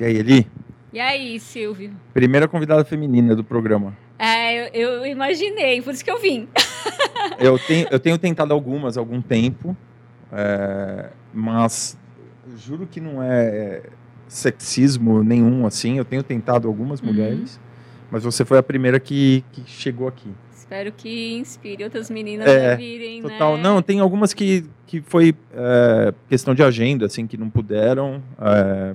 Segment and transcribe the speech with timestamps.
[0.00, 0.46] E aí, Eli?
[0.92, 1.90] E aí, Silvio?
[2.14, 3.96] Primeira convidada feminina do programa.
[4.16, 6.48] É, eu, eu imaginei, por isso que eu vim.
[7.38, 9.76] eu, tenho, eu tenho tentado algumas há algum tempo,
[10.32, 11.98] é, mas
[12.56, 13.82] juro que não é
[14.28, 15.98] sexismo nenhum assim.
[15.98, 17.08] Eu tenho tentado algumas uhum.
[17.08, 17.58] mulheres,
[18.10, 20.30] mas você foi a primeira que, que chegou aqui.
[20.52, 23.56] Espero que inspire outras meninas é, a virem, total.
[23.56, 23.62] Né?
[23.62, 28.22] Não, tem algumas que, que foi é, questão de agenda, assim, que não puderam.
[28.40, 28.94] É,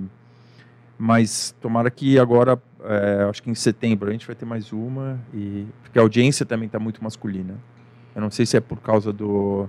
[0.97, 5.19] mas tomara que agora, é, acho que em setembro, a gente vai ter mais uma.
[5.33, 7.55] E, porque a audiência também está muito masculina.
[8.15, 9.67] Eu não sei se é por causa do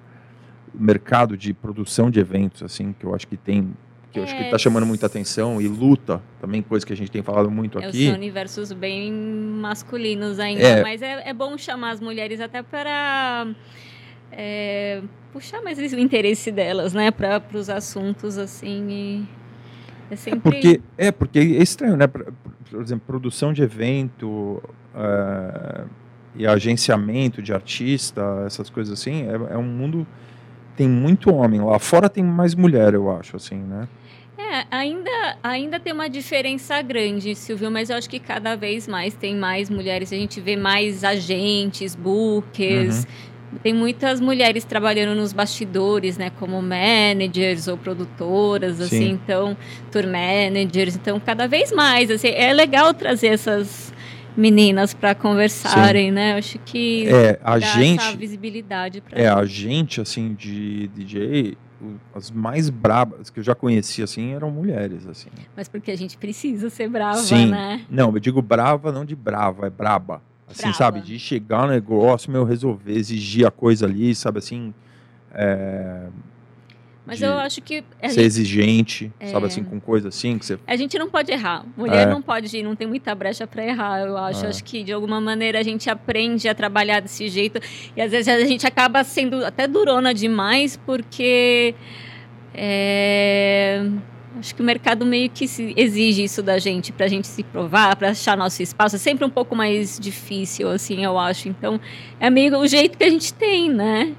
[0.75, 3.75] mercado de produção de eventos, assim, que eu acho que tem
[4.13, 7.11] que eu acho que está chamando muita atenção e luta também coisa que a gente
[7.11, 10.83] tem falado muito é, aqui são universos bem masculinos ainda é.
[10.83, 13.49] mas é, é bom chamar as mulheres até para
[14.31, 15.03] é,
[15.33, 19.29] puxar mais o interesse delas né para os assuntos assim e
[20.11, 20.39] é, sempre...
[20.39, 22.33] é porque é porque é estranho né por,
[22.81, 24.63] exemplo produção de evento
[24.95, 25.89] uh,
[26.35, 30.07] e agenciamento de artista essas coisas assim é, é um mundo
[30.77, 33.89] tem muito homem lá fora tem mais mulher eu acho assim né
[34.37, 39.15] é, ainda, ainda tem uma diferença grande, Silvio, mas eu acho que cada vez mais
[39.15, 40.13] tem mais mulheres.
[40.13, 42.99] A gente vê mais agentes, bookers.
[42.99, 43.05] Uhum.
[43.63, 46.31] Tem muitas mulheres trabalhando nos bastidores, né?
[46.39, 48.97] Como managers ou produtoras, assim, Sim.
[48.97, 49.57] assim, então,
[49.91, 50.97] tour managers.
[50.97, 53.93] Então, cada vez mais, assim, é legal trazer essas
[54.37, 56.13] meninas para conversarem, Sim.
[56.13, 56.33] né?
[56.33, 61.57] Eu acho que é, a gente, essa visibilidade para É, a gente, assim, de DJ,
[62.15, 65.29] as mais brabas que eu já conheci assim eram mulheres assim.
[65.57, 67.47] Mas porque a gente precisa ser brava, Sim.
[67.47, 67.83] né?
[67.91, 70.23] Não, eu digo brava não de brava, é braba.
[70.49, 70.77] Assim, brava.
[70.77, 74.75] sabe, de chegar no negócio, meu resolver, exigir a coisa ali, sabe assim,
[75.33, 76.09] é,
[77.07, 77.85] mas eu acho que.
[78.01, 80.59] ser gente, exigente, é, sabe assim, com coisa assim que você.
[80.67, 81.65] A gente não pode errar.
[81.77, 82.11] Mulher é.
[82.11, 84.47] não pode, não tem muita brecha para errar, eu acho.
[84.47, 84.49] É.
[84.49, 87.61] Acho que de alguma maneira a gente aprende a trabalhar desse jeito.
[87.95, 91.75] E às vezes a gente acaba sendo até durona demais, porque.
[92.55, 93.85] É,
[94.39, 95.45] acho que o mercado meio que
[95.77, 98.97] exige isso da gente, para a gente se provar, para achar nosso espaço.
[98.97, 101.49] É sempre um pouco mais difícil, assim, eu acho.
[101.49, 101.81] Então,
[102.19, 104.15] é meio o jeito que a gente tem, né?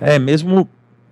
[0.00, 0.68] É, mesmo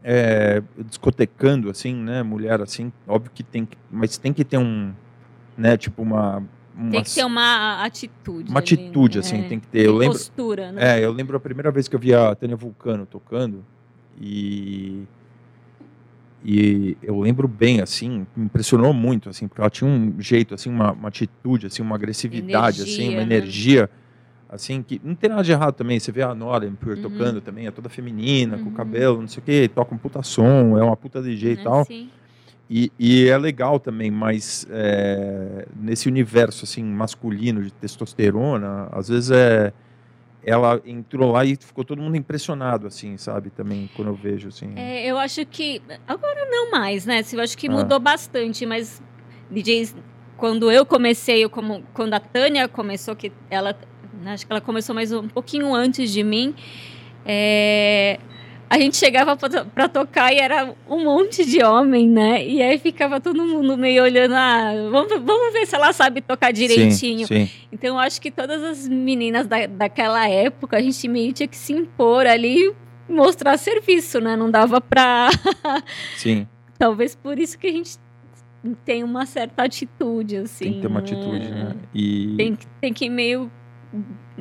[0.08, 2.22] é, discotecando, assim, né?
[2.22, 3.76] Mulher, assim, óbvio que tem que.
[3.90, 4.92] Mas tem que ter um.
[5.58, 6.44] Né, tipo, uma.
[6.76, 8.50] uma tem que ter uma atitude.
[8.50, 9.86] Uma ali, atitude, assim, é, tem que ter.
[9.86, 11.00] Eu lembro, postura, né?
[11.00, 13.64] É, eu lembro a primeira vez que eu vi a Tânia Vulcano tocando
[14.20, 15.02] e.
[16.48, 20.92] E eu lembro bem, assim, impressionou muito, assim, porque ela tinha um jeito, assim, uma,
[20.92, 23.22] uma atitude, assim, uma agressividade, energia, assim, uma né?
[23.22, 23.90] energia
[24.48, 25.98] assim, que não tem nada de errado também.
[25.98, 27.02] Você vê a Nora uhum.
[27.02, 28.64] tocando também, é toda feminina, uhum.
[28.64, 31.52] com o cabelo, não sei o quê, toca um puta som, é uma puta DJ
[31.52, 31.84] e tal.
[31.84, 32.08] Sim.
[32.70, 39.30] E, e, é legal também, mas é, nesse universo assim masculino de testosterona, às vezes
[39.30, 39.72] é
[40.46, 43.50] ela entrou lá e ficou todo mundo impressionado, assim, sabe?
[43.50, 44.72] Também, quando eu vejo, assim.
[44.76, 45.82] É, eu acho que...
[46.06, 47.22] Agora não mais, né?
[47.32, 47.72] Eu acho que ah.
[47.72, 49.02] mudou bastante, mas
[49.50, 49.96] DJs...
[50.36, 53.74] Quando eu comecei, eu como, quando a Tânia começou, que ela?
[54.26, 56.54] Acho que ela começou mais um pouquinho antes de mim.
[57.24, 58.20] É,
[58.68, 62.44] a gente chegava para tocar e era um monte de homem, né?
[62.44, 66.52] E aí ficava todo mundo meio olhando, ah, vamos, vamos ver se ela sabe tocar
[66.52, 67.26] direitinho.
[67.26, 67.50] Sim, sim.
[67.70, 71.56] Então, eu acho que todas as meninas da, daquela época, a gente meio tinha que
[71.56, 72.74] se impor ali
[73.08, 74.36] mostrar serviço, né?
[74.36, 75.30] Não dava para.
[76.16, 76.46] Sim.
[76.78, 77.98] Talvez por isso que a gente
[78.84, 80.64] tem uma certa atitude, assim.
[80.64, 81.06] Tem que ter uma né?
[81.06, 81.76] atitude, né?
[81.94, 82.34] E...
[82.36, 83.50] Tem, tem que meio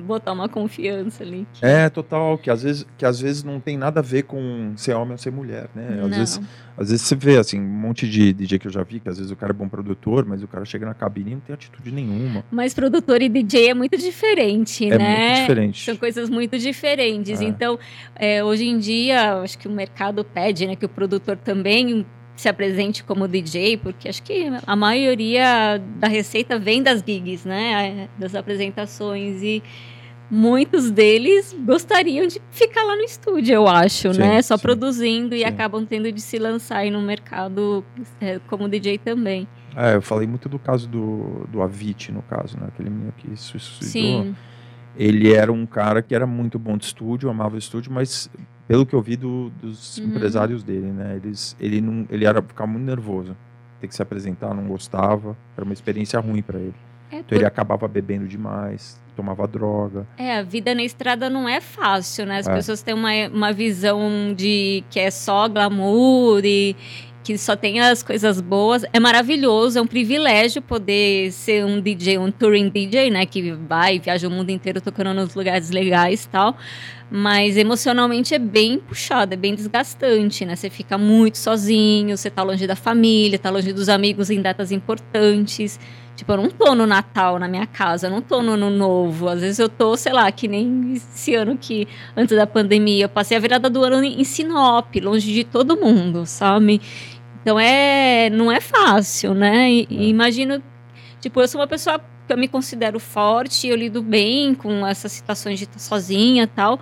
[0.02, 1.48] botar uma confiança ali.
[1.54, 1.66] Que...
[1.66, 4.94] É, total, que às, vezes, que às vezes não tem nada a ver com ser
[4.94, 6.02] homem ou ser mulher, né?
[6.04, 6.42] Às, vezes,
[6.78, 9.18] às vezes você vê, assim, um monte de DJ que eu já vi, que às
[9.18, 11.54] vezes o cara é bom produtor, mas o cara chega na cabine e não tem
[11.54, 12.44] atitude nenhuma.
[12.52, 15.06] Mas produtor e DJ é muito diferente, é né?
[15.06, 15.86] É muito diferente.
[15.86, 17.42] São coisas muito diferentes.
[17.42, 17.44] É.
[17.44, 17.80] Então,
[18.16, 22.06] é, hoje em dia, acho que o mercado pede, né, que o produtor também
[22.36, 28.10] se apresente como DJ, porque acho que a maioria da receita vem das gigs, né?
[28.20, 29.64] Das apresentações e
[30.30, 34.42] muitos deles gostariam de ficar lá no estúdio, eu acho, sim, né?
[34.42, 35.42] Só sim, produzindo sim.
[35.42, 37.84] e acabam tendo de se lançar aí no mercado
[38.20, 39.48] é, como DJ também.
[39.76, 42.68] É, eu falei muito do caso do, do Avit, no caso, né?
[42.68, 44.24] Aquele menino que se suicidou.
[44.24, 44.36] Sim.
[44.98, 48.30] Ele era um cara que era muito bom de estúdio, amava o estúdio, mas
[48.68, 50.06] pelo que eu vi do, dos uhum.
[50.08, 51.20] empresários dele, né?
[51.22, 53.36] Eles, ele não, ele era ficar muito nervoso,
[53.82, 56.76] ter que se apresentar, não gostava, era uma experiência ruim para ele.
[57.12, 57.36] É então por...
[57.36, 60.08] ele acabava bebendo demais, tomava droga.
[60.18, 62.40] É, a vida na estrada não é fácil, né?
[62.40, 62.54] As é.
[62.54, 66.76] pessoas têm uma, uma visão de que é só glamour e
[67.26, 68.86] que só tem as coisas boas.
[68.94, 73.26] É maravilhoso, é um privilégio poder ser um DJ, um touring DJ, né?
[73.26, 76.56] Que vai, viaja o mundo inteiro tocando nos lugares legais e tal.
[77.10, 80.56] Mas emocionalmente é bem puxado, é bem desgastante, né?
[80.56, 84.72] Você fica muito sozinho, você tá longe da família, tá longe dos amigos em datas
[84.72, 85.80] importantes.
[86.16, 89.28] Tipo, eu não tô no Natal na minha casa, eu não tô no Ano Novo.
[89.28, 93.10] Às vezes eu tô, sei lá, que nem esse ano que, antes da pandemia, eu
[93.10, 96.82] passei a virada do ano em Sinop, longe de todo mundo, sabe?
[97.42, 99.70] Então é, não é fácil, né?
[99.70, 100.64] E, e imagino,
[101.20, 105.12] tipo, eu sou uma pessoa que eu me considero forte, eu lido bem com essas
[105.12, 106.80] situações de estar sozinha e tal.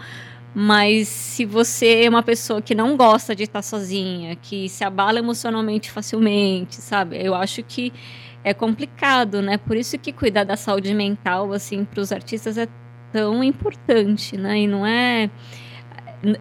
[0.55, 5.17] Mas se você é uma pessoa que não gosta de estar sozinha, que se abala
[5.17, 7.17] emocionalmente facilmente, sabe?
[7.19, 7.91] Eu acho que
[8.43, 9.57] é complicado, né?
[9.57, 12.67] Por isso que cuidar da saúde mental, assim, para os artistas é
[13.11, 14.59] tão importante, né?
[14.59, 15.29] E não é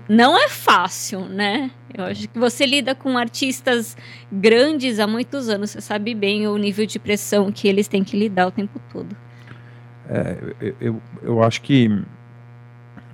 [0.08, 1.70] não é fácil, né?
[1.92, 3.96] Eu acho que você lida com artistas
[4.30, 8.16] grandes há muitos anos, você sabe bem o nível de pressão que eles têm que
[8.16, 9.16] lidar o tempo todo.
[10.08, 11.88] É, eu, eu acho que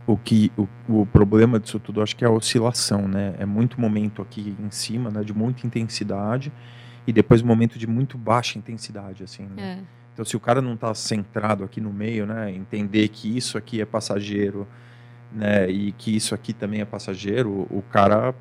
[0.06, 3.34] o que o, o problema disso tudo acho que é a oscilação, né?
[3.38, 5.22] É muito momento aqui em cima, né?
[5.22, 6.52] De muita intensidade
[7.08, 9.48] e depois um momento de muito baixa intensidade, assim.
[9.56, 9.78] Né?
[9.80, 9.84] É.
[10.12, 12.52] Então, se o cara não está centrado aqui no meio, né?
[12.52, 14.68] Entender que isso aqui é passageiro
[15.32, 18.34] né, e que isso aqui também é passageiro, o cara,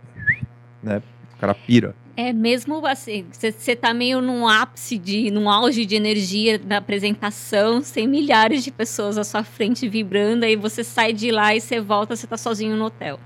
[0.83, 1.01] né,
[1.33, 1.95] o cara pira.
[2.17, 7.81] É mesmo assim, você tá meio num ápice de, num auge de energia da apresentação,
[7.81, 11.79] sem milhares de pessoas à sua frente vibrando, aí você sai de lá e você
[11.79, 13.17] volta, você tá sozinho no hotel.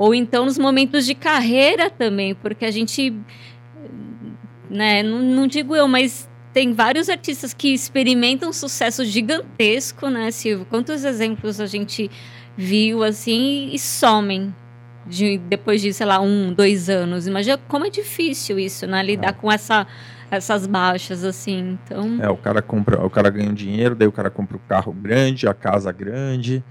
[0.00, 3.12] Ou então nos momentos de carreira também, porque a gente,
[4.70, 10.66] né, não, não digo eu, mas tem vários artistas que experimentam sucesso gigantesco, né, Silvio?
[10.68, 12.10] Quantos exemplos a gente
[12.56, 14.54] viu assim e somem
[15.06, 17.26] de, depois de, sei lá, um, dois anos.
[17.26, 19.02] Imagina como é difícil isso, né?
[19.02, 19.32] Lidar é.
[19.32, 19.86] com essa,
[20.30, 21.78] essas baixas, assim.
[21.84, 22.18] Então...
[22.20, 24.92] É, o cara compra, o cara ganha um dinheiro, daí o cara compra o carro
[24.92, 26.62] grande, a casa grande.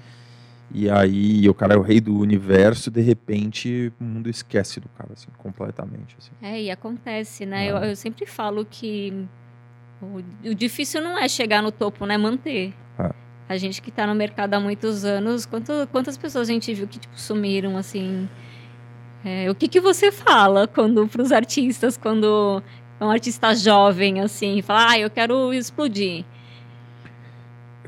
[0.71, 4.87] E aí o cara é o rei do universo, de repente o mundo esquece do
[4.89, 6.15] cara, assim, completamente.
[6.17, 6.31] Assim.
[6.41, 7.67] É, e acontece, né?
[7.67, 7.71] É.
[7.71, 9.27] Eu, eu sempre falo que
[10.01, 12.17] o, o, difícil não é chegar no topo, né?
[12.17, 12.73] Manter.
[12.99, 13.11] É.
[13.47, 16.87] A gente que está no mercado há muitos anos, quanto, quantas pessoas a gente viu
[16.87, 18.29] que tipo, sumiram, assim...
[19.25, 22.63] É, o que, que você fala quando para os artistas, quando
[22.99, 26.23] é um artista jovem, assim, fala, ah, eu quero explodir?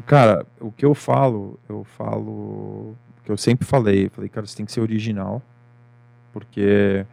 [0.05, 4.55] Cara, o que eu falo, eu falo, o que eu sempre falei, falei, cara, você
[4.55, 5.41] tem que ser original,
[6.31, 7.05] porque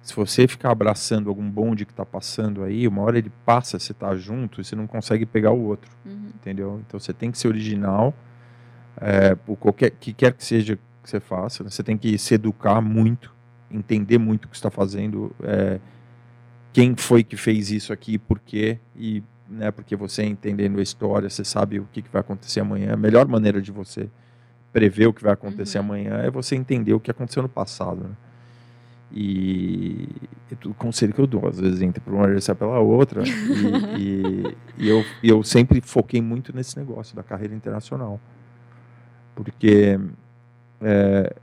[0.00, 3.92] se você ficar abraçando algum bonde que está passando aí, uma hora ele passa, você
[3.92, 6.28] está junto e você não consegue pegar o outro, uhum.
[6.34, 6.80] entendeu?
[6.86, 8.14] Então você tem que ser original,
[9.00, 11.70] é, por qualquer que quer que seja que você faça, né?
[11.70, 13.34] você tem que se educar muito,
[13.70, 15.80] entender muito o que está fazendo, é,
[16.72, 21.28] quem foi que fez isso aqui, por quê e né, porque você entendendo a história,
[21.28, 22.92] você sabe o que, que vai acontecer amanhã.
[22.94, 24.08] A melhor maneira de você
[24.72, 25.84] prever o que vai acontecer uhum.
[25.84, 28.04] amanhã é você entender o que aconteceu no passado.
[28.04, 28.16] Né?
[29.12, 30.08] E,
[30.50, 33.22] e tudo conselho que eu dou, às vezes entra por uma e pela outra.
[33.96, 38.20] e, e, e, eu, eu sempre foquei muito nesse negócio da carreira internacional.
[39.34, 39.98] Porque
[40.80, 41.36] é,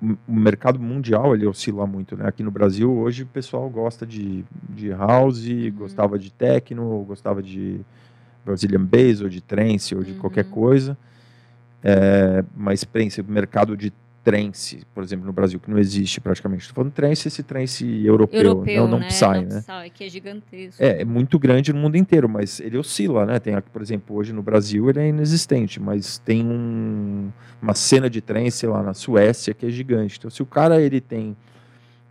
[0.00, 2.16] o mercado mundial ele oscila muito.
[2.16, 2.26] Né?
[2.26, 5.72] Aqui no Brasil, hoje, o pessoal gosta de, de house, uhum.
[5.72, 7.80] gostava de techno, gostava de
[8.44, 10.18] Brazilian Bass, ou de trance, ou de uhum.
[10.18, 10.96] qualquer coisa.
[11.82, 13.92] É, mas pensa, o mercado de
[14.24, 16.62] trance, por exemplo, no Brasil, que não existe praticamente.
[16.62, 19.06] Estou falando trance, esse trance europeu, europeu não, não né?
[19.06, 19.60] Psy, né?
[19.60, 20.82] Psy, que é gigantesco.
[20.82, 23.38] É, é muito grande no mundo inteiro, mas ele oscila, né?
[23.38, 28.20] Tem, por exemplo, hoje no Brasil ele é inexistente, mas tem um, uma cena de
[28.20, 30.18] trance lá na Suécia que é gigante.
[30.18, 31.36] Então, se o cara ele tem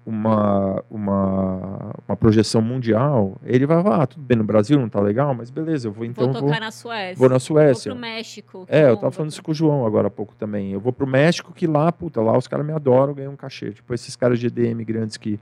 [0.07, 5.01] uma, uma, uma projeção mundial, ele vai falar, ah, tudo bem, no Brasil não tá
[5.01, 6.31] legal, mas beleza, eu vou então...
[6.31, 7.15] Vou tocar vou, na Suécia.
[7.17, 7.91] Vou na Suécia.
[7.91, 8.65] Vou pro México.
[8.69, 10.71] É, eu tava falando isso com o João agora há pouco também.
[10.71, 13.71] Eu vou pro México que lá, puta, lá os caras me adoram, ganham um cachê.
[13.71, 15.37] Tipo, esses caras de EDM grandes que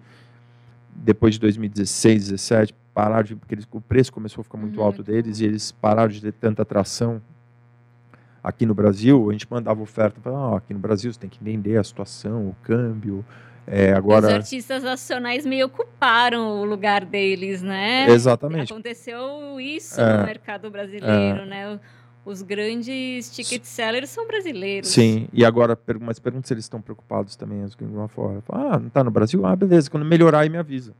[0.95, 3.35] depois de 2016, 2017, pararam de...
[3.35, 6.33] porque eles, o preço começou a ficar muito alto deles e eles pararam de ter
[6.33, 7.21] tanta atração
[8.43, 11.39] aqui no Brasil, a gente mandava oferta, falava, ah, aqui no Brasil você tem que
[11.39, 13.23] entender a situação, o câmbio,
[13.67, 14.27] é, agora...
[14.27, 18.09] Os artistas nacionais meio ocuparam o lugar deles, né?
[18.09, 18.71] Exatamente.
[18.71, 21.45] Aconteceu isso é, no mercado brasileiro, é.
[21.45, 21.79] né?
[22.23, 24.89] Os grandes ticket sellers são brasileiros.
[24.89, 28.41] Sim, e agora, mas pergunta se eles estão preocupados também, os gringos lá fora.
[28.49, 29.45] Ah, não está no Brasil?
[29.45, 30.93] Ah, beleza, quando melhorar aí me avisa.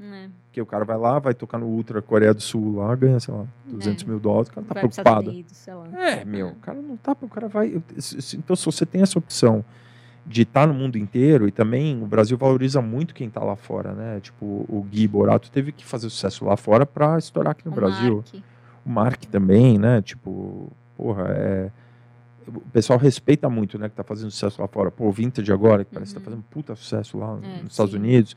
[0.00, 0.28] É.
[0.46, 3.32] Porque o cara vai lá, vai tocar no Ultra Coreia do Sul lá, ganha, sei
[3.32, 4.06] lá, 200 é.
[4.06, 5.30] mil dólares, o cara tá vai preocupado.
[5.30, 7.80] Unidos, é, meu, o cara não tá, o cara vai.
[8.34, 9.64] Então, se você tem essa opção
[10.24, 13.56] de estar tá no mundo inteiro e também o Brasil valoriza muito quem está lá
[13.56, 14.20] fora, né?
[14.20, 17.74] Tipo, o Gui Borato teve que fazer sucesso lá fora para estourar aqui no o
[17.74, 18.16] Brasil.
[18.16, 18.44] Mark.
[18.84, 20.00] O Mark também, né?
[20.02, 21.70] Tipo, porra, é
[22.46, 24.90] o pessoal respeita muito, né, que tá fazendo sucesso lá fora.
[24.90, 25.94] Pô, o Vintage agora, que uhum.
[25.94, 26.36] parece que tá uhum.
[26.36, 27.66] fazendo puta sucesso lá é, nos sim.
[27.66, 28.36] Estados Unidos.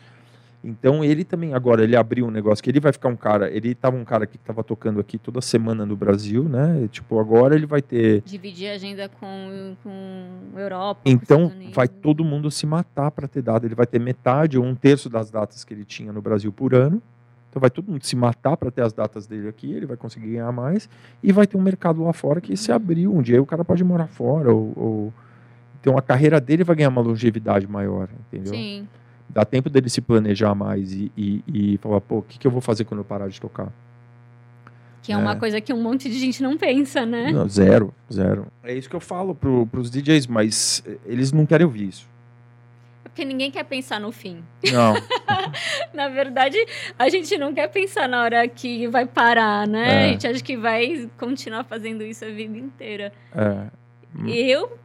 [0.66, 3.76] Então ele também agora ele abriu um negócio que ele vai ficar um cara, ele
[3.76, 6.82] tava um cara que estava tocando aqui toda semana no Brasil, né?
[6.84, 11.02] E, tipo, agora ele vai ter dividir a agenda com com Europa.
[11.06, 14.66] Então com vai todo mundo se matar para ter dado, ele vai ter metade ou
[14.66, 17.00] um terço das datas que ele tinha no Brasil por ano.
[17.52, 20.32] Então vai todo mundo se matar para ter as datas dele aqui, ele vai conseguir
[20.32, 20.90] ganhar mais
[21.22, 23.16] e vai ter um mercado lá fora que se abriu.
[23.16, 25.14] Um dia o cara pode morar fora ou, ou...
[25.80, 28.52] então a carreira dele vai ganhar uma longevidade maior, entendeu?
[28.52, 28.88] Sim
[29.30, 32.52] dá tempo dele se planejar mais e, e, e falar, pô, o que, que eu
[32.52, 33.72] vou fazer quando eu parar de tocar?
[35.02, 37.32] Que é, é, uma coisa que um monte de gente não pensa, né?
[37.32, 38.48] Não, zero, zero.
[38.64, 42.10] É isso que eu falo pro, pros DJs, mas eles não querem ouvir isso.
[43.04, 44.44] É porque ninguém quer pensar no fim.
[44.74, 44.96] Não.
[45.94, 46.58] na verdade,
[46.98, 49.90] a gente não quer pensar na hora que vai parar, né?
[49.90, 50.06] É.
[50.06, 53.14] A gente acha que vai continuar fazendo isso a vida inteira.
[53.36, 53.68] É.
[54.28, 54.80] Eu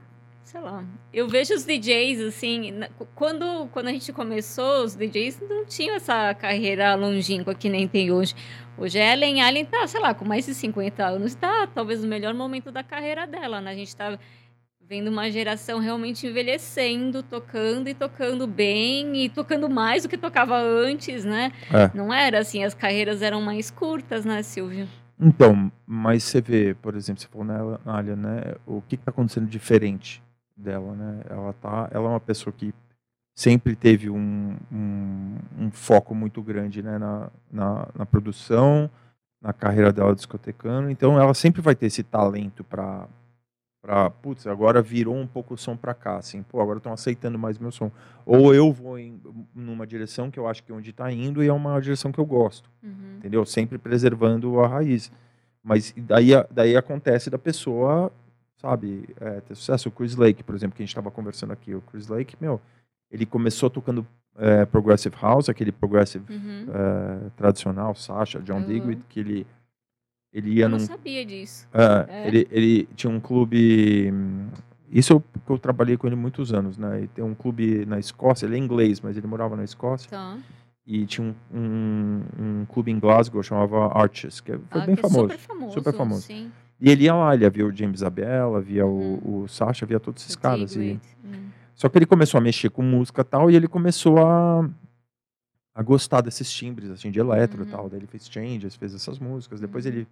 [0.50, 2.80] sei lá, eu vejo os DJs assim,
[3.14, 8.10] quando, quando a gente começou, os DJs não tinham essa carreira longínqua que nem tem
[8.10, 8.34] hoje.
[8.76, 12.08] Hoje a Ellen Allen tá, sei lá, com mais de 50 anos, tá talvez no
[12.08, 13.70] melhor momento da carreira dela, né?
[13.70, 14.18] A gente tá
[14.88, 20.58] vendo uma geração realmente envelhecendo, tocando e tocando bem e tocando mais do que tocava
[20.58, 21.52] antes, né?
[21.72, 21.96] É.
[21.96, 24.88] Não era assim, as carreiras eram mais curtas, né, Silvio?
[25.20, 27.46] Então, mas você vê, por exemplo, você falou
[27.84, 28.54] na Alia, né?
[28.66, 30.20] O que está acontecendo diferente?
[30.60, 31.22] Dela, né?
[31.28, 32.72] Ela tá, ela é uma pessoa que
[33.34, 38.90] sempre teve um, um, um foco muito grande, né, na, na, na, produção,
[39.40, 40.90] na carreira dela discotecando.
[40.90, 43.08] Então, ela sempre vai ter esse talento para
[43.82, 47.38] para putz, agora virou um pouco o som para cá, assim, pô, agora estão aceitando
[47.38, 47.90] mais meu som.
[48.26, 49.18] Ou eu vou em
[49.54, 52.18] numa direção que eu acho que é onde está indo e é uma direção que
[52.18, 53.16] eu gosto, uhum.
[53.16, 53.42] entendeu?
[53.46, 55.10] Sempre preservando a raiz.
[55.62, 58.12] Mas daí, daí acontece da pessoa
[58.60, 59.88] sabe, é, ter sucesso.
[59.88, 62.60] O Chris Lake, por exemplo, que a gente estava conversando aqui, o Chris Lake, meu,
[63.10, 66.66] ele começou tocando é, Progressive House, aquele Progressive uhum.
[66.72, 68.66] é, tradicional, Sasha, John uhum.
[68.66, 69.46] Digweed, que ele,
[70.32, 70.78] ele ia eu num...
[70.78, 71.66] não sabia disso.
[71.72, 74.12] É, Ele, ele tinha um clube...
[74.90, 77.02] Isso eu, eu trabalhei com ele muitos anos, né?
[77.02, 80.10] E tem um clube na Escócia, ele é inglês, mas ele morava na Escócia.
[80.10, 80.36] Tá.
[80.84, 85.02] E tinha um, um, um clube em Glasgow, chamava Arches, que foi ah, bem que
[85.02, 85.28] famoso.
[85.28, 85.72] Super famoso.
[85.74, 86.22] Super famoso.
[86.22, 86.50] Sim.
[86.80, 90.22] E ele ia lá, ele via o James Abela, via o, o Sasha, via todos
[90.22, 90.74] esses o caras.
[90.76, 90.98] E...
[91.22, 91.50] Uhum.
[91.74, 94.68] Só que ele começou a mexer com música e tal, e ele começou a,
[95.74, 97.70] a gostar desses timbres, assim, de eletro e uhum.
[97.70, 97.88] tal.
[97.88, 99.60] Daí ele fez changes, fez essas músicas.
[99.60, 99.92] Depois uhum.
[99.92, 100.08] ele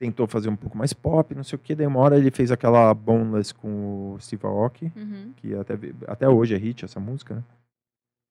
[0.00, 1.74] tentou fazer um pouco mais pop, não sei o que.
[1.74, 5.32] Daí uma hora ele fez aquela Boneless com o Steve Aoki, uhum.
[5.36, 5.74] que até,
[6.06, 7.42] até hoje é hit essa música, né?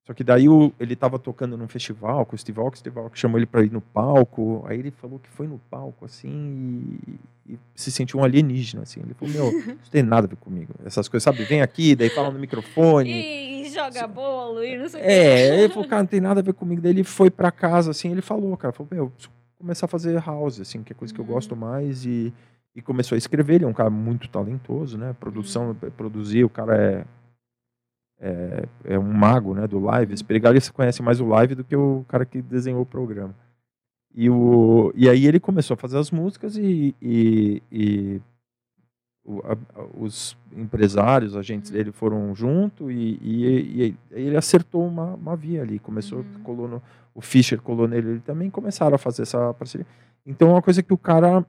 [0.06, 3.00] Só que daí o, ele tava tocando num festival com o Steve Aoki, o Steve
[3.00, 6.98] Aoki chamou ele para ir no palco, aí ele falou que foi no palco, assim,
[7.48, 9.00] e, e se sentiu um alienígena, assim.
[9.00, 10.74] Ele falou, meu, isso tem nada a ver comigo.
[10.84, 13.12] Essas coisas, sabe, vem aqui, daí fala no microfone.
[13.12, 16.44] E, joga bolo e não sei o É, ele falou, cara, não tem nada a
[16.44, 16.82] ver comigo.
[16.82, 20.22] Daí ele foi para casa, assim, ele falou, cara, falou, meu, preciso começar a fazer
[20.22, 21.60] house, assim, que é coisa que eu gosto uhum.
[21.60, 22.34] mais, e,
[22.76, 25.90] e começou a escrever, ele é um cara muito talentoso, né, produção, uhum.
[25.92, 27.06] produzir, o cara é
[28.20, 30.14] é, é, um mago né, do live.
[30.14, 33.36] Esse Perigalista conhece mais o live do que o cara que desenhou o programa.
[34.14, 38.22] E, o, e aí ele começou a fazer as músicas e, e, e
[39.26, 39.58] o, a,
[39.98, 41.78] os empresários, agentes uhum.
[41.78, 45.80] dele foram junto e, e, e ele acertou uma, uma, via ali.
[45.80, 46.44] Começou, uhum.
[46.44, 46.82] colou no,
[47.16, 49.88] o Fischer colou nele, ele também começaram a fazer essa parceria.
[50.26, 51.46] Então é uma coisa que o cara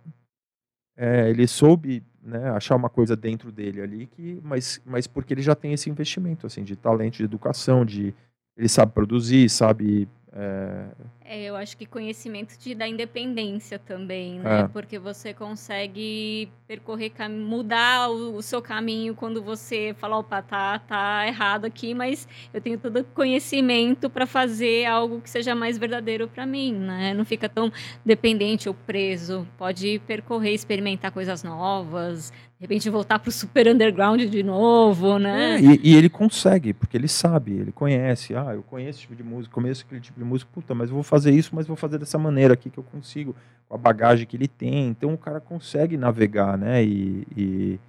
[0.97, 5.43] é, ele soube né, achar uma coisa dentro dele ali, que, mas, mas porque ele
[5.43, 8.15] já tem esse investimento assim, de talento, de educação, de
[8.57, 10.87] ele sabe produzir, sabe é...
[11.25, 11.45] é...
[11.45, 14.61] eu acho que conhecimento te dá independência também, né?
[14.61, 14.69] É.
[14.69, 21.27] Porque você consegue percorrer, mudar o, o, seu caminho quando você fala, opa, tá, tá
[21.27, 26.29] errado aqui, mas eu tenho todo o conhecimento para fazer algo que seja mais verdadeiro
[26.29, 27.15] para mim, né?
[27.15, 27.73] Não fica tão
[28.05, 29.47] dependente ou preso.
[29.59, 35.57] Pode percorrer, experimentar coisas novas, de repente voltar para o super underground de novo, né?
[35.57, 38.35] É, e, e, ele consegue, porque ele sabe, ele conhece.
[38.35, 40.95] Ah, eu conheço esse tipo de música, conheço aquele tipo de música, puta, mas eu
[40.95, 43.37] vou fazer isso, mas vou fazer dessa maneira aqui que eu consigo,
[43.69, 44.89] com a bagagem que ele tem.
[44.89, 46.85] Então o cara consegue navegar, né?
[46.85, 47.81] E, e,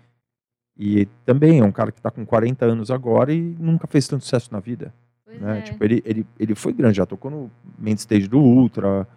[0.78, 4.24] e também é um cara que está com 40 anos agora e nunca fez tanto
[4.24, 4.94] sucesso na vida.
[5.26, 5.60] Pois né?
[5.60, 5.62] É.
[5.62, 9.08] Tipo, ele, ele, ele foi grande, já tocou no main stage do Ultra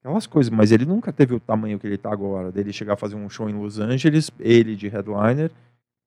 [0.00, 2.96] aquelas coisas, mas ele nunca teve o tamanho que ele está agora, dele chegar a
[2.96, 5.50] fazer um show em Los Angeles, ele de headliner,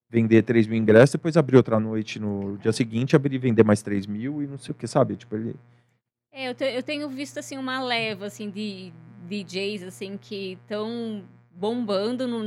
[0.07, 3.81] vender 3 mil ingressos, depois abrir outra noite no dia seguinte, abrir e vender mais
[3.81, 5.15] 3 mil e não sei o que, sabe?
[5.15, 5.55] Tipo, ele...
[6.37, 8.93] É, eu, te, eu tenho visto, assim, uma leva, assim, de
[9.27, 12.43] DJs, assim, que estão bombando no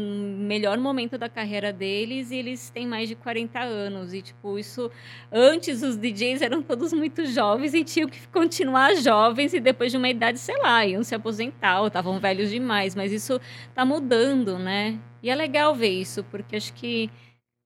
[0.47, 4.15] melhor momento da carreira deles e eles têm mais de 40 anos.
[4.15, 4.89] E, tipo, isso.
[5.33, 9.99] Antes os DJs eram todos muito jovens e tinham que continuar jovens e depois de
[9.99, 12.95] uma idade, sei lá, iam se aposentar ou estavam velhos demais.
[12.95, 13.41] Mas isso
[13.75, 15.01] tá mudando, né?
[15.21, 17.11] E é legal ver isso, porque acho que.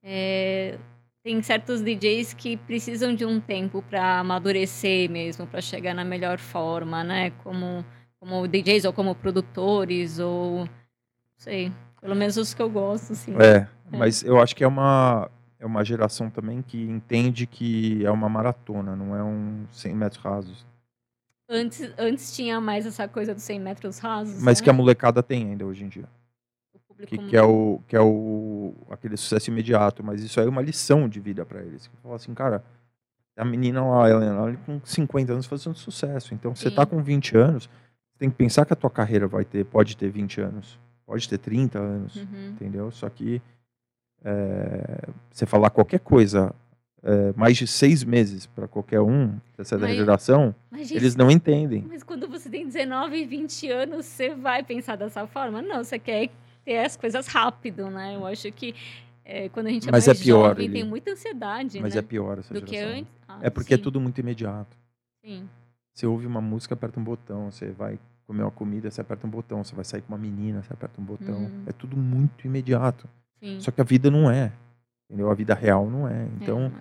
[0.02, 0.78] É,
[1.24, 6.38] tem certos DJs que precisam de um tempo para amadurecer mesmo, para chegar na melhor
[6.38, 7.30] forma, né?
[7.42, 7.82] Como,
[8.20, 10.68] como DJs ou como produtores ou
[11.38, 13.34] sei, pelo menos os que eu gosto, assim.
[13.40, 18.04] É, é, mas eu acho que é uma é uma geração também que entende que
[18.04, 20.66] é uma maratona, não é um 100 metros rasos.
[21.48, 24.42] Antes, antes tinha mais essa coisa dos 100 metros rasos.
[24.42, 24.64] Mas né?
[24.64, 26.06] que a molecada tem ainda hoje em dia
[27.06, 30.62] que, que, é o que é o aquele sucesso imediato, mas isso aí é uma
[30.62, 31.86] lição de vida para eles.
[31.86, 32.64] Que fala assim, cara,
[33.36, 36.34] a menina lá, ela, com 50 anos fazendo sucesso.
[36.34, 36.62] Então, Sim.
[36.62, 37.68] você tá com 20 anos,
[38.18, 41.38] tem que pensar que a tua carreira vai ter, pode ter 20 anos, pode ter
[41.38, 42.48] 30 anos, uhum.
[42.50, 42.90] entendeu?
[42.90, 43.42] Só que
[44.24, 46.54] é, você falar qualquer coisa
[47.02, 51.30] é, mais de seis meses para qualquer um dessa mas, geração, mas, gente, eles não
[51.30, 51.84] entendem.
[51.86, 55.60] Mas quando você tem 19, 20 anos, você vai pensar dessa forma?
[55.60, 56.30] Não, você quer
[56.64, 58.16] ter as coisas rápido, né?
[58.16, 58.74] Eu acho que
[59.24, 60.74] é, quando a gente é Mas mais é pior, jovem, ele...
[60.74, 62.00] tem muita ansiedade, Mas né?
[62.00, 62.92] é pior essa Do geração.
[62.92, 63.12] Que antes.
[63.26, 63.80] Ah, é porque é sim.
[63.80, 64.76] é tudo muito imediato.
[65.24, 65.48] Sim.
[65.92, 67.50] Você ouve uma música, aperta um botão.
[67.50, 69.64] Você vai comer uma comida, você aperta um botão.
[69.64, 71.36] Você vai sair com uma menina, você aperta um botão.
[71.36, 71.62] Uhum.
[71.66, 73.08] É tudo muito imediato.
[73.40, 73.60] Sim.
[73.60, 74.52] Só que a vida não é.
[75.08, 75.30] Entendeu?
[75.30, 76.26] A vida real não é.
[76.40, 76.72] Então,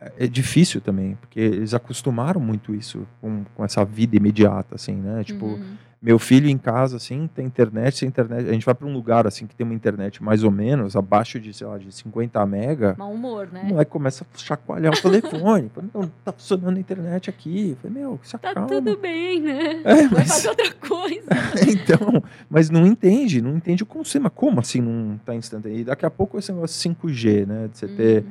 [0.00, 4.94] é, é difícil também, porque eles acostumaram muito isso com, com essa vida imediata, assim,
[4.94, 5.24] né?
[5.24, 8.48] Tipo, uhum meu filho em casa, assim, tem internet, sem internet.
[8.48, 11.40] A gente vai para um lugar, assim, que tem uma internet mais ou menos, abaixo
[11.40, 12.94] de, sei lá, de 50 mega.
[12.96, 13.62] Mau humor, né?
[13.64, 15.68] O moleque começa a chacoalhar o telefone.
[15.74, 17.76] Fala, não, tá funcionando a internet aqui.
[17.82, 19.82] falei, meu, se Tá tudo bem, né?
[19.84, 20.10] É, mas...
[20.10, 21.28] Vai fazer outra coisa.
[21.66, 24.24] então, mas não entende, não entende o consumo.
[24.24, 25.78] Mas como assim não tá instantâneo?
[25.80, 27.68] E daqui a pouco esse negócio 5G, né?
[27.68, 27.96] De você uhum.
[27.96, 28.24] ter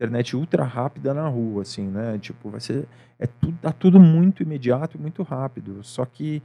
[0.00, 2.18] internet ultra rápida na rua, assim, né?
[2.18, 2.86] Tipo, vai ser...
[3.18, 5.84] É tudo, tá tudo muito imediato e muito rápido.
[5.84, 6.42] Só que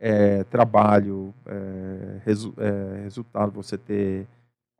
[0.00, 4.26] é, trabalho, é, resu é, resultado, você ter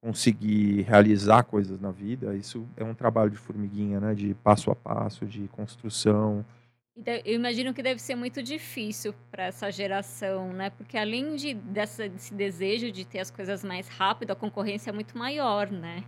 [0.03, 4.15] conseguir realizar coisas na vida, isso é um trabalho de formiguinha, né?
[4.15, 6.45] De passo a passo, de construção.
[7.25, 10.71] Eu imagino que deve ser muito difícil para essa geração, né?
[10.71, 14.93] Porque além de, dessa, desse desejo de ter as coisas mais rápido, a concorrência é
[14.93, 16.03] muito maior, né?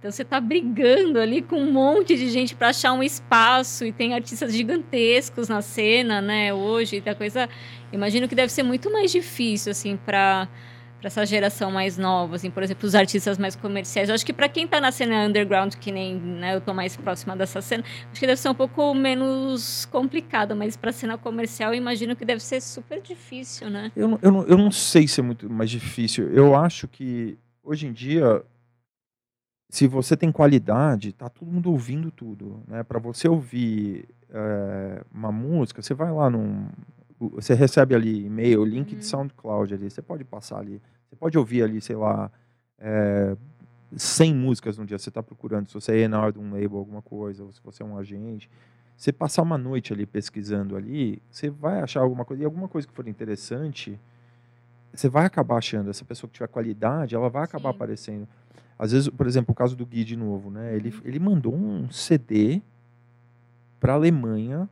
[0.00, 3.92] Então você está brigando ali com um monte de gente para achar um espaço e
[3.92, 6.54] tem artistas gigantescos na cena, né?
[6.54, 7.46] Hoje, da coisa,
[7.92, 10.48] imagino que deve ser muito mais difícil assim para
[10.98, 14.10] para essa geração mais nova, assim, por exemplo, os artistas mais comerciais.
[14.10, 16.94] Eu acho que para quem está na cena underground, que nem né, eu estou mais
[16.94, 21.16] próxima dessa cena, acho que deve ser um pouco menos complicado, mas para a cena
[21.16, 23.90] comercial, imagino que deve ser super difícil, né?
[23.96, 26.30] Eu, eu, eu não sei se é muito mais difícil.
[26.34, 28.44] Eu acho que hoje em dia
[29.70, 32.82] se você tem qualidade, tá todo mundo ouvindo tudo, né?
[32.82, 36.66] Para você ouvir é, uma música, você vai lá num,
[37.20, 38.98] você recebe ali e-mail, link uhum.
[38.98, 42.32] de SoundCloud ali, você pode passar ali, você pode ouvir ali, sei lá,
[42.80, 43.36] é,
[43.96, 47.00] 100 músicas no dia, você está procurando, se você é enar de um label, alguma
[47.00, 48.50] coisa, ou se você é um agente,
[48.96, 52.88] você passar uma noite ali pesquisando ali, você vai achar alguma coisa, e alguma coisa
[52.88, 54.00] que for interessante,
[54.92, 57.76] você vai acabar achando, essa pessoa que tiver qualidade, ela vai acabar Sim.
[57.76, 58.28] aparecendo.
[58.80, 60.74] Às vezes, por exemplo, o caso do Gui de novo, né?
[60.74, 61.00] Ele, uhum.
[61.04, 62.62] ele mandou um CD
[63.78, 64.66] para a Alemanha,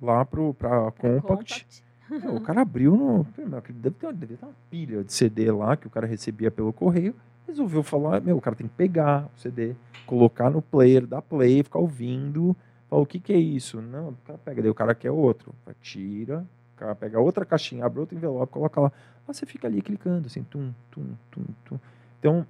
[0.00, 1.82] lá para a Compact.
[2.10, 3.26] o cara abriu no.
[3.36, 7.14] Deve ter, deve ter uma pilha de CD lá que o cara recebia pelo correio.
[7.46, 9.76] Resolveu falar: meu, o cara tem que pegar o CD,
[10.06, 12.56] colocar no player, dar play, ficar ouvindo.
[12.88, 13.82] Falou: o que, que é isso?
[13.82, 15.54] Não, o cara pega, daí o cara quer outro.
[15.82, 18.92] Tira, o cara pega outra caixinha, abre outro envelope, coloca lá.
[19.28, 21.78] Aí você fica ali clicando, assim, tum, tum, tum, tum.
[22.18, 22.46] Então,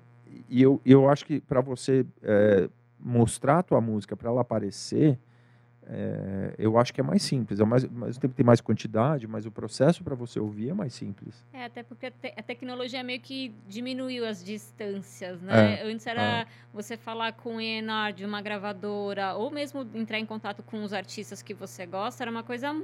[0.49, 5.19] e eu, eu acho que para você é, mostrar a tua música, para ela aparecer,
[5.87, 7.61] é, eu acho que é mais simples.
[7.61, 10.95] É mais, mais tempo tem mais quantidade, mas o processo para você ouvir é mais
[10.95, 11.45] simples.
[11.53, 15.81] É, até porque a, te, a, tecnologia meio que diminuiu as distâncias, né?
[15.81, 16.47] É, Antes era é.
[16.73, 20.93] você falar com o ENR de uma gravadora, ou mesmo entrar em contato com os
[20.93, 22.75] artistas que você gosta, era uma coisa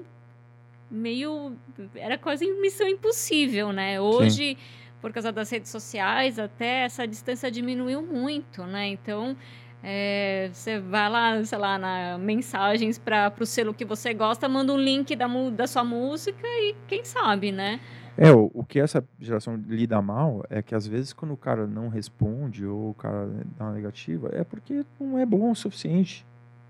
[0.91, 1.57] meio...
[1.95, 4.01] Era quase missão impossível, né?
[4.01, 4.57] Hoje...
[4.57, 8.89] Sim por causa das redes sociais, até essa distância diminuiu muito, né?
[8.89, 9.37] Então,
[9.83, 14.73] é, você vai lá, sei lá, na mensagens para o selo que você gosta, manda
[14.73, 17.81] um link da, da sua música e quem sabe, né?
[18.17, 21.67] É, o, o que essa geração lida mal é que às vezes quando o cara
[21.67, 26.27] não responde ou o cara dá uma negativa, é porque não é bom o suficiente.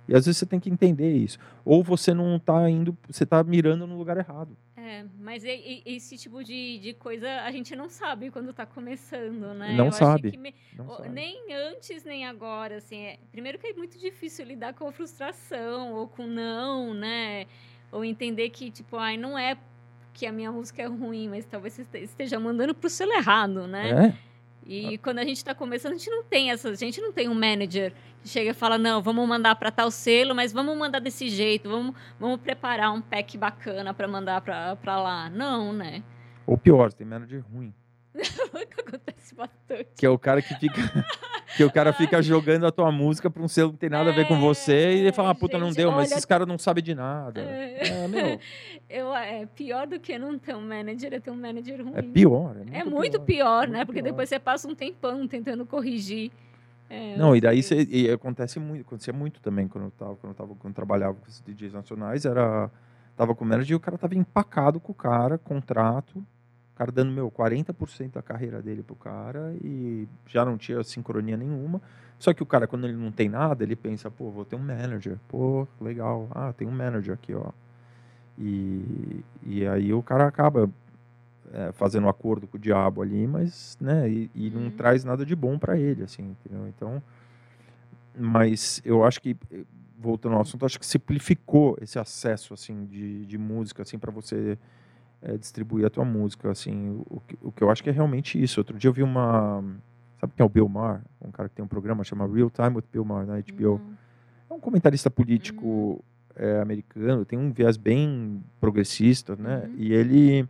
[0.07, 1.39] E às vezes você tem que entender isso.
[1.65, 4.57] Ou você não está indo, você está mirando no lugar errado.
[4.91, 9.75] É, mas esse tipo de, de coisa a gente não sabe quando está começando, né?
[9.77, 10.37] Não Eu sabe.
[10.37, 11.09] Me, não sabe.
[11.11, 13.01] Nem antes, nem agora, assim.
[13.03, 17.47] É, primeiro que é muito difícil lidar com a frustração ou com não, né?
[17.93, 19.57] Ou entender que, tipo, ai, não é
[20.13, 23.69] que a minha música é ruim, mas talvez você esteja mandando para o selo errado,
[23.69, 24.09] né?
[24.09, 24.30] É.
[24.71, 27.29] E quando a gente está começando, a gente não tem essa, a gente não tem
[27.29, 31.01] um manager que chega e fala, não, vamos mandar para tal selo, mas vamos mandar
[31.01, 35.29] desse jeito, vamos, vamos preparar um pack bacana para mandar para lá.
[35.29, 36.05] Não, né?
[36.47, 37.75] Ou pior, tem manager ruim.
[38.79, 39.89] Acontece bastante.
[39.97, 40.81] Que é o cara que fica
[41.57, 44.13] que o cara fica jogando a tua música para um selo que tem nada a
[44.13, 46.47] ver com é, você e ele fala, ah, puta, gente, não deu, mas esses caras
[46.47, 47.41] não sabem de nada.
[47.41, 48.41] É, é meu.
[48.89, 51.93] Eu, é pior do que não ter um manager, é ter um manager ruim.
[51.95, 52.57] É pior.
[52.57, 53.85] É muito, é muito pior, pior né?
[53.85, 54.11] Porque pior.
[54.11, 56.33] depois você passa um tempão tentando corrigir.
[56.89, 60.33] É, não, e daí você, e acontece muito, acontecia muito também quando eu tava, quando
[60.33, 62.69] eu, tava, quando eu trabalhava com esses DJs nacionais, era
[63.17, 66.25] tava com o manager e o cara tava empacado com o cara, contrato,
[66.81, 71.83] cara dando meu 40% da carreira dele pro cara e já não tinha sincronia nenhuma.
[72.19, 74.61] Só que o cara quando ele não tem nada, ele pensa, pô, vou ter um
[74.61, 75.19] manager.
[75.29, 76.27] Pô, legal.
[76.31, 77.51] Ah, tem um manager aqui, ó.
[78.39, 80.71] E, e aí o cara acaba
[81.53, 84.71] é, fazendo um acordo com o diabo ali, mas, né, e, e não uhum.
[84.71, 86.67] traz nada de bom para ele, assim, entendeu?
[86.67, 87.03] Então,
[88.19, 89.37] mas eu acho que,
[89.99, 94.57] voltando ao assunto, acho que simplificou esse acesso, assim, de, de música, assim, para você
[95.23, 98.61] é, distribuir a tua música, assim, o, o que eu acho que é realmente isso.
[98.61, 99.63] Outro dia eu vi uma,
[100.21, 101.03] sabe quem é o Bill Maher?
[101.21, 103.73] Um cara que tem um programa chamado Real Time with Bill Maher na HBO.
[103.73, 103.95] Uhum.
[104.51, 106.01] É um comentarista político uhum.
[106.37, 109.65] é, americano, tem um viés bem progressista, né?
[109.67, 109.75] Uhum.
[109.77, 110.49] E ele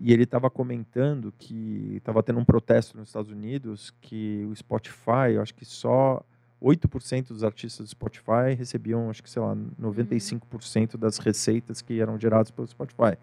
[0.00, 5.32] e ele estava comentando que estava tendo um protesto nos Estados Unidos que o Spotify,
[5.34, 6.24] eu acho que só
[6.62, 12.18] 8% dos artistas do Spotify recebiam, acho que, sei lá, 95% das receitas que eram
[12.18, 13.18] geradas pelo Spotify.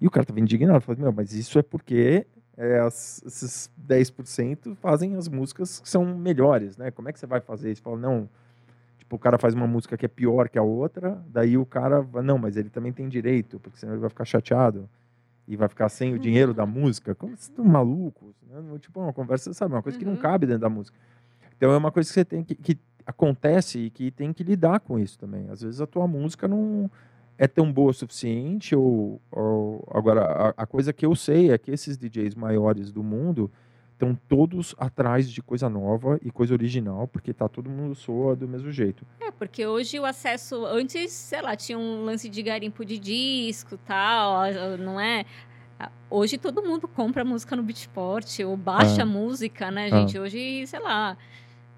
[0.00, 4.74] E o cara estava indignado, falou, meu, mas isso é porque é, as, esses 10%
[4.76, 6.90] fazem as músicas que são melhores, né?
[6.90, 7.82] Como é que você vai fazer isso?
[7.82, 8.28] Fala, não,
[8.98, 12.06] tipo, o cara faz uma música que é pior que a outra, daí o cara,
[12.22, 14.88] não, mas ele também tem direito, porque senão ele vai ficar chateado
[15.46, 17.14] e vai ficar sem o dinheiro da música?
[17.14, 18.34] Como vocês estão malucos?
[18.48, 18.78] Né?
[18.78, 20.18] Tipo, uma conversa, sabe, uma coisa que não uhum.
[20.18, 20.96] cabe dentro da música.
[21.56, 24.80] Então é uma coisa que você tem que, que acontece e que tem que lidar
[24.80, 25.48] com isso também.
[25.50, 26.90] Às vezes a tua música não
[27.40, 31.56] é tão boa o suficiente ou, ou agora a, a, coisa que eu sei é
[31.56, 33.50] que esses DJs maiores do mundo
[33.94, 38.46] estão todos atrás de coisa nova e coisa original, porque tá todo mundo soa do
[38.46, 39.06] mesmo jeito.
[39.18, 43.78] É, porque hoje o acesso, antes, sei lá, tinha um lance de garimpo de disco,
[43.86, 44.42] tal,
[44.78, 45.24] não é?
[46.10, 49.06] Hoje todo mundo compra música no Beatport ou baixa ah.
[49.06, 50.18] música, né, gente?
[50.18, 50.22] Ah.
[50.22, 51.16] Hoje, sei lá,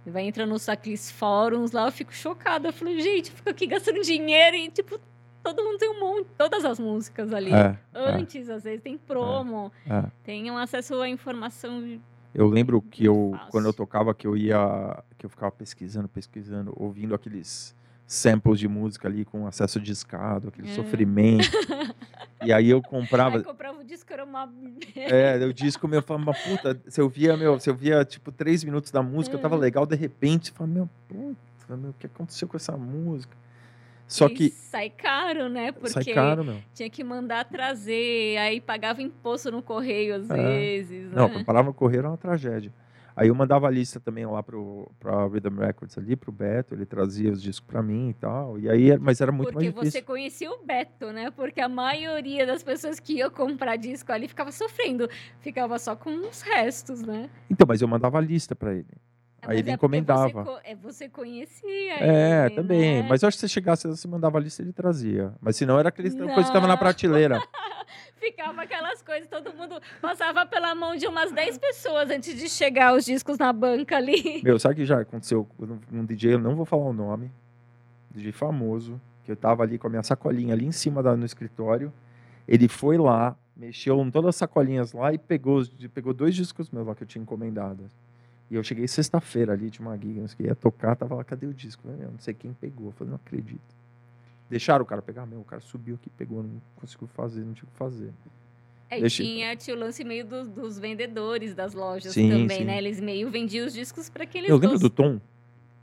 [0.05, 2.68] vai entrar nos aqueles fóruns lá, eu fico chocada.
[2.68, 4.98] Eu falo, gente, eu fico aqui gastando dinheiro e, tipo,
[5.43, 7.53] todo mundo tem um monte, todas as músicas ali.
[7.53, 8.17] É, é.
[8.17, 8.55] Antes, é.
[8.55, 12.01] às vezes, tem promo, é, tem um acesso à informação
[12.35, 13.51] eu lembro que eu, fácil.
[13.51, 17.75] quando eu tocava, que eu ia, que eu ficava pesquisando, pesquisando, ouvindo aqueles
[18.07, 20.75] samples de música ali com acesso discado, aquele é.
[20.75, 21.51] sofrimento.
[22.43, 23.37] e aí eu comprava.
[23.37, 24.51] Eu comprava o disco, era uma.
[24.97, 28.33] é, o disco meu, eu falava, puta, se eu via, meu, se eu via, tipo,
[28.33, 29.41] três minutos da música, é.
[29.41, 33.37] tava legal, de repente, eu falava, meu, puta, meu, o que aconteceu com essa música?
[34.12, 34.51] Só que.
[34.51, 35.72] Sai caro, né?
[35.72, 36.59] Porque sai caro, meu.
[36.75, 40.35] tinha que mandar trazer, aí pagava imposto no correio às é.
[40.35, 41.11] vezes.
[41.12, 41.44] Não, né?
[41.64, 42.72] no correio era uma tragédia.
[43.14, 47.31] Aí eu mandava a lista também lá para Rhythm Records ali, pro Beto, ele trazia
[47.31, 48.59] os discos para mim e tal.
[48.59, 49.83] E aí, mas era muito Porque mais difícil.
[49.83, 51.31] Porque você conhecia o Beto, né?
[51.31, 55.09] Porque a maioria das pessoas que iam comprar disco ali ficava sofrendo,
[55.40, 57.29] ficava só com os restos, né?
[57.51, 58.87] Então, mas eu mandava a lista para ele.
[59.45, 60.45] Aí ele é encomendava.
[60.45, 63.03] Você, é, você conhecia É, ele, também.
[63.03, 63.09] Né?
[63.09, 65.33] Mas eu acho que se chegasse, você mandava a lista, ele trazia.
[65.41, 67.43] Mas se não, era aqueles coisa que estava na prateleira.
[68.17, 72.95] Ficava aquelas coisas, todo mundo passava pela mão de umas 10 pessoas antes de chegar
[72.95, 74.41] os discos na banca ali.
[74.45, 75.49] Meu, sabe que já aconteceu
[75.93, 77.33] um DJ, eu não vou falar o nome,
[78.13, 81.27] DJ famoso, que eu tava ali com a minha sacolinha ali em cima da, no
[81.27, 81.93] escritório.
[82.47, 85.61] Ele foi lá, mexeu em todas as sacolinhas lá e pegou,
[85.93, 87.91] pegou dois discos meus lá que eu tinha encomendado.
[88.53, 91.55] E eu cheguei sexta-feira ali, tinha uma giga, que, ia tocar, tava lá, cadê o
[91.55, 91.88] disco?
[91.88, 92.88] Eu não sei quem pegou.
[92.88, 93.75] Eu falei, não acredito.
[94.51, 95.25] Deixaram o cara pegar?
[95.25, 98.12] Meu, o cara subiu aqui, pegou, não conseguiu fazer, não tinha o que fazer.
[98.91, 102.65] É, tinha, tinha o lance meio do, dos vendedores das lojas sim, também, sim.
[102.65, 102.77] né?
[102.77, 104.51] Eles meio vendiam os discos para aqueles.
[104.51, 105.19] Eu lembro do Tom.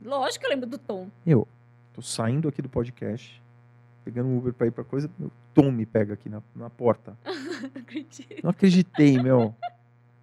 [0.00, 1.08] Lógico que eu lembro do Tom.
[1.26, 1.48] Eu
[1.92, 3.42] tô saindo aqui do podcast.
[4.04, 7.18] pegando um Uber pra ir pra coisa, meu Tom me pega aqui na, na porta.
[7.26, 8.44] Não acredito.
[8.44, 9.56] Não acreditei, meu.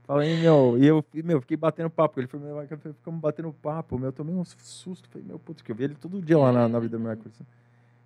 [0.07, 2.17] Falei, meu, e eu, meu, fiquei batendo papo.
[2.17, 5.09] Ele falou, meu, ficamos batendo papo, meu, eu tomei um susto.
[5.09, 7.41] Falei, meu, putz, que eu vi ele todo dia lá na, na Vida Records.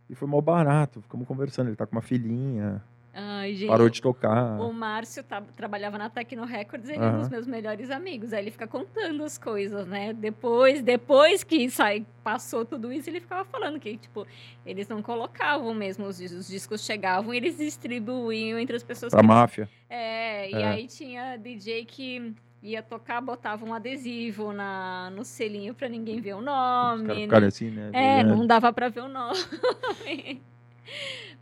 [0.10, 1.68] E foi mal barato, ficamos conversando.
[1.68, 2.84] Ele tá com uma filhinha.
[3.14, 4.60] Ai, gente, parou de tocar.
[4.60, 7.06] O Márcio tá, trabalhava na Tecno Records, ele uhum.
[7.06, 8.32] é um dos meus melhores amigos.
[8.32, 10.14] Aí ele fica contando as coisas, né?
[10.14, 14.26] Depois, depois que sai, passou tudo isso, ele ficava falando que, tipo,
[14.66, 19.12] eles não colocavam mesmo, os, os discos chegavam e eles distribuíam entre as pessoas.
[19.12, 19.70] Pra máfia.
[19.90, 20.68] É, e é.
[20.68, 26.36] aí tinha DJ que ia tocar, botava um adesivo na, no selinho para ninguém ver
[26.36, 27.12] o nome.
[27.12, 27.48] Os né?
[27.48, 27.90] assim, né?
[27.92, 29.36] É, não dava para ver o nome.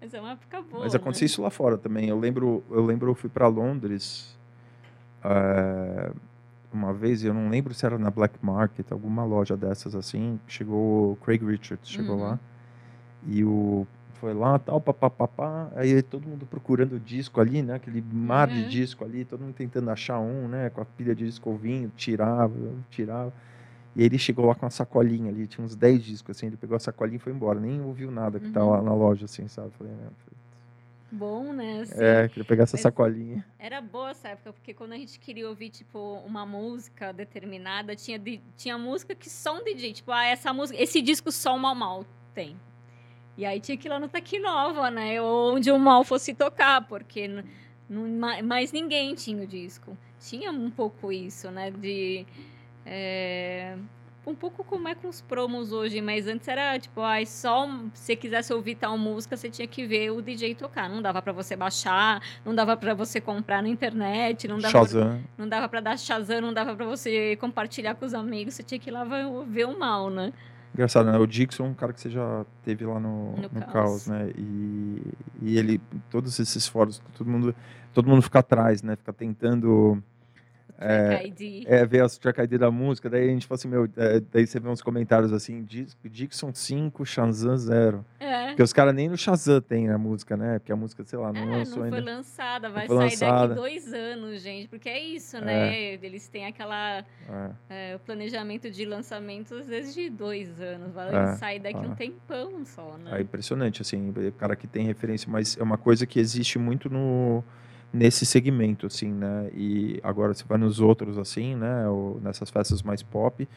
[0.01, 0.83] Mas é uma época boa.
[0.83, 1.27] Mas acontecia né?
[1.27, 2.07] isso lá fora também.
[2.07, 4.37] Eu lembro, eu lembro, eu fui para Londres
[5.23, 6.15] uh,
[6.71, 10.39] uma vez, eu não lembro se era na Black Market, alguma loja dessas assim.
[10.47, 12.21] Chegou Craig Richards, chegou uhum.
[12.21, 12.39] lá.
[13.27, 13.85] E o
[14.19, 18.55] foi lá, tal, papapá, aí todo mundo procurando o disco ali, né, aquele mar uhum.
[18.55, 21.89] de disco ali, todo mundo tentando achar um, né, com a pilha de disco ouvindo,
[21.95, 22.53] tirava,
[22.89, 23.31] tirava.
[23.95, 26.75] E ele chegou lá com uma sacolinha ali, tinha uns 10 discos, assim, ele pegou
[26.75, 28.51] a sacolinha e foi embora, nem ouviu nada que uhum.
[28.51, 29.71] tá lá na loja, assim, sabe?
[29.77, 30.07] Falei, né,
[31.11, 31.81] Bom, né?
[31.81, 33.43] Assim, é, queria pegar essa sacolinha.
[33.57, 38.21] Era boa essa época, porque quando a gente queria ouvir, tipo, uma música determinada, tinha,
[38.55, 41.73] tinha música que só um DJ, tipo, ah, essa música, esse disco só o Mal
[41.73, 42.55] Mal tem.
[43.35, 45.19] E aí tinha que ir lá no Tecnova, né?
[45.21, 47.27] Onde o Mal fosse tocar, porque
[47.89, 48.07] não,
[48.43, 49.97] mais ninguém tinha o disco.
[50.19, 51.71] Tinha um pouco isso, né?
[51.71, 52.25] De
[52.91, 53.75] é,
[54.25, 58.05] um pouco como é com os promos hoje, mas antes era tipo, ai, só se
[58.05, 60.89] você quisesse ouvir tal música, você tinha que ver o DJ tocar.
[60.89, 65.09] Não dava para você baixar, não dava para você comprar na internet, não dava Shazam.
[65.09, 68.63] Pra, não dava para dar Shazam, não dava para você compartilhar com os amigos, você
[68.63, 70.33] tinha que ir lá ver o mal, né?
[70.73, 71.17] Engraçado, né?
[71.17, 74.31] O Dixon, um cara que você já teve lá no, no, no Caos, né?
[74.35, 75.01] E,
[75.41, 77.55] e ele, todos esses fóruns, todo mundo,
[77.93, 78.95] todo mundo fica atrás, né?
[78.95, 80.01] Fica tentando
[80.81, 81.29] é,
[81.65, 84.47] é, ver as track ID da música, daí a gente fala assim, meu, é, daí
[84.47, 85.65] você vê uns comentários assim,
[86.05, 88.05] Dixon 5, Shazam 0.
[88.17, 88.47] É.
[88.47, 90.57] Porque os caras nem no Shazam tem a música, né?
[90.59, 91.97] Porque a música, sei lá, não é, lançou não ainda.
[91.97, 93.47] foi lançada, vai sair lançada.
[93.49, 95.93] daqui dois anos, gente, porque é isso, né?
[95.93, 95.99] É.
[96.01, 97.03] Eles têm aquela
[97.69, 97.95] é.
[97.95, 103.19] o planejamento de lançamentos desde dois anos, vai sair daqui um tempão só, né?
[103.19, 106.89] É impressionante, assim, o cara que tem referência, mas é uma coisa que existe muito
[106.89, 107.43] no
[107.91, 109.49] nesse segmento, assim, né?
[109.53, 111.87] E agora você vai nos outros, assim, né?
[111.87, 113.47] Ou nessas festas mais pop.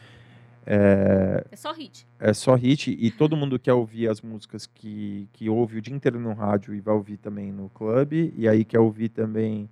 [0.65, 2.07] É, é só hit.
[2.19, 5.93] É só hit e todo mundo quer ouvir as músicas que, que ouve o dia
[5.93, 8.33] inteiro no rádio e vai ouvir também no clube.
[8.37, 9.69] E aí quer ouvir também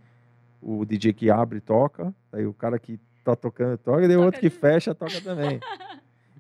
[0.61, 2.13] o DJ que abre e toca.
[2.31, 5.59] Aí o cara que tá tocando toca, e o outro que fecha toca também.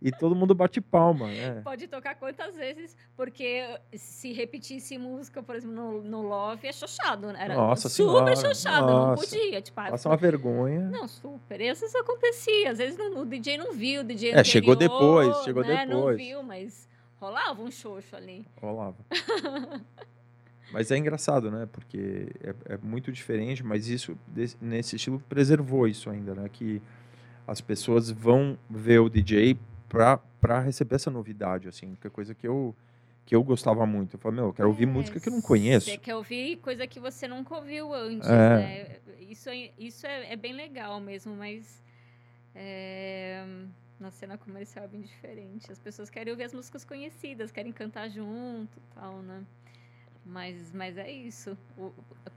[0.01, 1.27] e todo mundo bate palma.
[1.27, 1.61] Né?
[1.63, 7.27] Pode tocar quantas vezes, porque se repetisse música, por exemplo, no, no Love, é xoxado.
[7.27, 7.43] Né?
[7.43, 8.35] Era Nossa super senhora.
[8.35, 9.61] xoxado, não podia.
[9.61, 10.89] Tipo, Passa uma vergonha.
[10.89, 11.61] Não, super.
[11.61, 14.45] E às vezes acontecia, às vezes não, o DJ não viu, o DJ É, anterior,
[14.45, 15.85] chegou depois, chegou né?
[15.85, 16.17] depois.
[16.17, 18.45] Não viu, mas rolava um xoxo ali.
[18.59, 18.97] Rolava.
[20.71, 21.67] Mas é engraçado, né?
[21.69, 26.47] Porque é, é muito diferente, mas isso, desse, nesse estilo, preservou isso ainda, né?
[26.47, 26.81] Que
[27.45, 29.57] as pessoas vão ver o DJ
[29.91, 32.75] para receber essa novidade, assim, que é coisa que eu
[33.25, 34.15] que eu gostava muito.
[34.15, 35.85] Eu falei, meu, eu quero ouvir é, música que eu não conheço.
[35.85, 38.33] Você quer ouvir coisa que você nunca ouviu antes, é.
[38.33, 38.99] né?
[39.19, 41.83] Isso, isso é, é, bem legal mesmo, mas
[42.55, 43.45] é,
[43.99, 45.71] na cena comercial é bem diferente.
[45.71, 49.43] As pessoas querem ouvir as músicas conhecidas, querem cantar junto tal, né?
[50.25, 51.57] Mas, mas é isso.
[51.77, 51.91] O,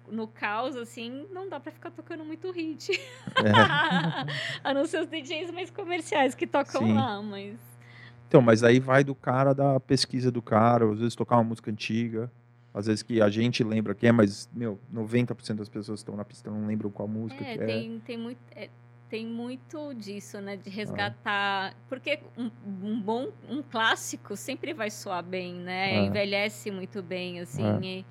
[0.09, 2.93] no caos, assim, não dá pra ficar tocando muito hit.
[2.93, 3.51] É.
[4.65, 6.95] a não ser os DJs mais comerciais que tocam Sim.
[6.95, 7.59] lá, mas.
[8.29, 11.71] Então, mas aí vai do cara da pesquisa do cara, às vezes tocar uma música
[11.71, 12.31] antiga,
[12.73, 16.17] às vezes que a gente lembra que é, mas, meu, 90% das pessoas que estão
[16.17, 18.01] na pista não lembram qual música é, que tem, é.
[18.07, 18.69] Tem muito, é,
[19.15, 20.57] tem muito disso, né?
[20.57, 21.71] De resgatar.
[21.71, 21.75] Ah.
[21.89, 22.51] Porque um,
[22.83, 25.99] um, bom, um clássico sempre vai soar bem, né?
[25.99, 26.03] Ah.
[26.07, 27.65] Envelhece muito bem, assim.
[27.65, 27.79] Ah.
[27.81, 28.05] E,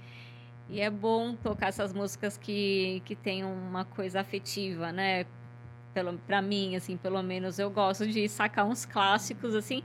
[0.69, 5.25] e, é bom tocar essas músicas que, que tem uma coisa afetiva, né?
[5.93, 9.83] Pelo, pra mim, assim, pelo menos eu gosto de sacar uns clássicos, assim.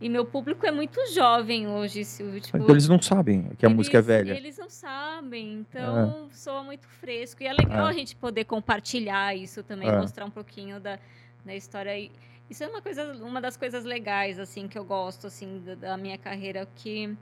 [0.00, 2.40] E meu público é muito jovem hoje, Silvio.
[2.40, 4.32] Tipo, então eles não sabem que a eles, música é velha.
[4.32, 6.34] Eles não sabem, então é.
[6.34, 7.42] soa muito fresco.
[7.42, 7.90] E é legal é.
[7.90, 9.96] a gente poder compartilhar isso também, é.
[9.96, 10.98] mostrar um pouquinho da,
[11.44, 12.10] da história.
[12.50, 15.96] Isso é uma coisa, uma das coisas legais assim que eu gosto assim da, da
[15.96, 17.16] minha carreira que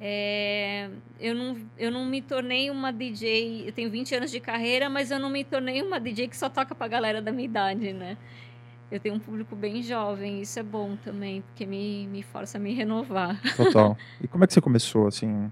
[0.00, 3.68] é, eu, não, eu não me tornei uma DJ.
[3.68, 6.48] Eu tenho 20 anos de carreira, mas eu não me tornei uma DJ que só
[6.48, 8.16] toca pra galera da minha idade, né?
[8.90, 12.60] Eu tenho um público bem jovem, isso é bom também, porque me, me força a
[12.60, 13.40] me renovar.
[13.56, 13.96] Total.
[14.20, 15.50] E como é que você começou, assim?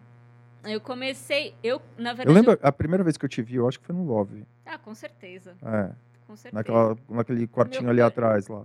[0.65, 2.29] Eu comecei, eu, na verdade...
[2.29, 2.59] Eu lembro, eu...
[2.63, 4.47] a primeira vez que eu te vi, eu acho que foi no Love.
[4.65, 5.57] Ah, com certeza.
[5.63, 5.91] É.
[6.27, 6.55] Com certeza.
[6.55, 7.91] Naquela, naquele quartinho Meu...
[7.91, 8.65] ali atrás lá.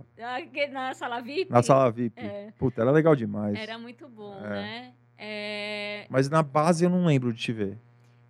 [0.70, 1.50] Na sala VIP?
[1.50, 2.18] Na sala VIP.
[2.18, 2.52] É.
[2.58, 3.58] Puta, era legal demais.
[3.58, 4.48] Era muito bom, é.
[4.48, 4.92] né?
[5.18, 6.06] É...
[6.08, 7.76] Mas na base eu não lembro de te ver.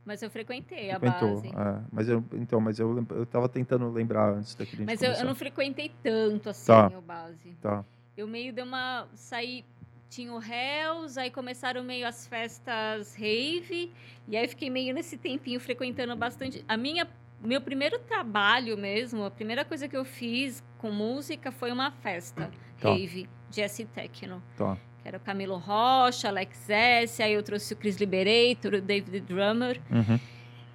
[0.04, 1.48] Mas eu frequentei Frequentou, a base.
[1.48, 1.82] É.
[1.92, 5.34] Mas eu, então, mas eu, eu tava tentando lembrar antes daquele Mas eu, eu, não
[5.34, 6.86] frequentei tanto assim tá.
[6.86, 7.56] a base.
[7.60, 7.84] Tá.
[8.16, 9.08] Eu meio dei uma.
[9.14, 9.64] saí.
[10.08, 13.92] Tinha o Hells, aí começaram meio as festas rave,
[14.26, 16.64] e aí fiquei meio nesse tempinho frequentando bastante.
[16.66, 17.06] A minha
[17.42, 22.50] meu primeiro trabalho mesmo, a primeira coisa que eu fiz com música foi uma festa
[22.80, 22.90] tá.
[22.90, 24.42] rave, jazz techno.
[24.56, 24.76] Tá.
[25.02, 29.20] Que era o Camilo Rocha, Alex S, aí eu trouxe o Chris Liberator, o David
[29.20, 29.80] Drummer.
[29.90, 30.18] Uhum.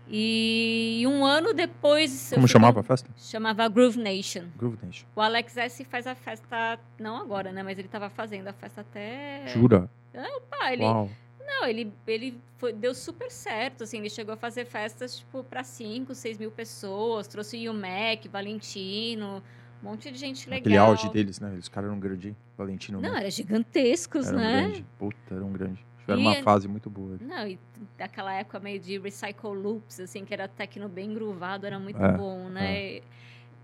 [0.08, 2.32] E um ano depois.
[2.34, 3.10] Como chamava a festa?
[3.18, 4.46] Chamava Groove Nation.
[4.56, 5.06] Groove Nation.
[5.16, 7.64] O Alex S faz a festa, não agora, né?
[7.64, 9.48] Mas ele estava fazendo a festa até.
[9.48, 9.90] Jura?
[10.14, 10.84] Opa, ele.
[10.84, 11.10] Uau.
[11.46, 15.64] Não, ele, ele foi, deu super certo, assim, ele chegou a fazer festas, tipo, para
[15.64, 19.44] 5, 6 mil pessoas, trouxe o Mac, Valentino,
[19.86, 20.62] um monte de gente legal.
[20.62, 21.56] Aquele auge deles, né?
[21.60, 23.00] Os caras eram grandes, Valentino.
[23.00, 24.62] Não, eram gigantescos, eram né?
[24.62, 24.86] Grande.
[24.98, 25.86] Puta, eram grandes.
[26.00, 27.18] Tiveram uma fase muito boa.
[27.22, 27.60] Não, e
[27.98, 32.12] daquela época meio de Recycle Loops, assim, que era tecno bem groovado, era muito é,
[32.12, 32.98] bom, né?
[32.98, 33.02] É.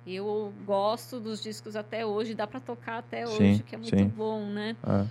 [0.06, 3.96] Eu gosto dos discos até hoje, dá para tocar até hoje, sim, que é muito
[3.96, 4.08] sim.
[4.08, 4.76] bom, né?
[4.84, 5.06] É.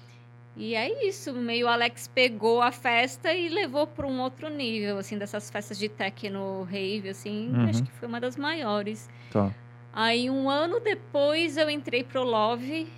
[0.57, 5.16] E é isso, meio Alex pegou a festa e levou para um outro nível, assim,
[5.16, 7.66] dessas festas de techno rave, assim, uhum.
[7.66, 9.09] acho que foi uma das maiores.
[9.31, 9.55] Tá.
[9.92, 12.88] Aí um ano depois eu entrei pro Love,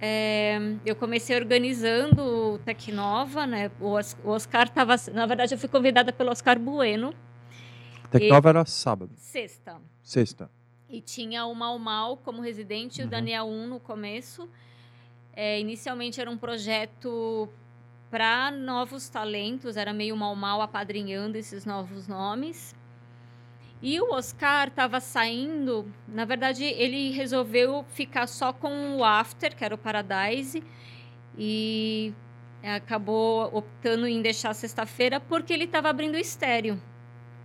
[0.00, 2.22] é, eu comecei organizando
[2.54, 3.70] o Tecnova, né?
[3.78, 3.92] O,
[4.24, 7.14] Oscar estava, na verdade eu fui convidada pelo Oscar Bueno.
[8.10, 8.50] Tecnova e...
[8.50, 9.12] era sábado.
[9.16, 9.80] Sexta.
[10.02, 10.50] Sexta.
[10.88, 13.06] E tinha o Mal Mal como residente, uhum.
[13.06, 14.48] o Daniel 1 no começo.
[15.34, 17.48] É, inicialmente era um projeto
[18.10, 22.74] para novos talentos, era meio mal mal apadrinhando esses novos nomes.
[23.82, 29.64] E o Oscar estava saindo, na verdade, ele resolveu ficar só com o After, que
[29.64, 30.62] era o Paradise,
[31.38, 32.12] e
[32.62, 36.80] acabou optando em deixar sexta-feira porque ele estava abrindo o estéreo.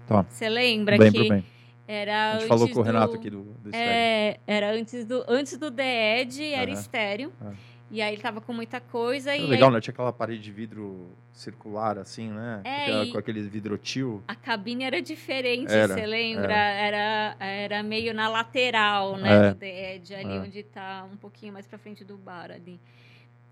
[0.05, 0.25] Tá.
[0.29, 1.45] Você lembra bem, que bem.
[1.87, 5.57] era A gente falou com o Renato aqui do, do é, era antes do antes
[5.57, 6.77] do The Edge, era uhum.
[6.77, 7.33] estéreo.
[7.41, 7.53] Uhum.
[7.91, 9.31] E aí ele tava com muita coisa.
[9.31, 9.75] Era e legal, aí...
[9.75, 9.81] né?
[9.81, 12.61] Tinha aquela parede de vidro circular, assim, né?
[12.63, 14.23] É, com aquele vidrotil.
[14.27, 16.53] A cabine era diferente, você lembra?
[16.55, 17.35] Era.
[17.37, 17.45] era.
[17.45, 19.47] Era meio na lateral, né?
[19.47, 19.49] É.
[19.51, 20.39] Do The Edge, ali é.
[20.39, 22.79] onde tá um pouquinho mais pra frente do bar ali.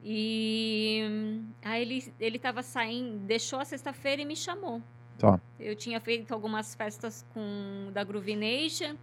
[0.03, 4.81] E aí ele, ele tava saindo, deixou a sexta-feira e me chamou.
[5.17, 5.39] Tá.
[5.59, 8.95] Eu tinha feito algumas festas com da Groove Nation,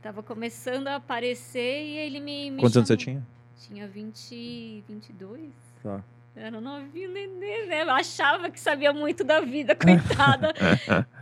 [0.00, 2.78] tava começando a aparecer e ele me, me Quantos chamou.
[2.78, 3.26] anos você tinha?
[3.58, 5.52] Tinha 20, 22.
[5.82, 6.02] Tá.
[6.34, 7.82] Era novinho nenê, né?
[7.82, 10.54] Eu achava que sabia muito da vida, coitada.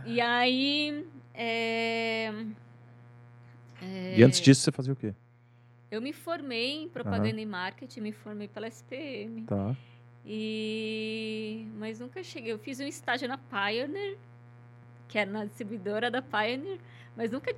[0.05, 1.05] e aí.
[1.33, 2.31] É...
[3.81, 4.17] É...
[4.17, 5.13] E antes disso, você fazia o quê?
[5.89, 7.39] Eu me formei em propaganda uhum.
[7.39, 9.43] e marketing, me formei pela SPM.
[9.43, 9.75] Tá.
[10.25, 11.65] E...
[11.77, 12.51] Mas nunca cheguei.
[12.51, 14.17] Eu fiz um estágio na Pioneer,
[15.07, 16.77] que era na distribuidora da Pioneer,
[17.15, 17.55] mas nunca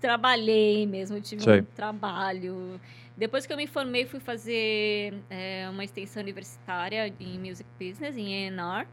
[0.00, 1.60] trabalhei mesmo, tive Sei.
[1.60, 2.80] um trabalho.
[3.16, 8.46] Depois que eu me formei, fui fazer é, uma extensão universitária em Music Business, em
[8.46, 8.86] ENR.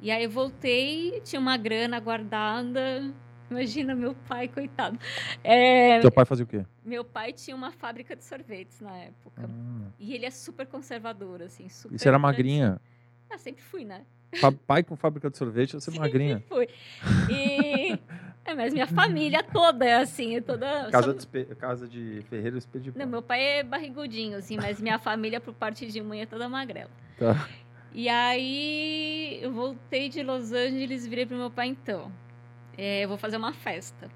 [0.00, 3.12] E aí eu voltei, tinha uma grana guardada.
[3.50, 4.98] Imagina meu pai, coitado.
[5.42, 6.64] É, Teu pai fazia o quê?
[6.84, 9.42] Meu pai tinha uma fábrica de sorvetes na época.
[9.44, 9.90] Ah.
[9.98, 11.94] E ele é super conservador, assim, super...
[11.94, 12.80] E você era magrinha?
[13.28, 14.06] Ah, sempre fui, né?
[14.66, 16.42] Pai com fábrica de sorvete, você é magrinha.
[16.48, 16.68] Fui.
[17.30, 17.98] E...
[18.44, 20.90] É, mas minha família toda é assim, é toda...
[20.90, 25.40] Casa, de, casa de ferreiro de Não, meu pai é barrigudinho, assim, mas minha família,
[25.40, 26.90] por parte de mãe, é toda magrela.
[27.16, 27.48] Tá.
[27.94, 32.10] E aí, eu voltei de Los Angeles e virei pro meu pai, então,
[32.76, 34.10] é, eu vou fazer uma festa.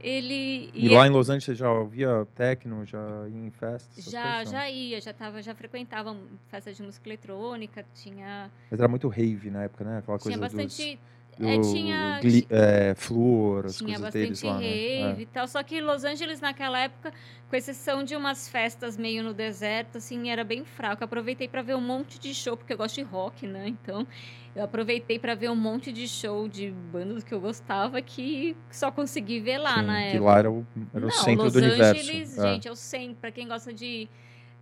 [0.00, 0.70] Ele...
[0.72, 4.04] E, lá em Los Angeles você já ouvia techno, já ia em festas?
[4.04, 6.16] Já, já ia, já, tava, já frequentava
[6.48, 8.50] festas de música eletrônica, tinha...
[8.70, 9.98] Mas era muito rave na época, né?
[9.98, 10.96] Aquela tinha coisa bastante...
[10.96, 14.66] Dos é, tinha gli, é, flúor, as tinha coisas deles lá, né?
[14.66, 15.22] rave é.
[15.22, 15.48] e tal.
[15.48, 17.12] Só que Los Angeles naquela época,
[17.48, 21.02] com exceção de umas festas meio no deserto, assim, era bem fraco.
[21.02, 23.68] Eu aproveitei para ver um monte de show porque eu gosto de rock, né?
[23.68, 24.06] Então,
[24.54, 28.90] eu aproveitei para ver um monte de show de bandas que eu gostava que só
[28.90, 30.18] consegui ver lá Sim, na época.
[30.18, 32.10] Que lá era o, era o centro Los do Angeles, universo.
[32.10, 32.42] Angeles, é.
[32.52, 34.08] gente, é o centro para quem gosta de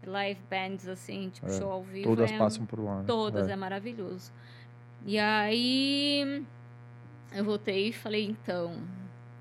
[0.07, 1.59] live bands assim, tipo é.
[1.59, 2.09] show ao vivo.
[2.09, 2.99] Todas é, passam por lá.
[2.99, 3.05] Né?
[3.07, 3.53] Todas, é.
[3.53, 4.33] é maravilhoso.
[5.07, 6.45] E aí
[7.33, 8.75] eu voltei e falei, então,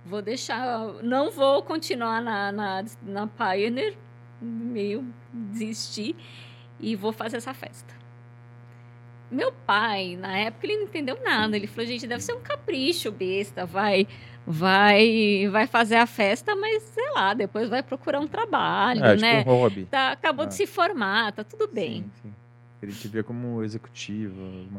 [0.06, 3.96] vou deixar, não vou continuar na, na, na Pioneer,
[4.42, 6.16] meio desistir,
[6.80, 7.94] e vou fazer essa festa.
[9.32, 11.58] meu pai, na época, ele não entendeu nada.
[11.58, 14.08] Ele falou, gente, deve ser um capricho besta, vai
[14.50, 19.40] vai vai fazer a festa, mas sei lá, depois vai procurar um trabalho, É, né?
[19.40, 19.86] tipo um hobby.
[19.86, 20.48] Tá, acabou Ah.
[20.48, 22.04] de se formar, tá tudo bem.
[22.04, 22.34] Sim, sim.
[22.82, 23.80] Ele te via como coisa.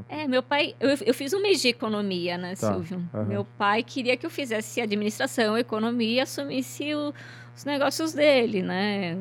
[0.09, 3.03] É, meu pai, eu, eu fiz um mês de economia, né, Tá, Silvio?
[3.13, 3.25] aham.
[3.25, 7.13] Meu pai queria que eu fizesse administração, economia e assumisse o-
[7.57, 9.19] os negócios dele, né?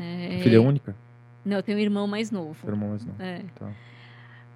[0.00, 0.96] É, Filha única?
[1.44, 2.58] Não, eu tenho um irmão mais novo.
[2.60, 3.14] Seu irmão mais não.
[3.20, 3.42] É.
[3.54, 3.70] Tá.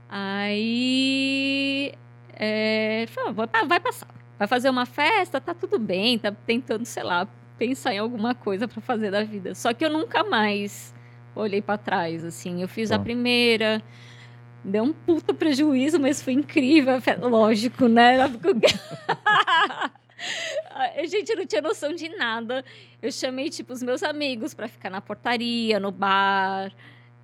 [0.09, 1.93] Aí.
[2.35, 4.09] É, ele falou, vai, vai passar.
[4.39, 7.29] Vai fazer uma festa, tá tudo bem, tá tentando, sei lá,
[7.59, 9.55] pensar em alguma coisa pra fazer da vida.
[9.55, 10.95] Só que eu nunca mais
[11.35, 12.63] olhei pra trás, assim.
[12.63, 13.05] Eu fiz a Tá.
[13.05, 13.83] primeira,
[14.65, 17.01] deu um puta prejuízo, mas foi incrível.
[17.01, 18.17] fe- Lógico, né?
[20.75, 22.63] A gente não tinha noção de nada.
[23.01, 26.71] Eu chamei, tipo, os meus amigos pra ficar na portaria, no bar.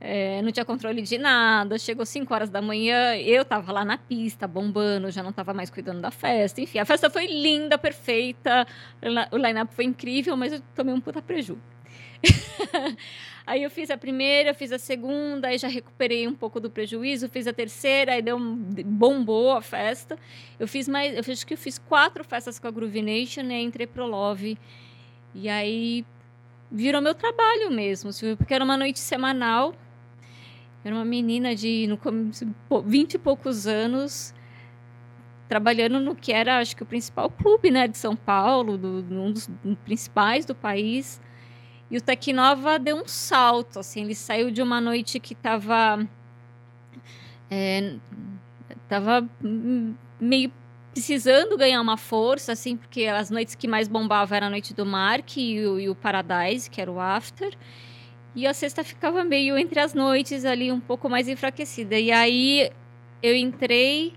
[0.00, 1.78] É, não tinha controle de nada.
[1.78, 5.68] Chegou 5 horas da manhã, eu tava lá na pista, bombando, já não tava mais
[5.70, 6.60] cuidando da festa.
[6.60, 8.66] Enfim, a festa foi linda, perfeita.
[9.30, 11.58] O line-up foi incrível, mas eu tomei um puta preju.
[13.46, 17.28] aí eu fiz a primeira, fiz a segunda, aí já recuperei um pouco do prejuízo,
[17.28, 20.18] fiz a terceira, aí deu um, bombou a festa.
[20.58, 23.62] Eu fiz mais, eu acho que eu fiz quatro festas com a Groove Nation e
[23.62, 24.58] entrei pro Love.
[25.34, 26.04] E aí
[26.70, 29.74] virou meu trabalho mesmo, Silvio, porque era uma noite semanal.
[30.84, 34.32] Era uma menina de no começo, pô, 20 e poucos anos,
[35.48, 39.32] trabalhando no que era, acho que o principal clube, né, de São Paulo, do, um
[39.32, 39.48] dos
[39.84, 41.20] principais do país.
[41.90, 46.06] E o Tecnova deu um salto, assim, ele saiu de uma noite que estava
[47.50, 47.96] é,
[48.88, 49.28] tava
[50.20, 50.52] meio
[50.92, 54.86] precisando ganhar uma força, assim, porque as noites que mais bombava era a noite do
[54.86, 57.54] Mark e o, e o Paradise, que era o After.
[58.34, 61.98] E a sexta ficava meio entre as noites ali, um pouco mais enfraquecida.
[61.98, 62.70] E aí
[63.22, 64.14] eu entrei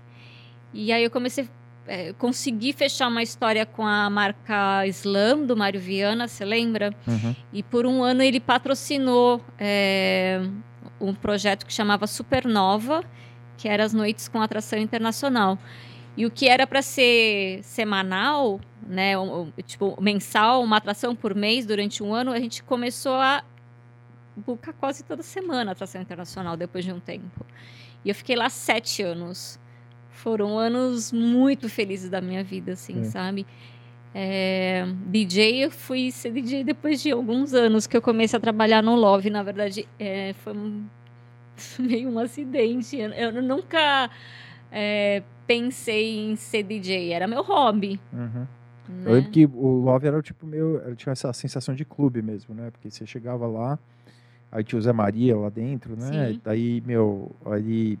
[0.72, 1.48] e aí eu comecei
[1.90, 6.94] é, consegui fechar uma história com a marca Slam do Mário Viana, você lembra?
[7.04, 7.34] Uhum.
[7.52, 10.40] E por um ano ele patrocinou é,
[11.00, 13.02] um projeto que chamava Supernova,
[13.56, 15.58] que era as noites com atração internacional.
[16.16, 21.66] E o que era para ser semanal, né, um, tipo mensal, uma atração por mês
[21.66, 23.42] durante um ano, a gente começou a
[24.36, 27.44] buscar quase toda semana atração internacional depois de um tempo.
[28.04, 29.58] E eu fiquei lá sete anos.
[30.22, 33.10] Foram anos muito felizes da minha vida, assim, Sim.
[33.10, 33.46] sabe?
[34.14, 38.82] É, DJ, eu fui ser DJ depois de alguns anos que eu comecei a trabalhar
[38.82, 39.30] no Love.
[39.30, 40.84] Na verdade, é, foi um,
[41.78, 42.98] meio um acidente.
[42.98, 44.10] Eu, eu nunca
[44.70, 47.98] é, pensei em ser DJ, era meu hobby.
[48.12, 48.46] Uhum.
[48.88, 49.04] Né?
[49.06, 50.46] Eu lembro que o Love era tipo.
[50.52, 52.70] Ele tinha essa sensação de clube mesmo, né?
[52.70, 53.78] Porque você chegava lá,
[54.50, 56.32] aí tinha o Zé Maria lá dentro, né?
[56.32, 56.40] Sim.
[56.44, 57.98] Daí, meu, aí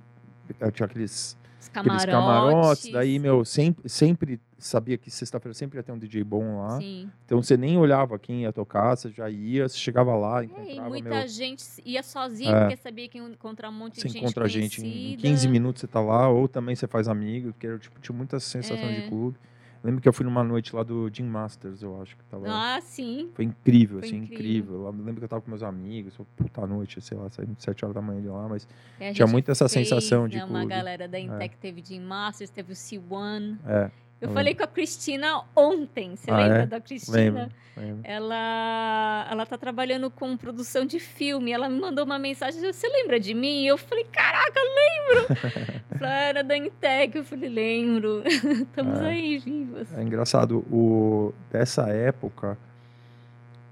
[0.72, 2.06] tinha aqueles, Os camarotes.
[2.06, 6.78] camarotes, daí, meu, sempre, sempre sabia que sexta-feira sempre ia ter um DJ bom lá.
[6.78, 7.10] Sim.
[7.26, 10.46] Então você nem olhava quem ia tocar, você já ia, você chegava lá, É, e
[10.48, 12.60] encontrava, muita meu, gente ia sozinho, É.
[12.62, 15.22] porque sabia que ia encontrar um monte você de gente encontra a gente em conhecida.
[15.22, 18.40] 15 minutos você tá lá, ou também você faz amigos, porque era, tipo, tinha muita
[18.40, 19.00] sensação É.
[19.00, 19.36] de clube.
[19.82, 22.44] Lembro que eu fui numa noite lá do Jim Masters, eu acho que tava.
[22.48, 23.30] Ah, sim.
[23.34, 24.84] Foi incrível, Foi assim, incrível.
[24.84, 24.90] incrível.
[24.90, 27.94] Lembro que eu tava com meus amigos, foi puta noite, sei lá, saímos 7 horas
[27.94, 28.68] da manhã de lá, mas
[28.98, 30.74] É, tinha muito essa fez, sensação de né, Uma clube.
[30.74, 33.56] galera da Intec teve Jim Masters, teve o C1.
[33.66, 33.90] é,
[34.20, 36.14] Eu Eu falei com a Cristina ontem.
[36.16, 36.66] Você Ah, lembra é?
[36.66, 37.16] da Cristina?
[37.16, 38.00] lembro, lembro.
[38.04, 41.52] Ela, ela tá trabalhando com produção de filme.
[41.52, 42.60] Ela me mandou uma mensagem.
[42.60, 43.64] Você lembra de mim?
[43.64, 45.26] Eu falei, caraca, lembro.
[46.00, 47.16] Ela era da Intec.
[47.16, 48.22] Eu falei, lembro.
[48.26, 49.06] Estamos É.
[49.06, 49.88] aí vivas.
[49.96, 52.58] É engraçado, o, dessa época,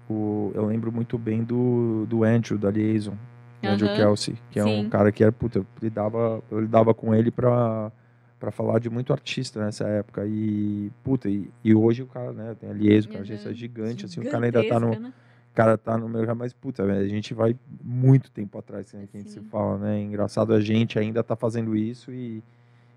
[0.09, 3.17] o, eu lembro muito bem do, do Andrew, da Liaison,
[3.63, 4.89] do Andrew Kelsey, que é um sim.
[4.89, 7.91] cara que era, puta, eu lidava, eu lidava com ele pra,
[8.39, 10.25] pra falar de muito artista nessa época.
[10.27, 13.55] E, puta, e, e hoje o cara, né, tem a é uma agência Uhum.
[13.55, 15.13] gigante, assim, o cara ainda tá no, né?
[15.55, 19.21] cara tá no mercado, mas, puta, a gente vai muito tempo atrás, né, que a
[19.21, 22.43] gente se fala, né, engraçado a gente ainda tá fazendo isso e,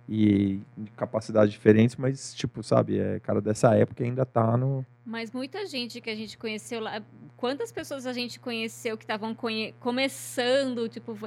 [0.08, 0.62] e
[0.96, 4.86] capacidades diferentes, mas, tipo, sabe, é cara dessa época ainda tá no...
[5.04, 7.02] Mas muita gente que a gente conheceu lá.
[7.36, 11.18] Quantas pessoas a gente conheceu que estavam conhe- começando, tipo,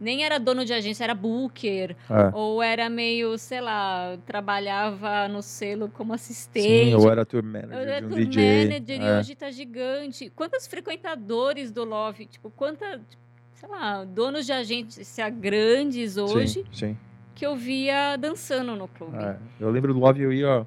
[0.00, 1.94] nem era dono de agência, era booker.
[2.08, 2.30] É.
[2.32, 6.90] Ou era meio, sei lá, trabalhava no selo como assistente.
[6.90, 8.64] Sim, ou era tour Eu manager era de um tour DJ.
[8.64, 9.18] manager e é.
[9.18, 10.30] hoje tá gigante.
[10.34, 13.00] Quantos frequentadores do Love, tipo, quanta,
[13.52, 16.98] sei lá, donos de agência grandes hoje Sim, sim.
[17.34, 19.18] que eu via dançando no clube.
[19.18, 19.36] É.
[19.60, 20.66] Eu lembro do Love, eu ia.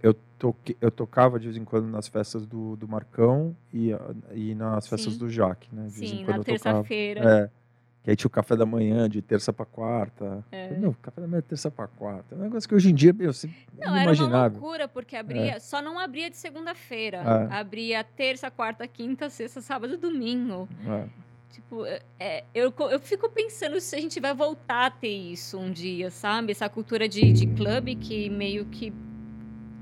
[0.00, 3.90] Eu, toque, eu tocava de vez em quando nas festas do, do Marcão e,
[4.32, 5.18] e nas festas Sim.
[5.18, 5.86] do Jaque, né?
[5.86, 7.50] De Sim, na terça-feira.
[7.54, 7.58] É.
[8.02, 10.44] Que aí tinha o café da manhã de terça para quarta.
[10.50, 10.76] É.
[10.76, 12.34] Não, café da manhã de terça para quarta.
[12.34, 15.56] É um negócio que hoje em dia, meu, você não, era uma loucura, porque abria,
[15.56, 15.58] é.
[15.58, 17.18] só não abria de segunda-feira.
[17.18, 17.54] É.
[17.54, 20.68] Abria terça, quarta, quinta, sexta, sábado, domingo.
[20.86, 21.28] É.
[21.50, 25.58] Tipo, é, é, eu, eu fico pensando se a gente vai voltar a ter isso
[25.58, 26.52] um dia, sabe?
[26.52, 28.92] Essa cultura de, de clube que meio que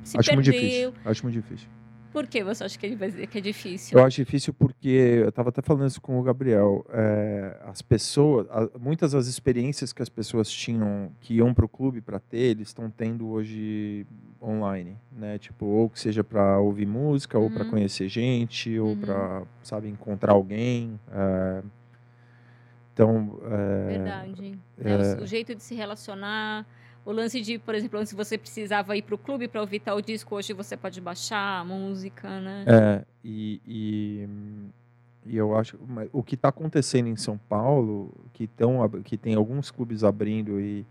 [0.03, 0.35] se Acho perdeu.
[0.35, 0.95] muito difícil.
[1.05, 1.69] Acho muito difícil.
[2.13, 3.99] Por que você acha que, ele vai, que é difícil?
[3.99, 8.47] Eu acho difícil porque, eu estava até falando isso com o Gabriel, é, as pessoas,
[8.81, 12.69] muitas das experiências que as pessoas tinham, que iam para o clube para ter, eles
[12.69, 14.07] estão tendo hoje
[14.43, 15.39] online, né?
[15.39, 17.45] Tipo, ou que seja para ouvir música, uhum.
[17.45, 19.01] ou para conhecer gente, ou uhum.
[19.01, 20.99] para, sabe, encontrar alguém.
[21.13, 21.63] É,
[22.93, 23.39] então...
[23.45, 24.59] É, Verdade.
[24.79, 26.67] É, o jeito de se relacionar
[27.07, 30.03] o lance de, por exemplo, antes você precisava ir para o clube para ouvir tal
[30.03, 32.65] disco, hoje você pode baixar a música, né?
[32.67, 34.29] É, e, e,
[35.25, 35.79] e eu acho
[36.13, 40.85] o que está acontecendo em São Paulo, que, tão, que tem alguns clubes abrindo e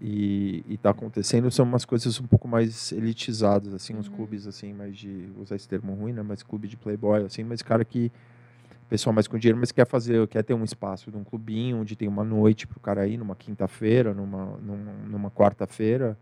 [0.00, 4.14] e está acontecendo são umas coisas um pouco mais elitizadas assim uns uhum.
[4.14, 7.62] clubes assim mais de usar esse termo ruim né mas clube de playboy assim mas
[7.62, 8.12] cara que
[8.88, 11.94] pessoal mais com dinheiro, mas quer fazer, quer ter um espaço de um clubinho onde
[11.94, 16.16] tem uma noite para o cara ir, numa quinta-feira, numa, numa, numa quarta-feira,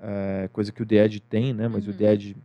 [0.00, 1.66] é, coisa que o DED tem, né?
[1.66, 1.92] Mas uhum.
[1.92, 2.36] o DED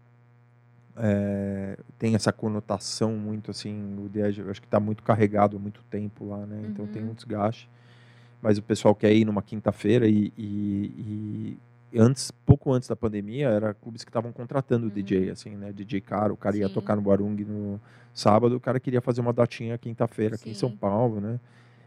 [0.98, 5.60] é, tem essa conotação muito assim, o DED eu acho que está muito carregado há
[5.60, 6.62] muito tempo lá, né?
[6.70, 6.92] Então uhum.
[6.92, 7.70] tem um desgaste.
[8.42, 11.58] Mas o pessoal quer ir numa quinta-feira e, e, e,
[12.00, 14.92] antes, pouco antes da pandemia, era clubes que estavam contratando uhum.
[14.92, 15.72] DJ, assim, né?
[15.72, 16.74] DJ caro, o cara ia Sim.
[16.74, 17.80] tocar no Barung no
[18.14, 21.40] sábado, o cara queria fazer uma datinha quinta-feira aqui em São Paulo, né?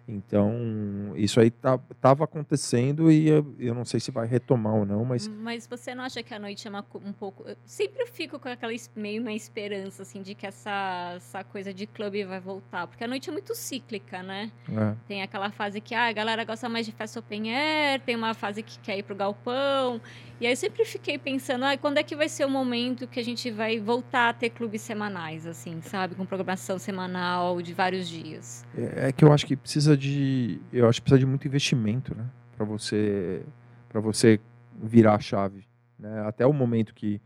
[0.09, 4.87] Então, isso aí tá, tava acontecendo e eu, eu, não sei se vai retomar ou
[4.87, 5.27] não, mas...
[5.27, 7.43] Mas você não acha que a noite é uma, um pouco...
[7.43, 11.89] Eu sempre fico com aquela meio uma esperança, assim, de que essa, essa coisa de
[11.89, 12.87] clube vai voltar.
[12.87, 14.53] Porque a noite é muito cíclica, né?
[14.69, 14.95] É.
[15.09, 18.33] Tem aquela fase que ah, a galera gosta mais de festa open air, tem uma
[18.33, 20.01] fase que quer ir pro galpão.
[20.41, 23.19] E aí eu sempre fiquei pensando, ah, quando é que vai ser o momento que
[23.19, 26.15] a gente vai voltar a ter clubes semanais, assim, sabe?
[26.15, 28.65] Com programação semanal de vários dias.
[28.77, 32.15] É, é que eu acho que precisa de, eu acho que precisa de muito investimento,
[32.15, 32.27] né?
[32.55, 33.43] Para você,
[33.89, 34.39] para você
[34.79, 35.67] virar a chave,
[35.99, 36.27] né?
[36.27, 37.21] Até o momento que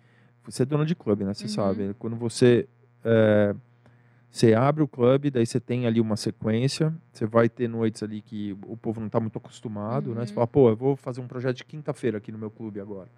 [0.44, 1.34] você é dono de clube, né?
[1.34, 1.50] Você uhum.
[1.50, 2.68] sabe, quando você
[3.04, 3.54] é,
[4.30, 8.22] você abre o clube, daí você tem ali uma sequência, você vai ter noites ali
[8.22, 10.14] que o povo não está muito acostumado, uhum.
[10.14, 10.24] né?
[10.24, 10.36] Você uhum.
[10.36, 13.08] fala, pô, eu vou fazer um projeto de quinta-feira aqui no meu clube agora.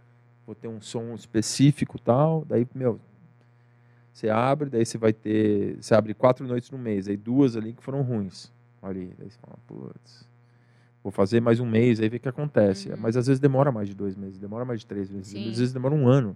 [0.47, 2.99] Vou ter um som específico tal, daí, meu,
[4.13, 7.75] você abre, daí você vai ter, você abre quatro noites no mês, aí duas ali
[7.75, 8.51] que foram ruins,
[8.83, 10.27] ali, daí você fala, putz,
[11.03, 12.89] vou fazer mais um mês, aí vê o que acontece.
[12.89, 12.97] Uhum.
[12.99, 15.51] Mas às vezes demora mais de dois meses, demora mais de três meses, Sim.
[15.51, 16.35] às vezes demora um ano.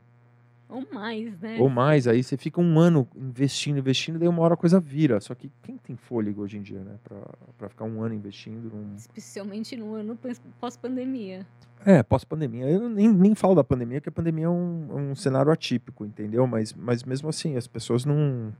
[0.69, 1.59] Ou mais, né?
[1.61, 5.21] Ou mais, aí você fica um ano investindo, investindo, daí uma hora a coisa vira.
[5.21, 6.97] Só que quem tem fôlego hoje em dia, né?
[7.05, 7.17] Pra,
[7.57, 8.97] pra ficar um ano investindo num...
[8.97, 10.19] Especialmente no ano
[10.61, 11.47] pós-pandemia.
[11.85, 12.69] É, pós-pandemia.
[12.69, 16.47] Eu nem, nem falo da pandemia, porque a pandemia é um, um cenário atípico, entendeu?
[16.47, 18.53] Mas, mas mesmo assim, as pessoas não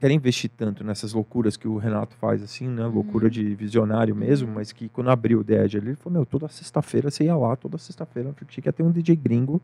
[0.00, 2.84] querem investir tanto nessas loucuras que o Renato faz, assim, né?
[2.86, 3.30] Loucura uhum.
[3.30, 4.54] de visionário mesmo, uhum.
[4.54, 7.54] mas que quando abriu o DED ali, ele falou, meu, toda sexta-feira você ia lá,
[7.54, 9.62] toda sexta-feira, tinha que ter um DJ gringo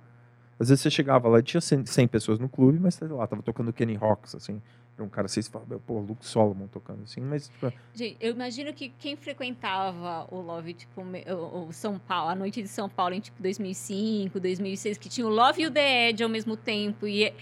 [0.59, 3.27] às vezes você chegava lá e tinha 100, 100 pessoas no clube, mas sei lá,
[3.27, 4.61] tava tocando Kenny Rocks, assim.
[4.97, 7.49] Era um cara assim, você fala, pô, Luke Solomon tocando assim, mas...
[7.49, 7.73] Tipo...
[7.93, 12.69] Gente, eu imagino que quem frequentava o Love, tipo, o São Paulo, a noite de
[12.69, 16.29] São Paulo em, tipo, 2005, 2006, que tinha o Love e o The Edge ao
[16.29, 17.33] mesmo tempo, e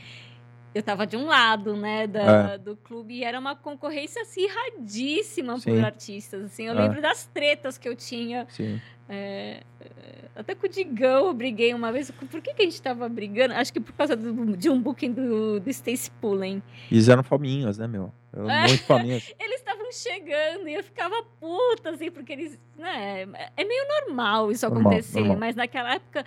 [0.75, 2.59] eu tava de um lado, né, da, é.
[2.59, 5.71] do clube, e era uma concorrência acirradíssima Sim.
[5.71, 6.65] por artistas, assim.
[6.65, 6.83] Eu é.
[6.83, 8.47] lembro das tretas que eu tinha.
[8.49, 8.81] Sim.
[9.09, 9.63] É,
[10.35, 12.11] até com o Digão eu briguei uma vez.
[12.11, 13.55] Por que, que a gente estava brigando?
[13.55, 16.63] Acho que por causa do, de um booking do, do Stacy Pullen.
[16.91, 18.13] Eles eram faminhas, né, meu?
[18.33, 19.35] Eram é, muito faminhas.
[19.39, 19.62] eles
[19.93, 22.59] chegando e eu ficava puta, assim, porque eles.
[22.77, 23.23] Né,
[23.57, 25.39] é meio normal isso normal, acontecer, normal.
[25.39, 26.25] mas naquela época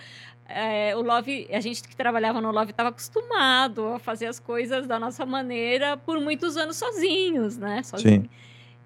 [0.48, 4.86] é, o Love, a gente que trabalhava no Love estava acostumado a fazer as coisas
[4.86, 7.82] da nossa maneira por muitos anos sozinhos, né?
[7.84, 8.22] Sozinho.
[8.24, 8.30] Sim.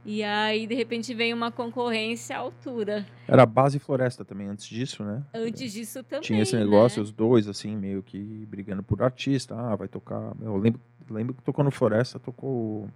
[0.06, 3.06] E aí, de repente, vem uma concorrência à altura.
[3.28, 5.22] Era base e floresta também, antes disso, né?
[5.34, 6.22] Antes disso também.
[6.22, 7.04] Tinha esse negócio, né?
[7.04, 8.18] os dois, assim, meio que
[8.50, 9.56] brigando por artista.
[9.56, 10.34] Ah, vai tocar.
[10.42, 12.90] Eu lembro, lembro que tocou no Floresta, tocou.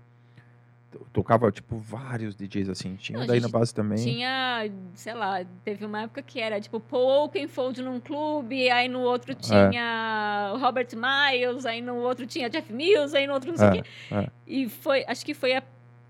[1.12, 2.96] Tocava, tipo, vários DJs, assim.
[2.96, 3.98] Tinha Não, daí na base também.
[3.98, 9.00] Tinha, sei lá, teve uma época que era, tipo, Paul Oakenfold num clube, aí no
[9.00, 9.36] outro é.
[9.36, 10.60] tinha é.
[10.60, 13.82] Robert Miles, aí no outro tinha Jeff Mills, aí no outro não sei o é,
[13.82, 13.90] quê.
[14.12, 14.30] É.
[14.48, 15.64] E foi, acho que foi a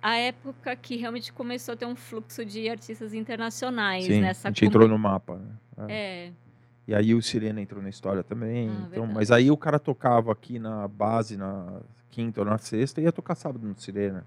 [0.03, 4.51] a época que realmente começou a ter um fluxo de artistas internacionais Sim, nessa a
[4.51, 5.37] gente entrou no mapa.
[5.37, 5.87] Né?
[5.87, 5.93] É.
[6.27, 6.31] é.
[6.85, 8.69] E aí o Sirena entrou na história também.
[8.69, 11.79] Ah, então, mas aí o cara tocava aqui na base na
[12.11, 14.25] quinta ou na sexta e ia tocar sábado no Sirena.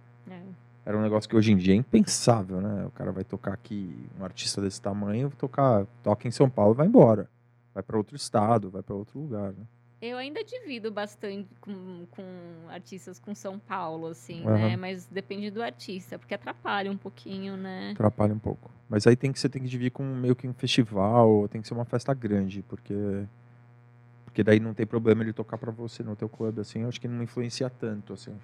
[0.87, 2.87] Era um negócio que hoje em dia é impensável, né?
[2.87, 6.77] O cara vai tocar aqui, um artista desse tamanho, tocar, toca em São Paulo e
[6.77, 7.29] vai embora.
[7.75, 9.67] Vai para outro estado, vai para outro lugar, né?
[10.01, 12.23] Eu ainda divido bastante com, com
[12.69, 14.53] artistas com São Paulo, assim, uhum.
[14.53, 14.77] né?
[14.77, 17.91] Mas depende do artista, porque atrapalha um pouquinho, né?
[17.91, 18.71] Atrapalha um pouco.
[18.89, 21.67] Mas aí tem que você tem que dividir com meio que um festival, tem que
[21.67, 23.25] ser uma festa grande, porque
[24.25, 26.83] porque daí não tem problema ele tocar para você no teu clube, assim.
[26.83, 28.37] Eu acho que não influencia tanto, assim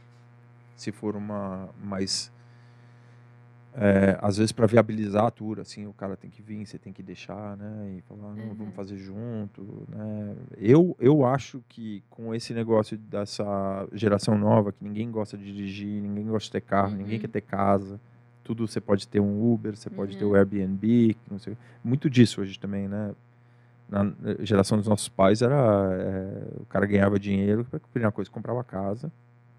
[0.83, 2.33] se for uma mais
[3.75, 6.93] é, às vezes para viabilizar a tour, assim, o cara tem que vir, você tem
[6.93, 7.97] que deixar, né?
[7.97, 8.55] E falar, não, uhum.
[8.55, 10.37] vamos fazer junto, né?
[10.59, 16.03] Eu, eu acho que com esse negócio dessa geração nova, que ninguém gosta de dirigir,
[16.03, 16.99] ninguém gosta de ter carro, uhum.
[16.99, 17.99] ninguém quer ter casa,
[18.45, 20.35] tudo você pode ter um Uber, você pode ter o uhum.
[20.35, 23.15] Airbnb, não sei, muito disso hoje também, né?
[23.89, 25.55] Na geração dos nossos pais era
[25.93, 29.11] é, o cara ganhava dinheiro, a primeira coisa comprava casa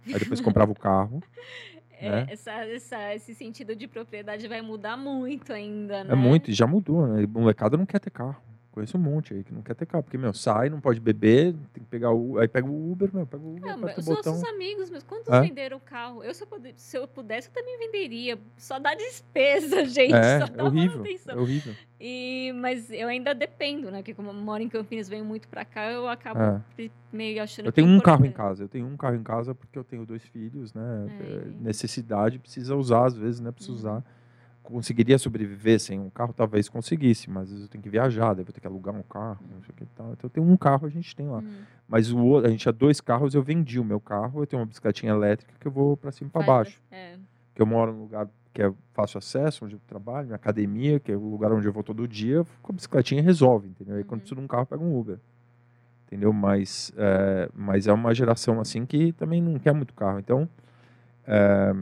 [0.07, 1.21] Aí depois comprava o carro.
[1.99, 2.27] É, né?
[2.29, 6.11] essa, essa, esse sentido de propriedade vai mudar muito ainda, é né?
[6.11, 7.23] É muito, e já mudou, né?
[7.23, 8.35] O molecada não quer ter carro.
[8.73, 11.53] Conheço um monte aí que não quer ter carro, porque, meu, sai, não pode beber,
[11.71, 12.39] tem que pegar o.
[12.39, 13.77] Aí pega o Uber, meu, pega o Uber.
[13.77, 14.33] Não, os botão.
[14.33, 15.41] nossos amigos, mas quantos é?
[15.41, 16.23] venderam o carro?
[16.23, 18.35] Eu, se eu, pudesse, se eu pudesse, eu também venderia.
[18.57, 20.15] Só dá despesa, gente.
[20.15, 21.03] É, só é horrível.
[21.27, 21.75] É horrível.
[21.99, 23.99] E, mas eu ainda dependo, né?
[23.99, 26.89] Porque como eu moro em Campinas, venho muito pra cá, eu acabo é.
[27.11, 29.77] meio achando Eu tenho um carro em casa, eu tenho um carro em casa porque
[29.77, 31.05] eu tenho dois filhos, né?
[31.21, 31.47] É.
[31.61, 33.51] Necessidade precisa usar, às vezes, né?
[33.51, 33.77] Precisa uhum.
[33.77, 34.03] usar
[34.63, 38.43] conseguiria sobreviver sem um carro, talvez conseguisse, mas às vezes eu tenho que viajar, daí
[38.43, 40.13] vou ter que alugar um carro, não sei o que tal.
[40.13, 41.39] Então eu tenho um carro, a gente tem lá.
[41.39, 41.61] Hum.
[41.87, 44.61] Mas o outro, a gente tinha dois carros, eu vendi o meu carro, eu tenho
[44.61, 46.81] uma bicicletinha elétrica que eu vou para cima e para baixo.
[46.89, 47.17] É.
[47.53, 51.11] Que eu moro num lugar que é fácil acesso, onde eu trabalho, minha academia, que
[51.11, 53.95] é o lugar onde eu vou todo dia, com a bicicletinha resolve, entendeu?
[53.95, 54.07] Aí uhum.
[54.07, 55.19] quando preciso de um carro, pego um Uber.
[56.07, 56.31] Entendeu?
[56.31, 60.19] Mas é, mas é uma geração assim que também não quer muito carro.
[60.19, 60.47] Então,
[61.25, 61.73] é,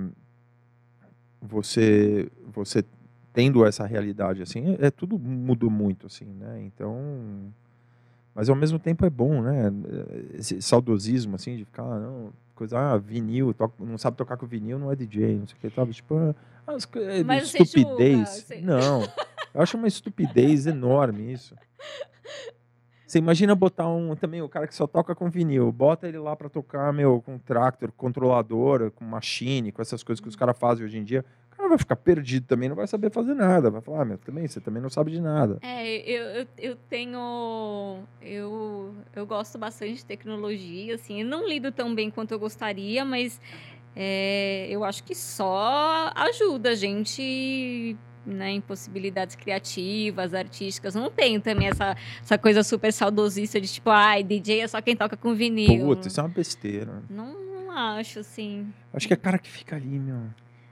[1.41, 2.83] você você
[3.33, 6.61] tendo essa realidade assim, é, é, tudo mudou muito assim, né?
[6.61, 7.51] Então,
[8.35, 9.71] mas ao mesmo tempo é bom, né?
[10.33, 14.77] Esse saudosismo assim de ficar, não, coisa, ah, vinil, toca, não sabe tocar com vinil,
[14.77, 15.93] não é DJ, não sei o que, sabe?
[15.93, 16.35] Tipo,
[16.67, 16.75] ah,
[17.25, 18.45] mas estupidez.
[18.47, 19.01] Julga, não,
[19.53, 21.55] eu acho uma estupidez enorme isso.
[23.11, 26.33] Você imagina botar um também o cara que só toca com vinil, bota ele lá
[26.33, 30.85] para tocar meu com tractor, controlador, com machine, com essas coisas que os caras fazem
[30.85, 31.25] hoje em dia.
[31.51, 33.69] O cara vai ficar perdido também, não vai saber fazer nada.
[33.69, 35.59] Vai falar, ah, meu, também, você também não sabe de nada.
[35.61, 37.99] É, eu, eu, eu tenho.
[38.21, 41.19] Eu, eu gosto bastante de tecnologia, assim.
[41.19, 43.41] Eu não lido tão bem quanto eu gostaria, mas
[43.93, 50.95] é, eu acho que só ajuda a gente né, impossibilidades criativas, artísticas.
[50.95, 54.95] Não tenho também essa, essa coisa super saudosista de tipo, ai, DJ é só quem
[54.95, 55.85] toca com vinil.
[55.85, 57.03] Puta, isso é uma besteira.
[57.09, 58.71] Não, não acho, assim.
[58.93, 60.21] Acho que é cara que fica ali, meu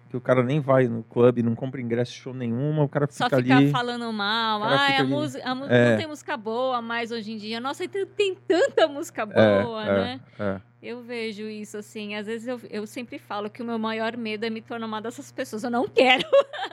[0.09, 3.29] que o cara nem vai no clube, não compra ingresso show nenhuma, o cara fica
[3.29, 4.63] Só fica ali, falando mal.
[4.63, 5.91] Ah, a música, a é.
[5.91, 7.59] não tem música boa mais hoje em dia.
[7.59, 10.21] Nossa, tem, tem tanta música é, boa, é, né?
[10.39, 10.61] É.
[10.81, 12.15] Eu vejo isso, assim.
[12.15, 15.01] Às vezes eu, eu sempre falo que o meu maior medo é me tornar uma
[15.01, 15.63] dessas pessoas.
[15.63, 16.25] Eu não quero.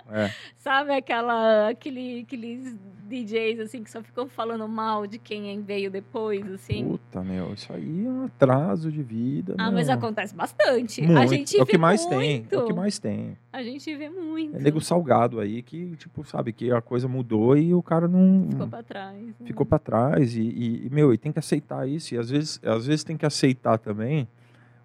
[0.08, 0.30] É.
[0.56, 2.76] Sabe aquela, aquele, aqueles
[3.06, 6.84] DJs, assim, que só ficam falando mal de quem veio depois, assim?
[6.84, 9.54] Puta, meu, isso aí é um atraso de vida.
[9.58, 9.74] Ah, meu.
[9.74, 11.02] mas acontece bastante.
[11.02, 11.18] Muito.
[11.18, 12.18] A gente é o que mais muito.
[12.18, 12.46] tem.
[12.50, 13.36] É o que mais tem.
[13.52, 14.56] A gente vê muito.
[14.56, 18.48] É nego salgado aí que, tipo, sabe, que a coisa mudou e o cara não.
[18.50, 19.16] Ficou pra trás.
[19.16, 19.46] Né?
[19.46, 20.36] Ficou pra trás.
[20.36, 22.14] E, e, meu, e tem que aceitar isso.
[22.14, 23.95] E às vezes, às vezes tem que aceitar também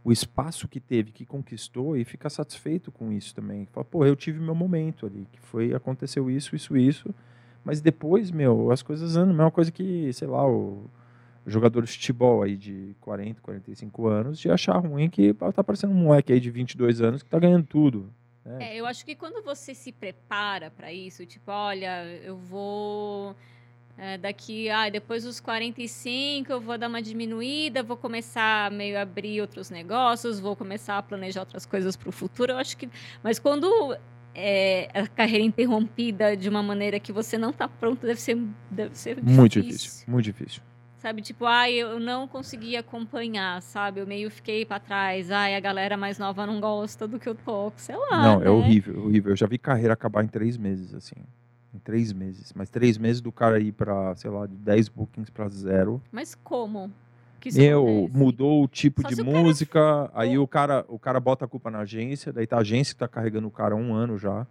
[0.04, 3.68] o espaço que teve, que conquistou e ficar satisfeito com isso também.
[3.72, 7.14] Fala, pô, eu tive meu momento ali, que foi, aconteceu isso, isso, isso.
[7.64, 9.34] Mas depois, meu, as coisas andam.
[9.34, 10.90] A mesma coisa que, sei lá, o
[11.46, 15.98] jogador de futebol aí de 40, 45 anos, de achar ruim que tá parecendo um
[15.98, 18.12] moleque aí de 22 anos que tá ganhando tudo.
[18.44, 18.72] Né?
[18.72, 23.36] É, eu acho que quando você se prepara para isso, tipo, olha, eu vou
[24.04, 29.04] é, daqui, ah, depois dos 45 eu vou dar uma diminuída, vou começar meio a
[29.04, 32.54] abrir outros negócios, vou começar a planejar outras coisas para o futuro.
[32.54, 32.90] Eu acho que,
[33.22, 33.96] mas quando
[34.34, 38.40] é, a carreira interrompida de uma maneira que você não está pronto, deve ser,
[38.72, 39.36] deve ser difícil.
[39.36, 40.64] muito difícil, muito difícil.
[40.98, 44.00] Sabe, tipo, ai, eu não consegui acompanhar, sabe?
[44.00, 45.30] Eu meio fiquei para trás.
[45.30, 48.24] Ai, a galera mais nova não gosta do que eu toco, sei lá.
[48.24, 48.46] Não, é né?
[48.48, 49.32] é horrível, horrível.
[49.32, 51.16] Eu já vi carreira acabar em três meses, assim.
[51.74, 52.52] Em três meses.
[52.54, 56.02] Mas três meses do cara ir para, sei lá, de 10 bookings para zero.
[56.12, 56.92] Mas como?
[57.54, 60.12] Meu, mudou o tipo Só de música, cara...
[60.14, 63.00] aí o cara, o cara bota a culpa na agência, daí tá a agência que
[63.00, 64.46] tá carregando o cara há um ano já.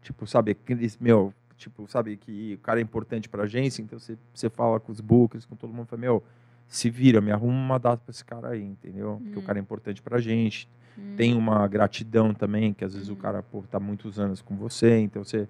[0.00, 0.56] Tipo, sabe,
[0.98, 4.90] meu, tipo, sabe que o cara é importante pra agência, então você, você fala com
[4.90, 6.22] os bookers, com todo mundo, fala, meu,
[6.66, 9.20] se vira, me arruma uma data pra esse cara aí, entendeu?
[9.20, 9.32] Hum.
[9.32, 10.68] Que o cara é importante pra gente.
[10.96, 11.14] Hum.
[11.16, 13.14] Tem uma gratidão também, que às vezes hum.
[13.14, 15.48] o cara, pô, tá muitos anos com você, então você,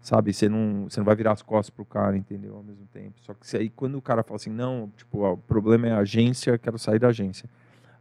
[0.00, 2.56] sabe, você não, você não vai virar as costas pro cara, entendeu?
[2.56, 3.14] Ao mesmo tempo.
[3.22, 5.98] Só que aí quando o cara fala assim, não, tipo, ó, o problema é a
[5.98, 7.48] agência, quero sair da agência.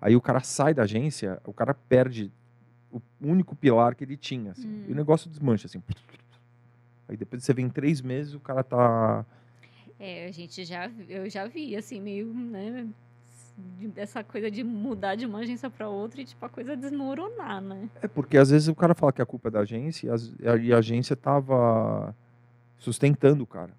[0.02, 2.32] Aí o cara sai da agência, o cara perde
[2.91, 4.68] o único pilar que ele tinha, assim.
[4.68, 4.86] Hum.
[4.88, 5.82] E o negócio desmancha, assim.
[7.08, 9.26] Aí depois você vem em três meses, o cara tá
[10.00, 12.88] é, a gente já, eu já vi, assim, meio, né,
[13.93, 17.89] dessa coisa de mudar de uma agência para outra e, tipo, a coisa desmoronar, né?
[18.01, 20.07] É, porque às vezes o cara fala que a culpa é da agência
[20.39, 22.16] e a, e agência tava
[22.78, 23.72] sustentando o cara,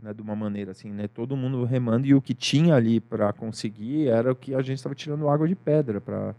[0.00, 3.32] né, de uma maneira assim, né, todo mundo remando e o que tinha ali para
[3.32, 6.34] conseguir era o que a agência estava tirando água de pedra para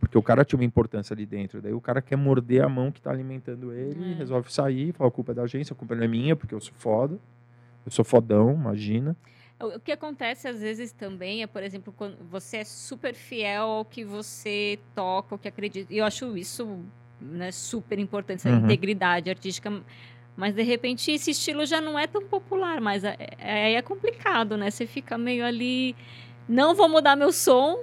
[0.00, 1.60] porque o cara tinha uma importância ali dentro.
[1.60, 4.14] Daí o cara quer morder a mão que está alimentando ele, é.
[4.14, 6.60] resolve sair, fala a culpa é da agência, a culpa não é minha, porque eu
[6.60, 7.18] sou foda.
[7.84, 9.14] Eu sou fodão, imagina.
[9.60, 13.84] O que acontece às vezes também é, por exemplo, quando você é super fiel ao
[13.84, 15.92] que você toca, ao que acredita.
[15.92, 16.78] E eu acho isso
[17.20, 18.64] né, super importante, essa uhum.
[18.64, 19.70] integridade artística.
[20.36, 24.56] Mas de repente esse estilo já não é tão popular, mas é, é, é complicado,
[24.56, 24.70] né?
[24.70, 25.94] Você fica meio ali.
[26.48, 27.78] Não vou mudar meu som,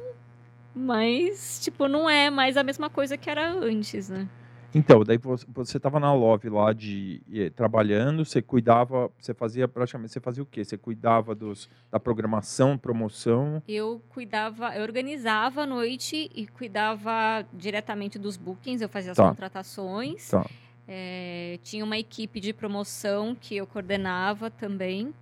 [0.74, 4.28] mas, tipo, não é mais a mesma coisa que era antes, né?
[4.74, 7.22] Então, daí você estava na Love lá de
[7.56, 10.64] trabalhando, você cuidava, você fazia praticamente, você fazia o quê?
[10.64, 13.62] Você cuidava dos, da programação, promoção?
[13.68, 19.30] Eu cuidava, eu organizava a noite e cuidava diretamente dos bookings, eu fazia as tá.
[19.30, 20.30] contratações.
[20.30, 20.46] Tá.
[20.88, 25.14] É, tinha uma equipe de promoção que eu coordenava também.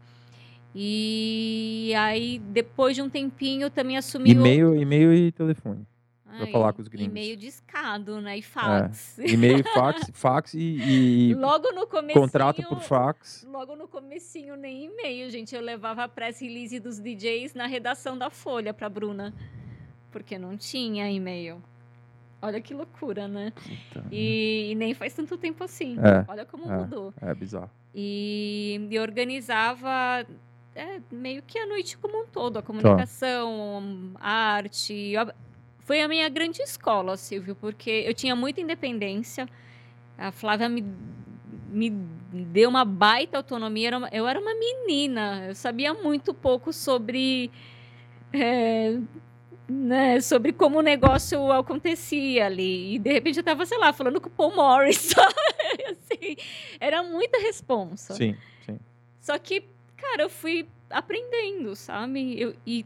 [0.74, 4.32] E aí, depois de um tempinho, eu também assumi.
[4.32, 4.82] E-mail, outro...
[4.82, 5.86] e-mail e telefone
[6.38, 7.12] para falar com os gringos.
[7.12, 8.38] E-mail discado, né?
[8.38, 9.20] E fax.
[9.20, 9.28] É.
[9.30, 13.46] E-mail, fax, fax e, e logo no comecinho, contrato por fax.
[13.50, 15.56] Logo no comecinho nem e-mail, gente.
[15.56, 19.34] Eu levava a press release dos DJs na redação da Folha para Bruna,
[20.12, 21.62] porque não tinha e-mail.
[22.42, 23.52] Olha que loucura, né?
[24.12, 25.98] E, e, nem faz tanto tempo assim.
[25.98, 27.14] É, Olha como é, mudou.
[27.20, 27.72] É bizarro.
[27.94, 30.26] E, e organizava
[30.76, 32.68] é, meio que a noite como um todo, a tá.
[32.68, 34.20] comunicação, tá.
[34.20, 35.14] a arte,
[35.86, 39.48] foi a minha grande escola, Silvio, porque eu tinha muita independência.
[40.18, 40.84] A Flávia me,
[41.70, 41.92] me
[42.32, 43.90] deu uma baita autonomia.
[43.90, 47.52] Era uma, eu era uma menina, eu sabia muito pouco sobre.
[48.34, 48.98] É,
[49.70, 52.96] né, sobre como o negócio acontecia ali.
[52.96, 55.14] E de repente eu estava, sei lá, falando com o Paul Morris.
[55.92, 56.36] assim,
[56.80, 58.16] era muita responsa.
[58.16, 58.80] Sim, sim.
[59.22, 59.66] Só que,
[59.96, 62.42] cara, eu fui aprendendo, sabe?
[62.42, 62.84] Eu, e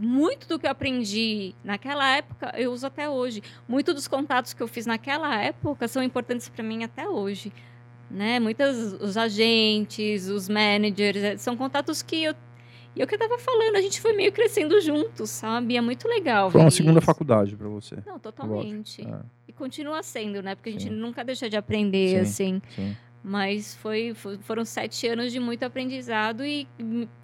[0.00, 3.42] muito do que eu aprendi naquela época eu uso até hoje.
[3.66, 7.52] Muito dos contatos que eu fiz naquela época são importantes para mim até hoje.
[8.08, 8.38] Né?
[8.38, 12.34] Muitos os agentes, os managers, eh, são contatos que eu
[12.96, 15.76] e é o que eu estava falando, a gente foi meio crescendo juntos, sabe?
[15.76, 16.50] É muito legal.
[16.50, 17.06] Foi uma segunda isso.
[17.06, 17.96] faculdade para você.
[18.04, 19.06] Não, totalmente.
[19.06, 19.20] É.
[19.46, 20.56] E continua sendo, né?
[20.56, 20.90] Porque a gente sim.
[20.90, 22.62] nunca deixa de aprender, sim, assim.
[22.74, 22.96] Sim.
[23.22, 26.66] Mas foi, foram sete anos de muito aprendizado e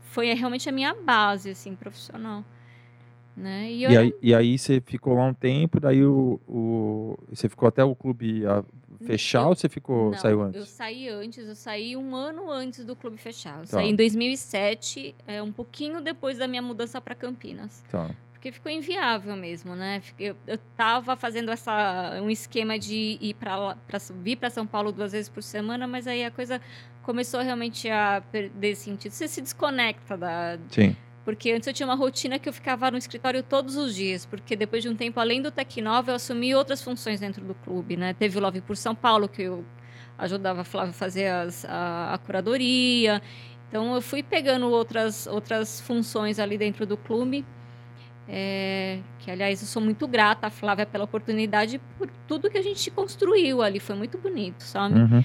[0.00, 2.44] foi realmente a minha base, assim, profissional.
[3.36, 3.70] Né?
[3.70, 7.68] E, e, aí, e aí você ficou lá um tempo, daí o, o você ficou
[7.68, 8.44] até o clube
[9.04, 10.60] fechar eu, ou você ficou não, saiu antes?
[10.60, 13.56] Eu saí antes, eu saí um ano antes do clube fechar.
[13.58, 13.78] Eu tá.
[13.78, 17.82] saí em 2007, é, um pouquinho depois da minha mudança para Campinas.
[17.90, 18.08] Tá.
[18.32, 20.00] Porque ficou inviável mesmo, né?
[20.18, 23.76] Eu, eu tava fazendo essa, um esquema de ir para
[24.22, 26.60] vir para São Paulo duas vezes por semana, mas aí a coisa
[27.02, 29.12] começou realmente a perder sentido.
[29.12, 30.94] Você se desconecta da, Sim
[31.24, 34.54] porque antes eu tinha uma rotina que eu ficava no escritório todos os dias, porque
[34.54, 38.12] depois de um tempo, além do Tecnova, eu assumi outras funções dentro do clube, né?
[38.12, 39.64] Teve o Love por São Paulo, que eu
[40.18, 43.22] ajudava a Flávia a fazer as, a, a, curadoria.
[43.68, 47.44] Então, eu fui pegando outras, outras funções ali dentro do clube.
[48.28, 52.62] É, que, aliás, eu sou muito grata à Flávia pela oportunidade, por tudo que a
[52.62, 53.80] gente construiu ali.
[53.80, 54.98] Foi muito bonito, sabe?
[54.98, 55.24] Uhum.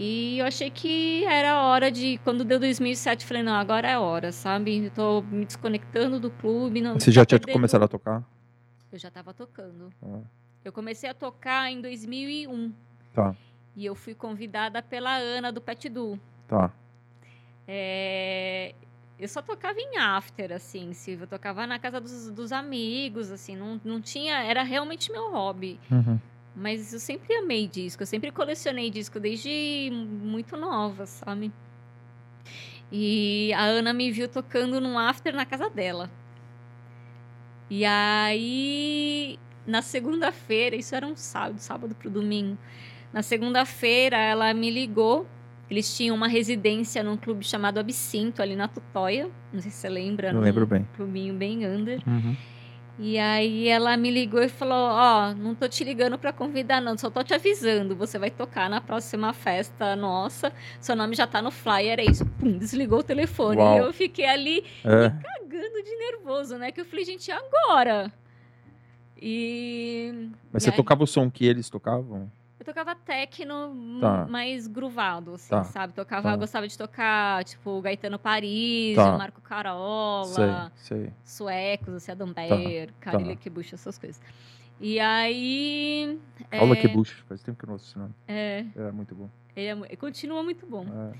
[0.00, 2.18] E eu achei que era hora de.
[2.22, 4.84] Quando deu 2007, falei, não, agora é hora, sabe?
[4.84, 6.80] Eu tô me desconectando do clube.
[6.80, 7.54] Não, Você já tinha perdendo...
[7.54, 8.22] começado a tocar?
[8.92, 9.92] Eu já estava tocando.
[10.00, 10.20] Ah.
[10.64, 12.72] Eu comecei a tocar em 2001.
[13.12, 13.34] Tá.
[13.74, 16.16] E eu fui convidada pela Ana do Pet Du.
[16.46, 16.72] Tá.
[17.66, 18.76] É...
[19.18, 21.24] Eu só tocava em after, assim, Silvio.
[21.24, 23.56] Eu tocava na casa dos, dos amigos, assim.
[23.56, 24.44] Não, não tinha...
[24.44, 25.80] Era realmente meu hobby.
[25.90, 26.20] Uhum.
[26.58, 31.52] Mas eu sempre amei disco, eu sempre colecionei disco desde muito nova, sabe?
[32.90, 36.10] E a Ana me viu tocando num after na casa dela.
[37.70, 42.58] E aí, na segunda-feira, isso era um sábado, sábado pro domingo.
[43.12, 45.28] Na segunda-feira, ela me ligou.
[45.70, 49.30] Eles tinham uma residência num clube chamado Absinto, ali na Tutóia.
[49.52, 50.32] Não sei se você lembra.
[50.32, 50.88] Não lembro bem.
[50.96, 52.00] Clubinho bem under.
[52.06, 52.34] Uhum.
[52.98, 56.80] E aí ela me ligou e falou: Ó, oh, não tô te ligando para convidar,
[56.80, 57.94] não, só tô te avisando.
[57.94, 60.52] Você vai tocar na próxima festa nossa.
[60.80, 62.26] Seu nome já tá no flyer, é isso.
[62.26, 63.58] Pum, desligou o telefone.
[63.58, 63.76] Uau.
[63.76, 65.10] E eu fiquei ali é.
[65.10, 66.72] me cagando de nervoso, né?
[66.72, 68.12] Que eu falei, gente, agora?
[69.20, 70.30] E.
[70.52, 70.76] Mas e você aí...
[70.76, 72.30] tocava o som que eles tocavam?
[72.58, 74.26] Eu tocava techno tá.
[74.26, 75.62] mais gruvado, assim, tá.
[75.64, 75.92] sabe?
[75.92, 76.36] Tocava, tá.
[76.36, 79.16] gostava de tocar, tipo, Gaetano Paris, tá.
[79.16, 81.12] Marco Carola, sei, sei.
[81.22, 83.12] Suecos, assim, Adam Bear, tá.
[83.12, 83.50] Carilha tá.
[83.72, 84.20] Essas coisas.
[84.80, 86.18] E aí.
[86.52, 87.04] Aula é...
[87.28, 88.14] Faz tempo que eu não assisti nome.
[88.26, 88.64] É.
[88.76, 89.28] É muito bom.
[89.54, 90.84] Ele é, continua muito bom.
[90.84, 91.18] É.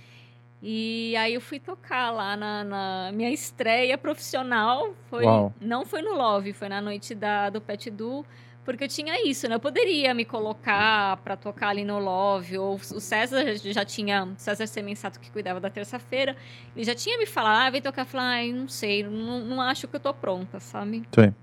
[0.61, 4.95] E aí eu fui tocar lá na, na minha estreia profissional.
[5.09, 5.53] Foi, Uau.
[5.61, 8.25] não foi no Love, foi na noite da, do Pet Du
[8.69, 9.55] porque eu tinha isso, né?
[9.55, 14.67] Eu poderia me colocar para tocar ali no Love, ou o César já tinha, César
[14.67, 16.37] Semensato que cuidava da terça-feira,
[16.77, 19.89] ele já tinha me falado, ah, vem tocar, falar, ah, não sei, não, não acho
[19.89, 21.03] que eu tô pronta, sabe?
[21.15, 21.35] Sim.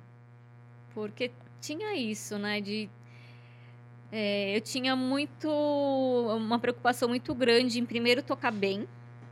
[0.94, 2.88] Porque tinha isso, né, de
[4.12, 8.88] é, eu tinha muito uma preocupação muito grande em primeiro tocar bem,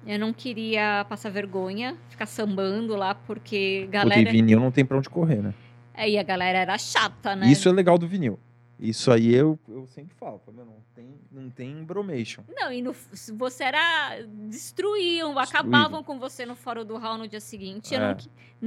[0.08, 4.28] eu não queria passar vergonha, ficar sambando lá, porque galera.
[4.28, 5.54] O vinil não tem pra onde correr, né?
[5.94, 7.48] É, e a galera era chata, né?
[7.48, 8.40] Isso é legal do vinil.
[8.80, 12.44] Isso aí eu, eu sempre falo, não tem, não tem bromation.
[12.54, 12.94] Não, e no,
[13.38, 14.26] você era.
[14.50, 17.96] Destruíam, acabavam com você no fórum do hall no dia seguinte.
[17.96, 17.98] É.
[17.98, 18.18] Eu não,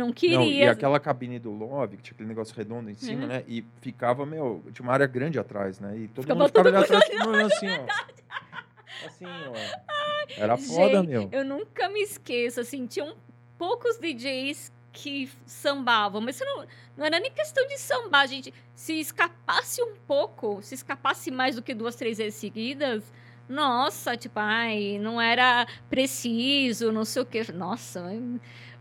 [0.06, 0.38] não queria.
[0.38, 3.28] Não, e aquela cabine do lobby, que tinha aquele negócio redondo em cima, uhum.
[3.28, 3.44] né?
[3.46, 5.98] E ficava, meu, tinha uma área grande atrás, né?
[5.98, 9.06] E todo ficava mundo ficava ali atrás, tipo, assim, ó.
[9.06, 10.40] Assim, ó.
[10.40, 11.28] Era foda, Gente, meu.
[11.30, 13.14] Eu nunca me esqueço, assim, tinham
[13.58, 16.64] poucos DJs que sambavam, mas não,
[16.96, 18.52] não era nem questão de sambar, gente.
[18.74, 23.12] Se escapasse um pouco, se escapasse mais do que duas, três vezes seguidas,
[23.46, 27.44] nossa, tipo, ai, não era preciso, não sei o quê.
[27.52, 28.10] Nossa,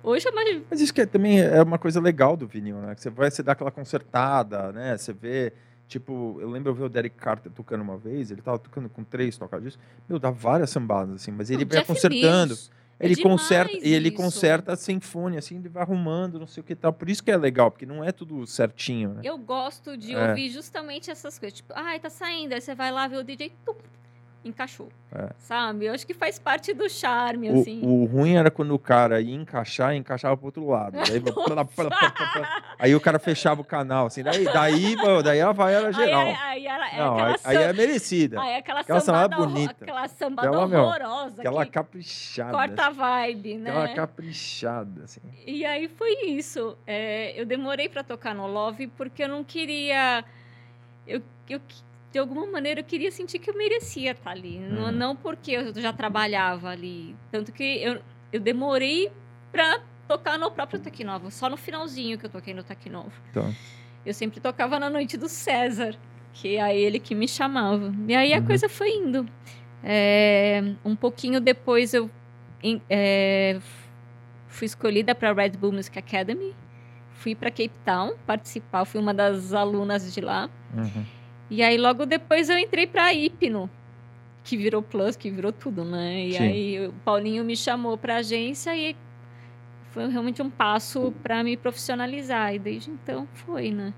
[0.01, 0.61] hoje é mais.
[0.69, 2.95] Mas isso que é, também é uma coisa legal do vinil, né?
[2.95, 4.97] Que você vai se dar aquela consertada, né?
[4.97, 5.51] Você vê.
[5.87, 9.03] Tipo, eu lembro eu ver o Derek Carter tocando uma vez, ele tava tocando com
[9.03, 9.83] três tocadiscos.
[10.09, 12.55] Meu, dá várias sambadas, assim, mas ele vai consertando.
[12.55, 12.71] Lewis.
[12.99, 14.17] É ele conserta e ele isso.
[14.17, 16.93] conserta a sinfonia, assim, ele vai arrumando, não sei o que tal.
[16.93, 19.21] Por isso que é legal, porque não é tudo certinho, né?
[19.23, 20.29] Eu gosto de é.
[20.29, 21.57] ouvir justamente essas coisas.
[21.57, 22.53] Tipo, ai, tá saindo.
[22.53, 23.75] Aí você vai lá ver o DJ, tum,
[24.45, 24.89] encaixou.
[25.11, 25.29] É.
[25.39, 25.85] Sabe?
[25.85, 27.81] Eu acho que faz parte do charme, o, assim.
[27.83, 30.93] O ruim era quando o cara ia encaixar e encaixava pro outro lado.
[30.93, 31.21] Daí,
[32.77, 34.23] aí o cara fechava o canal, assim.
[34.23, 36.21] Daí, daí, daí a vai era geral.
[36.21, 38.39] Aí, aí, aí, Não, aí, aí, é merecida.
[38.39, 39.75] Aí aquela, aquela sambada bonita.
[39.81, 41.41] Aquela sambada aquela, horrorosa.
[41.41, 42.51] Aquela caprichada.
[42.51, 43.69] Corta a vibe, né?
[43.71, 45.21] Aquela caprichada, assim.
[45.45, 46.77] E aí foi isso.
[46.85, 50.23] É, eu demorei para tocar no Love porque eu não queria...
[51.07, 51.61] Eu, eu
[52.15, 54.57] de alguma maneira eu queria sentir que eu merecia estar ali.
[54.57, 54.69] Uhum.
[54.69, 57.13] Não, não porque eu já trabalhava ali.
[57.29, 58.01] Tanto que eu,
[58.31, 59.11] eu demorei
[59.51, 61.29] para tocar no próprio Tecnova.
[61.29, 63.11] Só no finalzinho que eu toquei no Tecnova.
[63.29, 63.53] Então.
[64.05, 65.93] Eu sempre tocava na noite do César,
[66.31, 67.93] que é ele que me chamava.
[68.07, 68.45] E aí a uhum.
[68.45, 69.27] coisa foi indo.
[69.83, 72.09] É, um pouquinho depois eu
[72.89, 73.59] é,
[74.47, 76.55] fui escolhida para a Red Bull Music Academy.
[77.11, 80.49] Fui para Cape Town participar, fui uma das alunas de lá.
[80.73, 81.15] Uhum.
[81.49, 83.69] E aí logo depois eu entrei para Hipno,
[84.43, 86.25] que virou Plus, que virou tudo, né?
[86.25, 86.43] E Sim.
[86.43, 88.95] aí o Paulinho me chamou para agência e
[89.91, 93.93] foi realmente um passo para me profissionalizar e desde então foi, né?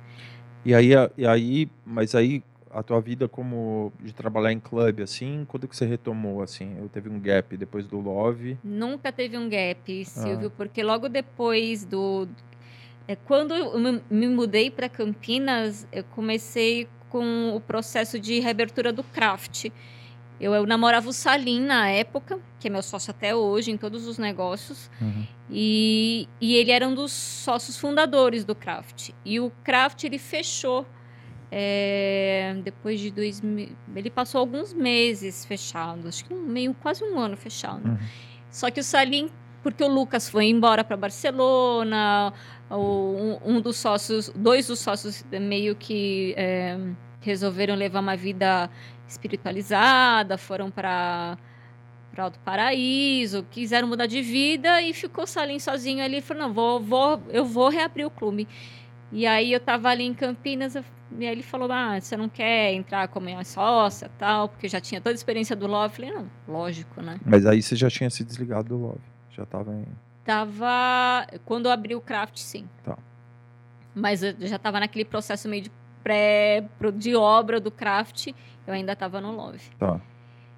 [0.66, 5.46] E aí, e aí, mas aí a tua vida como de trabalhar em clube assim,
[5.48, 6.76] quando que você retomou assim?
[6.78, 8.58] Eu teve um gap depois do Love?
[8.64, 10.54] Nunca teve um gap, Silvio, ah.
[10.56, 12.28] porque logo depois do
[13.08, 19.04] é, quando eu me mudei para Campinas, eu comecei com o processo de reabertura do
[19.04, 19.66] craft.
[20.40, 24.06] Eu, eu, namorava o Salim na época, que é meu sócio até hoje em todos
[24.06, 25.26] os negócios, uhum.
[25.50, 29.10] e, e ele era um dos sócios fundadores do Craft.
[29.26, 30.86] E o Craft ele fechou
[31.52, 33.42] é, depois de dois
[33.96, 37.88] ele passou alguns meses fechado, acho que um, meio quase um ano fechado.
[37.88, 37.98] Uhum.
[38.52, 39.30] Só que o Salim,
[39.64, 42.34] porque o Lucas foi embora para Barcelona,
[42.70, 46.78] um, dos sócios, dois dos sócios meio que é,
[47.22, 48.70] resolveram levar uma vida
[49.08, 51.38] espiritualizada, foram para
[52.12, 56.80] para Alto Paraíso, quiseram mudar de vida e ficou Salim sozinho ali, falou, não, vou,
[56.80, 58.48] vou, eu vou reabrir o clube.
[59.12, 60.82] E aí eu tava ali em Campinas, e
[61.26, 65.00] aí ele falou, ah, você não quer entrar como minha sócia, tal, porque já tinha
[65.00, 65.94] toda a experiência do Love.
[65.94, 67.20] Eu falei, não, lógico, né?
[67.24, 69.86] Mas aí você já tinha se desligado do Love, já tava em...
[70.28, 71.26] Tava.
[71.46, 72.68] Quando eu abri o craft, sim.
[72.84, 72.98] Tá.
[73.96, 75.72] Mas eu já tava naquele processo meio de
[76.04, 76.68] pré.
[76.96, 78.28] de obra do craft.
[78.68, 79.62] Eu ainda tava no Love.
[79.80, 80.02] Tá.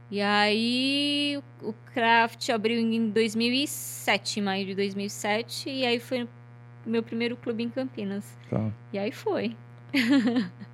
[0.09, 5.69] E aí o craft abriu em 2007, maio de 2007.
[5.69, 6.27] E aí foi
[6.83, 8.35] meu primeiro clube em Campinas.
[8.49, 8.71] Tá.
[8.91, 9.55] E aí foi.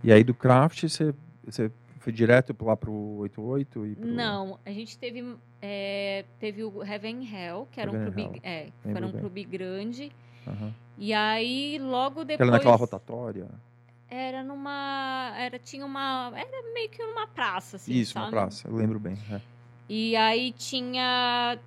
[0.01, 1.69] e aí do craft você, você
[2.05, 3.87] foi direto lá pro 88?
[3.87, 4.07] E pro...
[4.07, 8.69] Não, a gente teve, é, teve o Heaven Hell, que era Heaven um clube, é,
[8.85, 10.11] era um clube grande.
[10.45, 10.71] Uhum.
[10.99, 12.47] E aí logo depois.
[12.47, 13.49] Era naquela rotatória?
[14.07, 15.33] Era numa.
[15.35, 16.31] Era, tinha uma.
[16.35, 17.91] Era meio que uma praça, assim.
[17.91, 18.27] Isso, sabe?
[18.27, 19.17] uma praça, eu lembro bem.
[19.31, 19.41] É.
[19.89, 21.57] E aí tinha.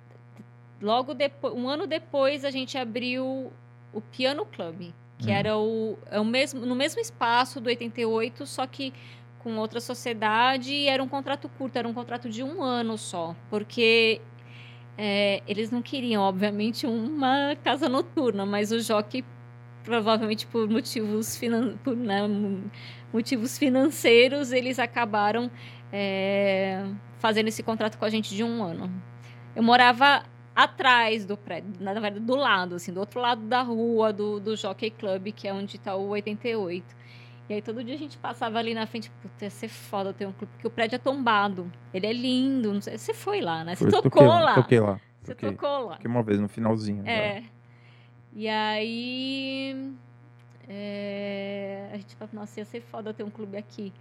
[0.81, 3.51] Logo depois, um ano depois, a gente abriu
[3.91, 5.33] o Piano Club, que hum.
[5.33, 8.93] era o, é o mesmo, no mesmo espaço do 88, só que
[9.39, 13.35] com outra sociedade, e era um contrato curto, era um contrato de um ano só,
[13.49, 14.21] porque
[14.97, 19.23] é, eles não queriam, obviamente, uma casa noturna, mas o jockey,
[19.83, 22.21] provavelmente por motivos, finan por, né,
[23.13, 25.49] motivos financeiros, eles acabaram
[25.91, 26.85] é,
[27.17, 28.91] fazendo esse contrato com a gente de um ano.
[29.55, 30.23] Eu morava
[30.53, 34.57] atrás do prédio, na verdade, do lado, assim, do outro lado da rua do, do
[34.57, 36.98] Jockey Club, que é onde está o 88.
[37.49, 40.27] E aí todo dia a gente passava ali na frente, puta, ia ser foda ter
[40.27, 41.71] um clube, porque o prédio é tombado.
[41.91, 43.75] Ele é lindo, não sei, você foi lá, né?
[43.75, 44.55] Você foi, tocou toquei, lá.
[44.55, 45.01] Toquei lá.
[45.23, 45.95] Você toquei, tocou lá.
[45.95, 47.03] Toquei uma vez no finalzinho.
[47.07, 47.41] É.
[47.41, 47.47] Já.
[48.33, 49.93] E aí
[50.67, 53.91] é, a gente falou, nossa, ia ser foda ter um clube aqui.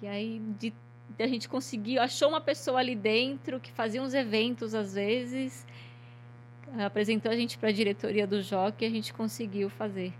[0.00, 0.72] E aí de
[1.18, 5.66] a gente conseguiu, achou uma pessoa ali dentro que fazia uns eventos às vezes,
[6.78, 10.14] apresentou a gente para a diretoria do JOC e a gente conseguiu fazer.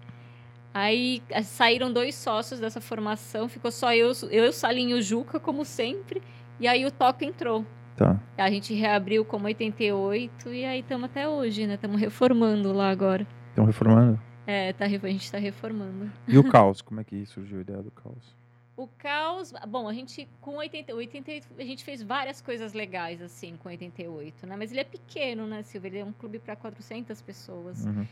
[0.73, 5.41] Aí eh, saíram dois sócios dessa formação, ficou só eu, eu e o Salinho Juca,
[5.41, 6.23] como sempre,
[6.61, 7.65] e aí o Toca entrou.
[7.97, 8.19] Tá.
[8.39, 11.75] A gente reabriu como 88 e aí estamos até hoje, né?
[11.75, 13.27] Estamos reformando lá agora.
[13.51, 14.19] Estão reformando?
[14.47, 16.11] É, tá, a gente está reformando.
[16.27, 16.81] E o caos?
[16.81, 18.35] Como é que surgiu a ideia do caos?
[18.77, 23.55] O caos, bom, a gente com 80, 88, a gente fez várias coisas legais assim
[23.59, 24.57] com 88, né?
[24.57, 25.89] Mas ele é pequeno, né, Silvia?
[25.89, 27.85] Ele é um clube para 400 pessoas.
[27.85, 28.07] Uhum.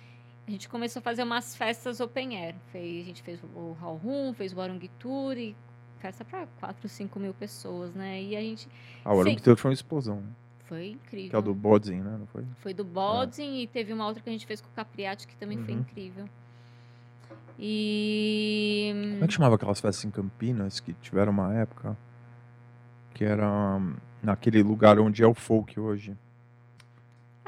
[0.48, 2.54] A gente começou a fazer umas festas open air.
[2.72, 5.54] Fez, a gente fez o Hall Room, fez o Arung Tour e
[5.98, 8.22] festa para 4, 5 mil pessoas, né?
[8.22, 8.66] E a gente.
[9.04, 10.30] Ah, o Arung Tour foi uma explosão, né?
[10.64, 11.28] Foi incrível.
[11.28, 12.16] Que é o do Bodzin, né?
[12.18, 12.46] Não foi?
[12.60, 13.62] Foi do Bodzin é.
[13.62, 15.64] e teve uma outra que a gente fez com o Capriati que também uhum.
[15.66, 16.26] foi incrível.
[17.58, 18.90] E.
[19.12, 21.94] Como é que chamava aquelas festas em Campinas que tiveram uma época?
[23.12, 26.16] Que era hum, naquele lugar onde é o folk hoje.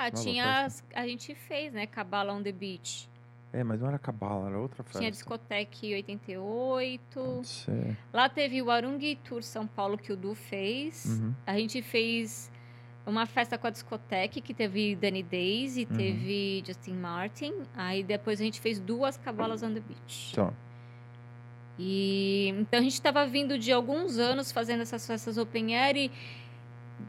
[0.07, 0.65] Ah, tinha.
[0.65, 1.87] As, a gente fez, né?
[1.87, 3.09] Cabala on the Beach.
[3.53, 5.01] É, mas não era Cabala, era outra festa.
[5.01, 7.43] Tinha discoteca 88.
[8.13, 11.05] Lá teve o Arung Tour São Paulo que o Du fez.
[11.07, 11.35] Uhum.
[11.47, 12.51] A gente fez
[13.05, 15.97] uma festa com a discoteca que teve Danny Days e uhum.
[15.97, 17.55] teve Justin Martin.
[17.75, 20.35] Aí depois a gente fez duas Cabalas on the Beach.
[20.35, 20.53] Tá.
[21.77, 26.11] E então a gente estava vindo de alguns anos fazendo essas festas open air e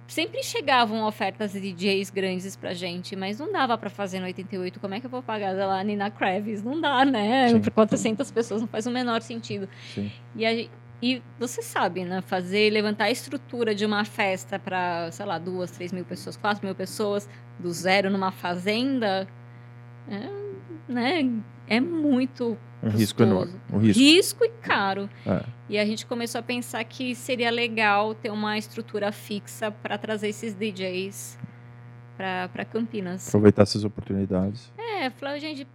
[0.08, 4.80] sempre chegavam ofertas de DJs grandes pra gente, mas não dava para fazer no 88.
[4.80, 6.64] Como é que eu vou pagar lá Nina Kravis?
[6.64, 7.60] Não dá, né?
[7.60, 9.68] Para 400 pessoas não faz o menor sentido.
[9.94, 10.12] Sim.
[10.36, 10.68] E a,
[11.02, 12.22] e você sabe, né?
[12.22, 16.64] Fazer, levantar a estrutura de uma festa para, sei lá, duas, três mil pessoas, quatro
[16.66, 17.28] mil pessoas,
[17.60, 19.28] do zero numa fazenda,
[20.08, 21.42] é, né?
[21.68, 22.98] É muito um custoso.
[22.98, 23.54] risco enorme.
[23.72, 24.02] Um risco.
[24.02, 25.10] risco e caro.
[25.26, 25.44] É.
[25.70, 30.30] E a gente começou a pensar que seria legal ter uma estrutura fixa para trazer
[30.30, 31.38] esses DJs
[32.18, 33.28] para Campinas.
[33.28, 34.72] Aproveitar essas oportunidades.
[34.78, 35.68] É, falou, gente,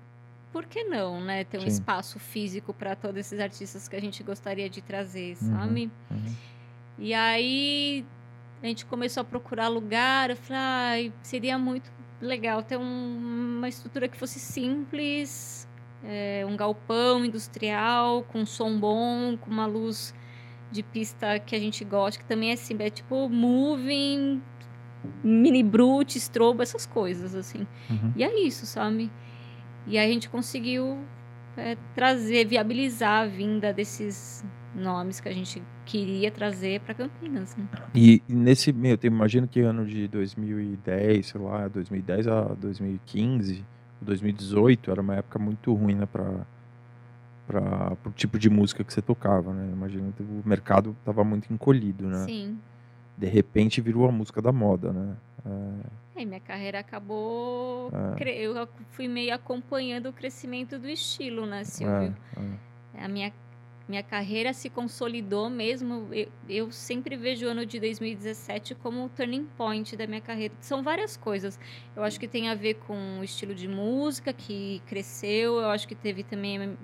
[0.53, 1.45] por que não, né?
[1.45, 1.67] Ter um Sim.
[1.69, 5.91] espaço físico para todos esses artistas que a gente gostaria de trazer, uhum, sabe?
[6.11, 6.35] Uhum.
[6.99, 8.07] E aí
[8.63, 10.31] a gente começou a procurar lugar.
[10.31, 11.91] Eu falei, ah, seria muito
[12.21, 15.66] legal ter um, uma estrutura que fosse simples,
[16.05, 20.15] é, um galpão industrial com som bom, com uma luz
[20.71, 24.43] de pista que a gente gosta, que também é assim, é tipo moving,
[25.23, 27.67] mini brute, strobo, essas coisas assim.
[27.89, 28.13] Uhum.
[28.17, 29.11] E é isso, sabe?
[29.87, 30.99] E a gente conseguiu
[31.57, 34.45] é, trazer, viabilizar a vinda desses
[34.75, 37.57] nomes que a gente queria trazer para Campinas.
[37.57, 37.67] Né?
[37.95, 43.65] E, nesse meio tempo, imagino que ano de 2010, sei lá, 2010 a 2015,
[44.01, 46.47] 2018, era uma época muito ruim né, para
[47.47, 49.71] para o tipo de música que você tocava, né?
[49.73, 52.25] Imagino que o mercado estava muito encolhido, né?
[52.25, 52.59] Sim.
[53.17, 55.17] De repente virou a música da moda, né?
[55.47, 56.23] É...
[56.23, 57.91] É, minha carreira acabou.
[58.19, 58.31] É.
[58.41, 62.17] Eu fui meio acompanhando o crescimento do estilo, né, Silvio?
[62.37, 62.41] É,
[62.97, 63.05] é.
[63.05, 63.33] A minha,
[63.89, 66.09] minha carreira se consolidou mesmo.
[66.13, 70.55] Eu, eu sempre vejo o ano de 2017 como o turning point da minha carreira.
[70.61, 71.59] São várias coisas.
[71.95, 75.61] Eu acho que tem a ver com o estilo de música que cresceu.
[75.61, 76.77] Eu acho que teve também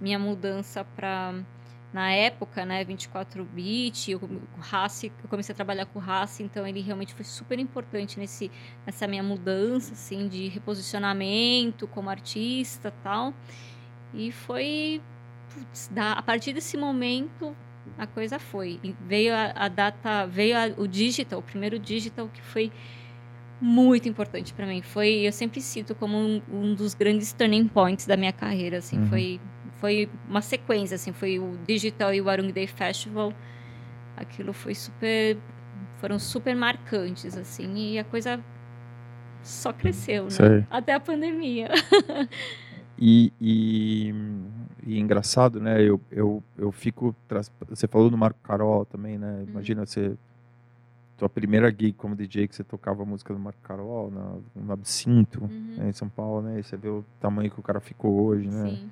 [0.00, 1.34] minha mudança para
[1.92, 4.20] na época, né, 24 bit, o
[4.70, 8.50] Haas, eu comecei a trabalhar com o Haas, então ele realmente foi super importante nesse
[8.84, 13.32] nessa minha mudança assim de reposicionamento como artista, tal.
[14.12, 15.00] E foi
[15.56, 17.56] putz, a partir desse momento
[17.98, 18.80] a coisa foi.
[18.82, 22.72] E veio a, a data, veio a, o digital, o primeiro digital que foi
[23.60, 24.82] muito importante para mim.
[24.82, 28.98] Foi, eu sempre cito como um, um, dos grandes turning points da minha carreira, assim,
[28.98, 29.06] uhum.
[29.06, 29.40] foi
[29.78, 33.32] foi uma sequência, assim, foi o digital e o Arung Day Festival.
[34.16, 35.36] Aquilo foi super
[36.00, 38.40] foram super marcantes assim, e a coisa
[39.42, 40.66] só cresceu, né?
[40.70, 41.68] Até a pandemia.
[42.98, 44.14] e, e,
[44.86, 45.82] e, engraçado, né?
[45.82, 47.14] Eu, eu, eu fico.
[47.68, 49.40] Você falou do Marco Carol também, né?
[49.40, 49.50] Uhum.
[49.50, 49.86] Imagina uhum.
[49.86, 50.16] você
[51.16, 54.72] tua primeira gig como DJ que você tocava a música do Marco Carol na, no
[54.72, 55.76] Absinto, uhum.
[55.78, 56.60] né, em São Paulo, né?
[56.60, 58.70] E você vê o tamanho que o cara ficou hoje, né?
[58.70, 58.90] Sim.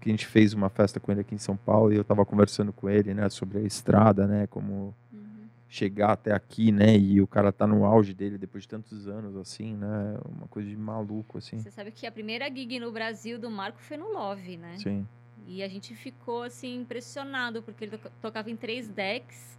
[0.00, 2.24] Que a gente fez uma festa com ele aqui em São Paulo e eu estava
[2.24, 5.46] conversando com ele, né, sobre a estrada, né, como uhum.
[5.68, 9.34] chegar até aqui, né, e o cara tá no auge dele depois de tantos anos,
[9.36, 11.58] assim, né, uma coisa de maluco, assim.
[11.58, 14.76] Você sabe que a primeira gig no Brasil do Marco foi no Love, né?
[14.76, 15.06] Sim.
[15.48, 19.58] E a gente ficou, assim, impressionado, porque ele tocava em três decks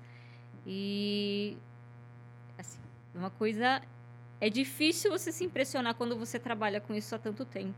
[0.65, 1.57] e
[2.59, 2.79] Assim,
[3.15, 3.81] uma coisa.
[4.41, 7.73] É difícil você se impressionar quando você trabalha com isso há tanto tempo.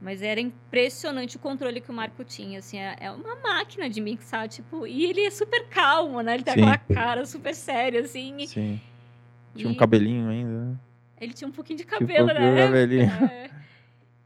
[0.00, 4.00] Mas era impressionante o controle que o Marco tinha, assim, é, é uma máquina de
[4.00, 6.34] mixar, tipo, e ele é super calmo, né?
[6.34, 6.62] Ele tem Sim.
[6.62, 8.46] aquela cara super séria, assim.
[8.46, 8.80] Sim.
[9.54, 9.72] Tinha e...
[9.72, 10.76] um cabelinho ainda, né?
[11.20, 12.66] Ele tinha um pouquinho de cabelo, tipo, né?
[12.66, 13.10] Cabelinho.
[13.30, 13.50] É.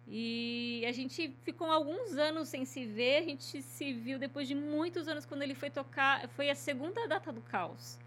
[0.08, 0.45] E
[0.86, 5.08] a gente ficou alguns anos sem se ver, a gente se viu depois de muitos
[5.08, 7.98] anos quando ele foi tocar, foi a segunda data do Caos.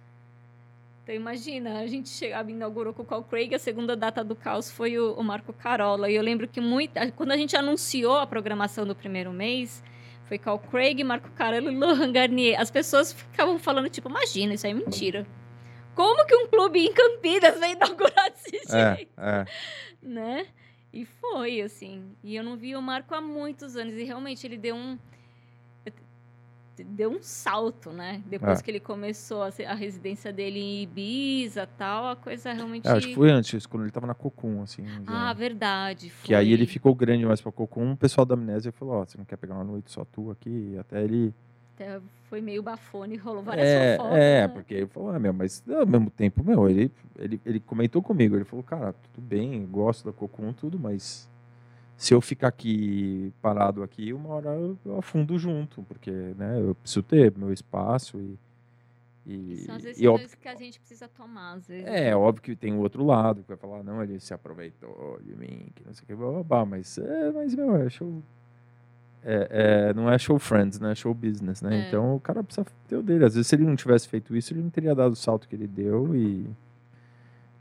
[1.09, 4.69] Então imagina, a gente chegava, inaugurou com o Carl Craig, a segunda data do caos
[4.69, 6.07] foi o, o Marco Carola.
[6.07, 9.83] E eu lembro que muito, quando a gente anunciou a programação do primeiro mês,
[10.25, 12.61] foi Carl Craig, Marco Carola e Lohan Garnier.
[12.61, 15.25] As pessoas ficavam falando, tipo, imagina, isso aí é mentira.
[15.95, 19.11] Como que um clube em Campinas vai inaugurar desse é, jeito?
[19.17, 19.45] É.
[20.03, 20.45] Né?
[20.91, 22.15] E foi, assim.
[22.23, 23.93] E eu não vi o Marco há muitos anos.
[23.95, 24.97] E realmente ele deu um
[26.83, 28.23] deu um salto, né?
[28.25, 28.63] Depois é.
[28.63, 32.87] que ele começou a, a, residência dele em Ibiza tal, a coisa realmente.
[32.87, 34.85] É, acho que foi antes, quando ele tava na Cocum, assim.
[35.05, 36.09] Ah, verdade.
[36.09, 36.27] Foi.
[36.27, 39.05] Que aí ele ficou grande mais pra Cocum, o pessoal da amnésia falou: Ó, oh,
[39.05, 40.77] você não quer pegar uma noite só tu aqui?
[40.79, 41.33] Até ele.
[41.79, 44.17] Até foi meio bafone, rolou várias é, fofocas.
[44.17, 44.47] É, né?
[44.49, 48.35] porque ele falou: ah, meu, mas ao mesmo tempo, meu, ele, ele, ele comentou comigo,
[48.35, 51.29] ele falou: cara, tudo bem, gosto da Cocum, tudo, mas
[51.95, 57.03] se eu ficar aqui parado aqui, uma hora eu afundo junto, porque né, eu preciso
[57.03, 58.37] ter meu espaço e.
[59.25, 61.85] E, São as decisões óbvio, que a gente precisa tomar, às vezes.
[61.85, 65.35] É, óbvio que tem o outro lado, que vai falar, não, ele se aproveitou de
[65.35, 68.23] mim, que não sei o que, blá, mas, é, mas, meu, é show.
[69.23, 70.91] É, é, não é show friends, né?
[70.91, 71.77] É show business, né?
[71.77, 71.87] É.
[71.87, 73.25] Então o cara precisa ter o dele.
[73.25, 75.55] Às vezes, se ele não tivesse feito isso, ele não teria dado o salto que
[75.55, 76.47] ele deu e.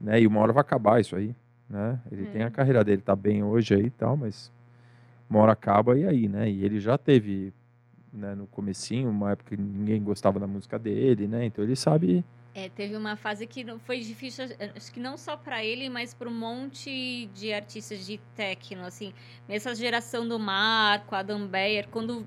[0.00, 1.34] Né, e uma hora vai acabar isso aí
[1.68, 2.00] né?
[2.10, 2.50] Ele tem a é.
[2.50, 4.50] carreira dele, tá bem hoje aí e tal, mas
[5.28, 6.50] uma hora acaba e aí, né?
[6.50, 7.52] E ele já teve,
[8.12, 11.44] né, no comecinho, uma época que ninguém gostava da música dele, né?
[11.44, 12.24] Então ele sabe...
[12.58, 16.28] É, teve uma fase que foi difícil, acho que não só para ele, mas para
[16.28, 19.12] um monte de artistas de techno, assim.
[19.48, 22.26] Essa geração do Marco, Adam Beyer, quando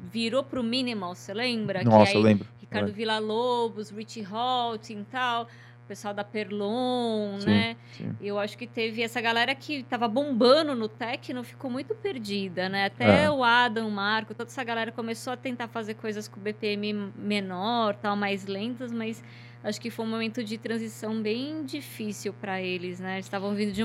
[0.00, 1.84] virou pro minimal, você lembra?
[1.84, 2.48] Nossa, que aí, eu lembro.
[2.58, 2.92] Ricardo é.
[2.92, 5.46] Villa-Lobos, Richie Holt e tal
[5.84, 7.76] o pessoal da Perlon, sim, né?
[7.92, 8.16] Sim.
[8.20, 12.86] Eu acho que teve essa galera que estava bombando no techno, ficou muito perdida, né?
[12.86, 13.30] Até é.
[13.30, 17.94] o Adam, o Marco, toda essa galera começou a tentar fazer coisas com BPM menor,
[17.96, 19.22] tal, mais lentas, mas
[19.62, 23.16] acho que foi um momento de transição bem difícil para eles, né?
[23.16, 23.84] Eles estavam vindo de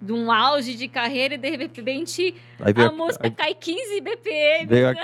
[0.00, 4.66] de um auge de carreira e de repente a, a música cai 15 BPM.
[4.66, 4.94] Veio a,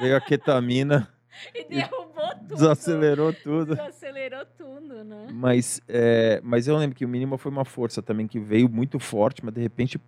[0.00, 1.13] veio a ketamina.
[1.54, 2.54] E derrubou tudo.
[2.54, 3.76] Desacelerou tudo.
[3.76, 5.28] Desacelerou tudo, né?
[5.32, 8.98] Mas, é, mas eu lembro que o mínimo foi uma força também que veio muito
[8.98, 10.00] forte, mas de repente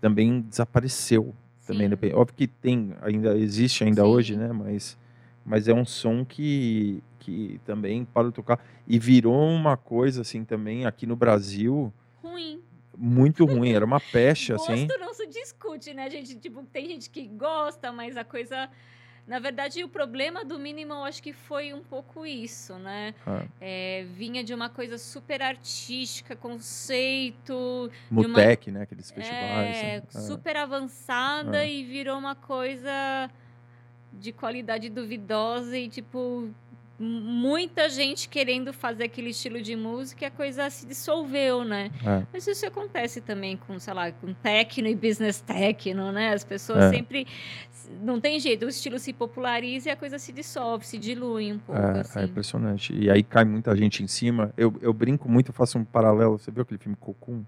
[0.00, 1.34] também desapareceu.
[1.66, 4.08] Também, óbvio que tem, ainda existe ainda Sim.
[4.08, 4.50] hoje, né?
[4.52, 4.96] Mas,
[5.44, 8.58] mas é um som que, que também para tocar.
[8.86, 11.92] E virou uma coisa assim também aqui no Brasil.
[12.22, 12.62] Ruim
[12.98, 14.86] muito ruim, era uma pecha, assim.
[14.86, 16.34] Gosto não se discute, né, gente?
[16.34, 18.68] Tipo, tem gente que gosta, mas a coisa
[19.28, 23.14] na verdade, o problema do Minimal acho que foi um pouco isso, né?
[23.26, 23.44] Ah.
[23.60, 27.90] É, vinha de uma coisa super artística, conceito.
[28.10, 28.78] Mutec, uma...
[28.78, 28.84] né?
[28.84, 29.76] Aqueles festivais.
[29.76, 30.26] É, assim.
[30.26, 31.66] super avançada ah.
[31.66, 33.30] e virou uma coisa
[34.14, 36.48] de qualidade duvidosa e tipo
[36.98, 41.90] muita gente querendo fazer aquele estilo de música e a coisa se dissolveu, né?
[42.04, 42.26] É.
[42.32, 46.32] Mas isso acontece também com, sei lá, com techno e business techno, né?
[46.32, 46.90] As pessoas é.
[46.90, 47.26] sempre
[48.02, 51.58] não tem jeito, o estilo se populariza e a coisa se dissolve, se dilui um
[51.58, 51.80] pouco.
[51.80, 52.18] É, é assim.
[52.18, 52.94] é impressionante.
[52.94, 54.52] E aí cai muita gente em cima.
[54.56, 56.38] Eu, eu brinco muito, eu faço um paralelo.
[56.38, 57.44] Você viu aquele filme Cocum?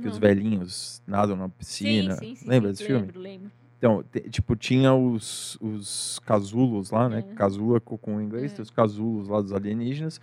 [0.00, 2.14] Que os velhinhos nadam na piscina.
[2.16, 3.28] Sim, sim, sim, Lembra desse lembro, filme?
[3.28, 3.50] Lembro.
[3.78, 7.18] Então, tipo, tinha os, os casulos lá, né?
[7.18, 7.34] É.
[7.34, 8.62] Casula com inglês, é.
[8.62, 10.20] os casulos lá dos alienígenas.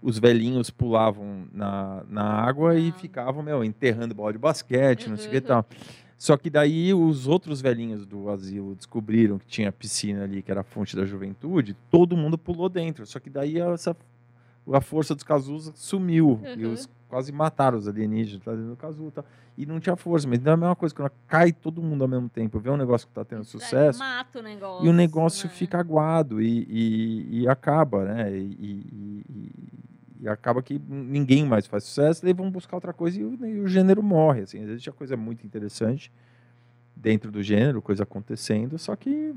[0.00, 2.78] Os velhinhos pulavam na, na água ah.
[2.78, 5.10] e ficavam, meu, enterrando bola de basquete, uhum.
[5.12, 5.66] não sei o que e tal.
[6.16, 10.60] Só que daí os outros velhinhos do asilo descobriram que tinha piscina ali, que era
[10.60, 13.04] a fonte da juventude, todo mundo pulou dentro.
[13.04, 13.96] Só que daí essa,
[14.72, 16.40] a força dos casulos sumiu.
[16.42, 16.54] Uhum.
[16.56, 19.12] E os quase mataram os alienígenas tá dentro do casulo.
[19.12, 19.22] Tá?
[19.56, 20.26] E não tinha força.
[20.26, 22.76] Mas não é a mesma coisa, quando cai todo mundo ao mesmo tempo, vê um
[22.76, 24.00] negócio que está tendo sucesso.
[24.00, 24.84] Mata o negócio.
[24.84, 25.54] E o negócio né?
[25.54, 28.36] fica aguado e, e, e, acaba, né?
[28.36, 29.22] E,
[30.20, 33.60] e, acaba que ninguém mais faz sucesso, daí vão buscar outra coisa e o, e
[33.60, 34.40] o gênero morre.
[34.40, 34.64] Assim.
[34.66, 36.10] Vezes tinha coisa muito interessante
[36.96, 39.32] dentro do gênero, coisa acontecendo, só que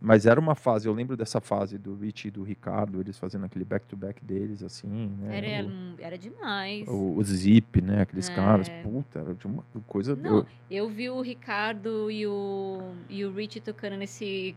[0.00, 3.46] mas era uma fase, eu lembro dessa fase do Rich e do Ricardo, eles fazendo
[3.46, 5.38] aquele back-to-back -back deles, assim, né?
[5.38, 6.86] Era, o, era demais.
[6.86, 8.02] O, o Zip, né?
[8.02, 8.34] Aqueles é.
[8.34, 10.14] caras, puta, era de uma coisa...
[10.14, 10.46] Não, eu...
[10.70, 14.54] eu vi o Ricardo e o, e o Rich tocando nesse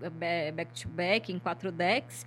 [0.00, 2.26] back-to-back -back, em quatro decks.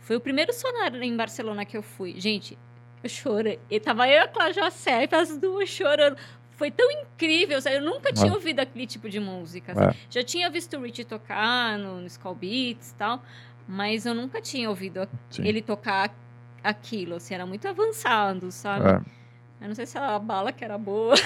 [0.00, 2.20] Foi o primeiro sonar em Barcelona que eu fui.
[2.20, 2.58] Gente,
[3.02, 3.60] eu chorei.
[3.70, 6.16] E tava eu e a Cláudia Serpa, as duas chorando
[6.56, 7.58] foi tão incrível.
[7.70, 9.72] Eu nunca tinha ouvido aquele tipo de música.
[9.72, 9.94] É.
[10.10, 13.22] Já tinha visto o Rich tocar no, no Skull Beats e tal,
[13.66, 15.46] mas eu nunca tinha ouvido Sim.
[15.46, 16.14] ele tocar
[16.62, 17.16] aquilo.
[17.16, 18.88] Assim, era muito avançado, sabe?
[18.88, 19.64] É.
[19.64, 21.14] Eu não sei se a bala que era boa.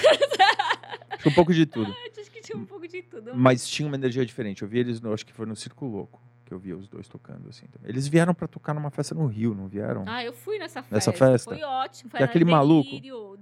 [1.19, 1.93] Tinha um pouco de tudo.
[2.17, 3.31] acho que tinha um pouco de tudo.
[3.35, 4.61] Mas tinha uma energia diferente.
[4.61, 7.07] Eu vi eles, no, acho que foi no Circo Louco que eu via os dois
[7.07, 7.89] tocando assim também.
[7.89, 10.03] Eles vieram para tocar numa festa no Rio, não vieram?
[10.07, 10.95] Ah, eu fui nessa festa.
[10.95, 11.51] Nessa festa.
[11.51, 12.09] Foi ótimo.
[12.09, 12.89] Foi que aquele maluco.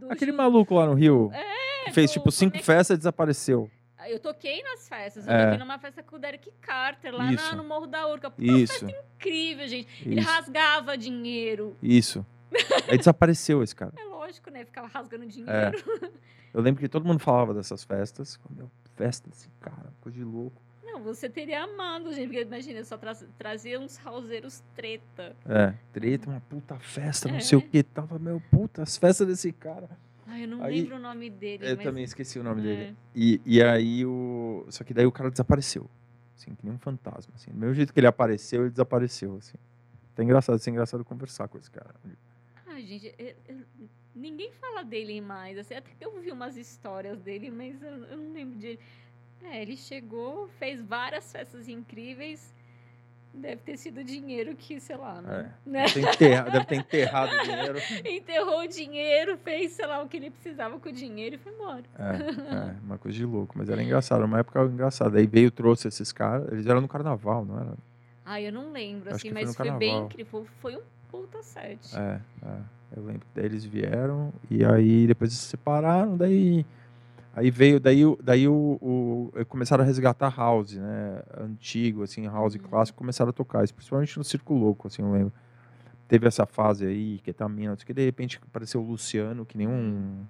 [0.09, 0.37] Aquele Ju...
[0.37, 1.31] maluco lá no Rio.
[1.33, 3.71] É, que fez tipo cinco festas e desapareceu.
[3.97, 5.25] Ah, eu toquei nas festas.
[5.25, 5.43] Eu é.
[5.45, 8.29] toquei numa festa com o Derek Carter, lá na, no Morro da Urca.
[8.29, 8.83] Puta, Isso.
[8.83, 9.87] Uma festa incrível, gente.
[10.01, 10.09] Isso.
[10.09, 11.77] Ele rasgava dinheiro.
[11.81, 12.25] Isso.
[12.89, 13.93] Aí desapareceu esse cara.
[13.97, 14.65] É lógico, né?
[14.65, 15.49] Ficava rasgando dinheiro.
[15.49, 15.71] É.
[16.53, 18.37] Eu lembro que todo mundo falava dessas festas.
[18.49, 20.61] Meu, festa desse cara, coisa de louco.
[20.97, 25.35] Não, você teria amado, gente, porque imagina, só tra trazia uns rauseiros treta.
[25.45, 27.39] É, treta, uma puta festa, não é.
[27.39, 27.83] sei o que.
[27.83, 29.89] Tava, meu, puta, as festas desse cara.
[30.25, 31.69] Ai, eu não aí, lembro o nome dele.
[31.69, 31.85] Eu mas...
[31.85, 32.63] também esqueci o nome é.
[32.63, 32.97] dele.
[33.15, 34.65] E, e aí o.
[34.69, 35.87] Só que daí o cara desapareceu.
[36.35, 37.33] Assim, que nem um fantasma.
[37.35, 37.51] Assim.
[37.51, 39.35] Do mesmo jeito que ele apareceu, ele desapareceu.
[39.37, 39.57] Assim.
[40.15, 41.93] Tá engraçado, isso é engraçado conversar com esse cara.
[42.65, 43.65] Ai, gente, eu, eu,
[44.15, 45.59] ninguém fala dele mais.
[45.59, 48.79] Assim, até que eu vi umas histórias dele, mas eu, eu não lembro de.
[49.43, 52.53] É, ele chegou, fez várias festas incríveis.
[53.33, 55.53] Deve ter sido dinheiro que, sei lá, né?
[55.65, 55.69] É?
[55.69, 57.79] Deve, ter enterrado, deve ter enterrado o dinheiro.
[58.05, 61.53] Enterrou o dinheiro, fez, sei lá, o que ele precisava com o dinheiro e foi
[61.53, 61.83] embora.
[61.99, 65.19] É, é uma coisa de louco, mas era engraçado, uma época engraçada.
[65.19, 67.73] Aí veio, trouxe esses caras, eles eram no carnaval, não era?
[68.25, 70.45] Ah, eu não lembro, Acho assim, mas foi, foi bem incrível.
[70.59, 71.95] Foi um puta set.
[71.95, 72.57] É, é,
[72.95, 76.65] eu lembro que daí eles vieram e aí depois se separaram, daí
[77.37, 81.21] Aí veio, daí, daí o, o, começaram a resgatar house, né?
[81.37, 82.61] Antigo, assim, house uhum.
[82.61, 85.31] clássico, começaram a tocar isso, principalmente no Circo Louco, assim, eu lembro.
[86.07, 89.67] Teve essa fase aí, que tá mina, que de repente apareceu o Luciano, que nem
[89.67, 90.25] um.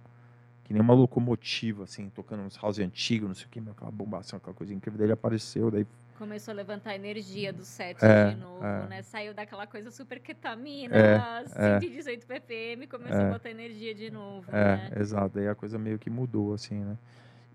[0.66, 4.36] Que nem uma locomotiva, assim, tocando uns house antigos, não sei o que, aquela bombação,
[4.36, 4.98] aquela coisa incrível.
[4.98, 5.88] Daí ele apareceu, daí
[6.18, 8.88] Começou a levantar a energia do set é, de novo, é.
[8.88, 9.02] né?
[9.04, 11.46] Saiu daquela coisa super ketamina, é,
[11.80, 12.40] 118 é.
[12.40, 13.32] ppm, começou a é.
[13.32, 14.92] botar energia de novo, É, né?
[15.00, 15.36] exato.
[15.36, 16.98] Daí a coisa meio que mudou, assim, né?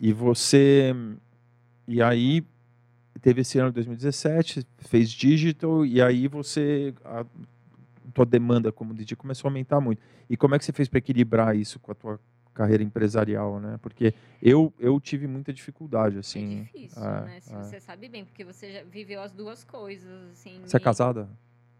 [0.00, 0.94] E você...
[1.88, 2.44] E aí,
[3.20, 6.94] teve esse ano de 2017, fez digital, e aí você...
[7.04, 7.24] A
[8.14, 10.00] tua demanda como DJ começou a aumentar muito.
[10.28, 12.20] E como é que você fez para equilibrar isso com a tua
[12.52, 13.78] carreira empresarial, né?
[13.82, 16.60] Porque eu, eu tive muita dificuldade, assim.
[16.60, 17.40] É difícil, é, né?
[17.40, 17.62] Se é.
[17.62, 20.60] você sabe bem, porque você já viveu as duas coisas, assim.
[20.64, 21.28] Você é casada?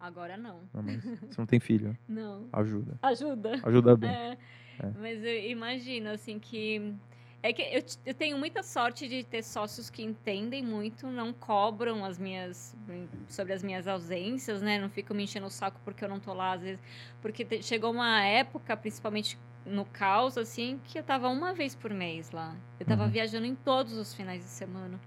[0.01, 0.61] Agora não.
[0.75, 1.97] não você não tem filho?
[2.09, 2.49] Não.
[2.53, 2.99] Ajuda.
[3.01, 3.61] Ajuda.
[3.63, 4.11] Ajuda bem.
[4.11, 4.37] É.
[4.81, 4.91] é.
[4.99, 6.93] Mas eu imagino, assim, que...
[7.45, 12.05] É que eu, eu, tenho muita sorte de ter sócios que entendem muito, não cobram
[12.05, 12.77] as minhas
[13.29, 14.79] sobre as minhas ausências, né?
[14.79, 16.81] Não ficam me enchendo o saco porque eu não tô lá às vezes,
[17.21, 21.93] porque te, chegou uma época, principalmente no caos, assim, que eu tava uma vez por
[21.93, 22.55] mês lá.
[22.79, 23.11] Eu tava uhum.
[23.11, 25.01] viajando em todos os finais de semana.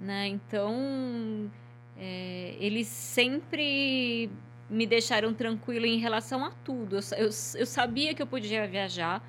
[0.00, 0.28] Né?
[0.28, 1.50] Então,
[1.96, 4.30] é, eles sempre
[4.68, 6.96] me deixaram tranquila em relação a tudo.
[6.96, 9.22] Eu, eu, eu, sabia que eu podia viajar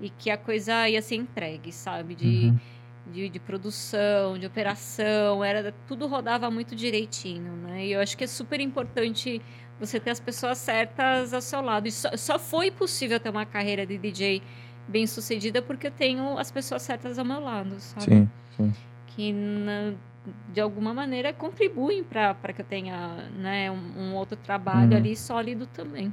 [0.00, 2.14] e que a coisa ia ser entregue, sabe?
[2.14, 2.58] De, uhum.
[3.12, 7.86] de, de, produção, de operação, era tudo rodava muito direitinho, né?
[7.86, 9.40] E eu acho que é super importante
[9.78, 11.88] você ter as pessoas certas ao seu lado.
[11.88, 14.42] E só, só foi possível ter uma carreira de DJ
[14.86, 18.04] bem sucedida porque eu tenho as pessoas certas ao meu lado, sabe?
[18.04, 18.72] Sim, sim.
[19.08, 19.94] Que na,
[20.52, 24.96] de alguma maneira contribuem para que eu tenha né, um, um outro trabalho uhum.
[24.96, 26.12] ali sólido também.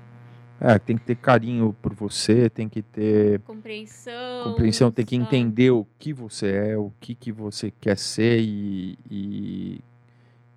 [0.60, 5.72] É, tem que ter carinho por você, tem que ter compreensão, compreensão tem que entender
[5.72, 9.82] o que você é, o que, que você quer ser e, e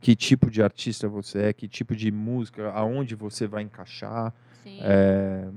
[0.04, 4.34] que tipo de artista você é, que tipo de música, aonde você vai encaixar.
[4.82, 5.48] É,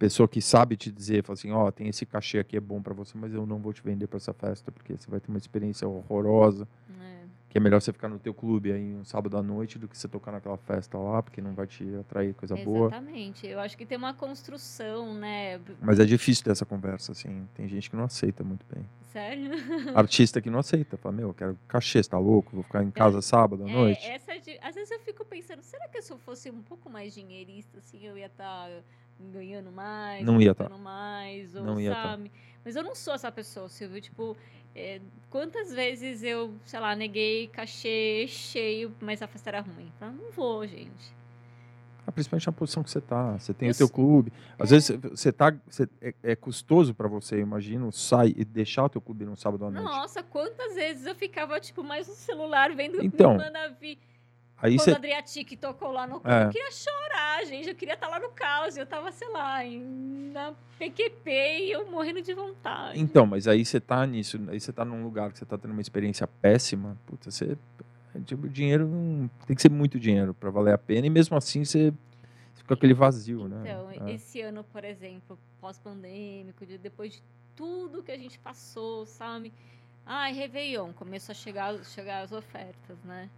[0.00, 2.82] pessoa que sabe te dizer, fala assim, ó, oh, tem esse cachê aqui é bom
[2.82, 5.28] para você, mas eu não vou te vender para essa festa porque você vai ter
[5.28, 6.66] uma experiência horrorosa
[7.54, 9.96] que é melhor você ficar no teu clube aí um sábado à noite do que
[9.96, 12.76] você tocar naquela festa lá, porque não vai te atrair coisa Exatamente.
[12.76, 12.88] boa.
[12.88, 13.46] Exatamente.
[13.46, 15.60] Eu acho que tem uma construção, né?
[15.80, 17.46] Mas é difícil ter essa conversa, assim.
[17.54, 18.84] Tem gente que não aceita muito bem.
[19.02, 19.52] Sério?
[19.94, 20.96] Artista que não aceita.
[20.96, 22.50] Fala, meu, eu quero cachê, você tá louco?
[22.52, 24.04] Vou ficar em casa é, sábado à é, noite.
[24.04, 24.58] Essa é de...
[24.60, 28.04] Às vezes eu fico pensando, será que se eu fosse um pouco mais dinheirista, assim,
[28.04, 28.68] eu ia estar...
[28.68, 28.82] Tá
[29.32, 30.76] ganhando mais, não ia estar tá.
[30.76, 32.02] mais, ou não ia tá.
[32.02, 32.28] sabe?
[32.28, 32.36] Tá.
[32.64, 34.00] Mas eu não sou essa pessoa, Silvio.
[34.00, 34.36] Tipo,
[34.74, 39.90] é, quantas vezes eu, sei lá, neguei cachê cheio, mas a festa era ruim.
[39.96, 41.14] Então, não vou, gente.
[42.06, 43.32] Ah, principalmente na posição que você está.
[43.38, 44.32] Você tem eu o seu clube.
[44.58, 44.74] Às é.
[44.74, 49.00] vezes você tá, você, é, é custoso para você, imagino, sair e deixar o teu
[49.00, 49.84] clube no sábado à noite.
[49.84, 53.98] Nossa, quantas vezes eu ficava, tipo, mais no celular vendo então, Mana Vi.
[54.64, 54.92] Aí Quando cê...
[54.92, 56.44] o Adriatic tocou lá no é.
[56.46, 57.68] eu queria chorar, gente.
[57.68, 58.78] Eu queria estar lá no caos.
[58.78, 62.98] Eu tava, sei lá, em, na PQP e eu morrendo de vontade.
[62.98, 65.72] Então, mas aí você tá nisso, aí você tá num lugar que você tá tendo
[65.72, 67.58] uma experiência péssima, puta, você.
[68.24, 69.28] Tipo, dinheiro não.
[69.46, 71.92] Tem que ser muito dinheiro para valer a pena, e mesmo assim você
[72.54, 73.70] fica aquele vazio, então, né?
[73.92, 74.14] Então, é.
[74.14, 77.22] esse ano, por exemplo, pós-pandêmico, depois de
[77.54, 79.52] tudo que a gente passou, sabe?
[80.06, 83.28] Ai, Réveillon, começou a chegar, chegar as ofertas, né?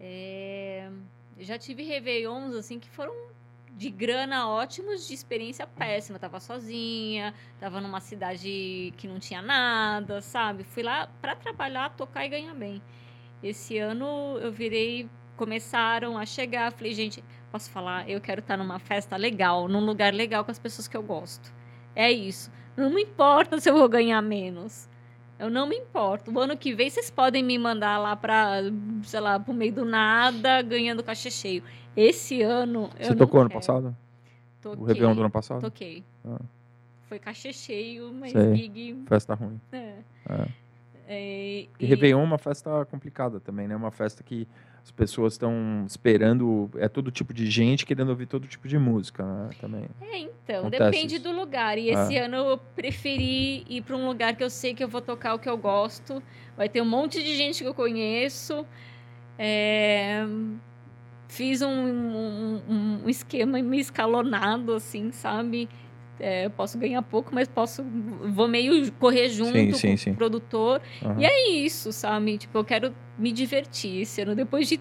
[0.00, 0.90] É,
[1.38, 3.14] já tive Réveillons, assim, que foram
[3.76, 6.18] de grana ótimos, de experiência péssima.
[6.18, 10.64] tava sozinha, tava numa cidade que não tinha nada, sabe?
[10.64, 12.80] Fui lá para trabalhar, tocar e ganhar bem.
[13.42, 18.78] Esse ano eu virei, começaram a chegar, falei, gente, posso falar, eu quero estar numa
[18.78, 21.52] festa legal, num lugar legal com as pessoas que eu gosto.
[21.94, 22.50] É isso.
[22.76, 24.88] Não me importa se eu vou ganhar menos.
[25.38, 26.30] Eu não me importo.
[26.30, 28.60] O ano que vem vocês podem me mandar lá para,
[29.02, 31.62] sei lá, pro meio do nada, ganhando cachê cheio.
[31.96, 32.90] Esse ano.
[32.98, 33.96] Você tocou ano passado?
[34.60, 35.60] Toquei, o Réveillon do ano passado?
[35.60, 36.04] Toquei.
[36.24, 36.40] Ah.
[37.08, 38.56] Foi cachê cheio, mas Sei.
[38.56, 39.04] gig.
[39.06, 39.60] Festa ruim.
[39.72, 39.94] É.
[40.28, 40.48] é.
[41.08, 41.86] é e...
[41.86, 43.76] Réveillon é uma festa complicada também, né?
[43.76, 44.48] Uma festa que
[44.84, 49.24] as pessoas estão esperando, é todo tipo de gente querendo ouvir todo tipo de música,
[49.24, 49.48] né?
[49.58, 49.88] Também.
[50.02, 51.24] É, então, Acontece depende isso.
[51.24, 51.78] do lugar.
[51.78, 52.26] E esse é.
[52.26, 55.38] ano eu preferi ir para um lugar que eu sei que eu vou tocar o
[55.38, 56.22] que eu gosto.
[56.54, 58.66] Vai ter um monte de gente que eu conheço.
[59.38, 60.22] É...
[61.28, 65.66] Fiz um, um, um esquema meio escalonado, assim, sabe?
[66.18, 70.10] É, posso ganhar pouco, mas posso vou meio correr junto sim, sim, com sim.
[70.10, 70.80] o produtor.
[71.02, 71.20] Uhum.
[71.20, 72.38] E é isso, sabe?
[72.38, 74.34] Tipo, eu quero me divertir esse ano.
[74.34, 74.80] Depois de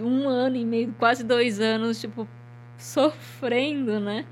[0.00, 2.26] um ano e meio, quase dois anos, tipo,
[2.76, 4.26] sofrendo, né?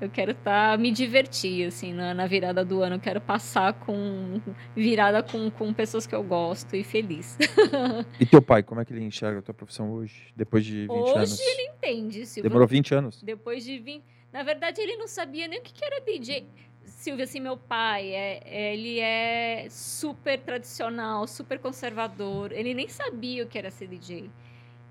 [0.00, 2.96] Eu quero estar tá, me divertir, assim, na, na, virada do ano.
[2.96, 4.40] Eu quero passar com
[4.74, 7.36] virada com, com pessoas que eu gosto e feliz.
[8.18, 10.90] e teu pai, como é que ele enxerga a tua profissão hoje, depois de 20
[10.90, 11.32] hoje anos?
[11.32, 12.48] Hoje ele entende, Silvio.
[12.48, 13.22] Demorou 20 anos?
[13.22, 14.02] Depois de 20...
[14.32, 16.46] Na verdade, ele não sabia nem o que, que era DJ.
[16.84, 22.52] Silvia, assim, meu pai, é, é, ele é super tradicional, super conservador.
[22.52, 24.30] Ele nem sabia o que era ser DJ.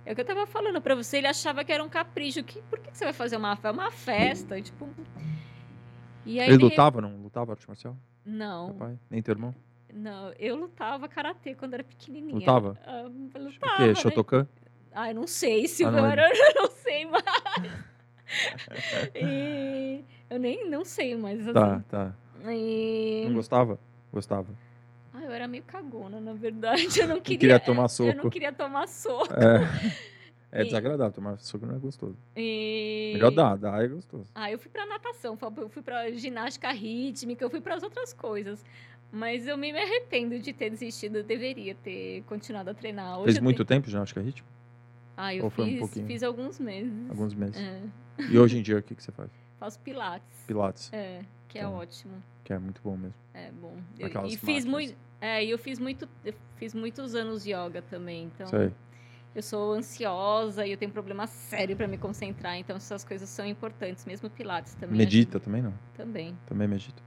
[0.05, 2.43] É o que eu tava falando para você, ele achava que era um capricho.
[2.43, 4.61] Que, por que, que você vai fazer uma, uma festa?
[4.61, 4.89] Tipo.
[6.25, 7.15] E aí ele, ele lutava, não?
[7.17, 7.97] Lutava arte marcial?
[8.25, 8.73] Não.
[8.73, 8.99] pai?
[9.09, 9.53] Nem teu irmão?
[9.93, 12.35] Não, eu lutava karatê quando era pequenininha.
[12.35, 12.77] Lutava?
[12.85, 13.03] Ah,
[13.37, 13.73] lutava.
[13.73, 13.87] O quê?
[13.87, 13.95] Né?
[13.95, 14.47] Shotokan?
[14.91, 17.23] Ah, eu não sei, Silvia, ah, não, eu não sei mais.
[19.15, 21.83] E eu nem não sei, mas tá, assim.
[21.83, 22.51] Tá, tá.
[22.51, 23.25] E...
[23.27, 23.79] Não gostava?
[24.11, 24.47] Gostava.
[25.13, 26.99] Ah, eu era meio cagona, na verdade.
[26.99, 28.09] Eu não queria, queria tomar soco.
[28.09, 29.33] Eu não queria tomar soco.
[29.33, 29.91] É,
[30.61, 32.17] é desagradável, tomar soco não é gostoso.
[32.35, 33.11] E...
[33.13, 34.29] Melhor dar, dar é gostoso.
[34.33, 38.13] Ah, eu fui pra natação, eu fui pra ginástica rítmica, eu fui para as outras
[38.13, 38.63] coisas.
[39.11, 43.17] Mas eu me arrependo de ter desistido, eu deveria ter continuado a treinar.
[43.17, 43.81] Hoje Fez muito tenho...
[43.81, 44.47] tempo ginástica rítmica?
[45.17, 47.09] Ah, eu fiz, um fiz alguns meses.
[47.09, 47.57] Alguns meses.
[47.57, 47.81] É.
[48.29, 49.29] E hoje em dia, o que, que você faz?
[49.59, 50.43] Faço pilates.
[50.47, 50.91] Pilates.
[50.93, 52.13] É, que é então, ótimo.
[52.43, 53.15] Que é muito bom mesmo.
[53.33, 53.75] É bom.
[54.25, 58.47] E fiz muito, é, eu fiz muito, eu fiz muitos anos yoga também, então.
[58.47, 58.71] Sei.
[59.35, 63.45] Eu sou ansiosa e eu tenho problema sério para me concentrar, então essas coisas são
[63.45, 64.97] importantes, mesmo pilates também.
[64.97, 65.73] Medita também não?
[65.95, 66.35] Também.
[66.47, 67.01] Também medita.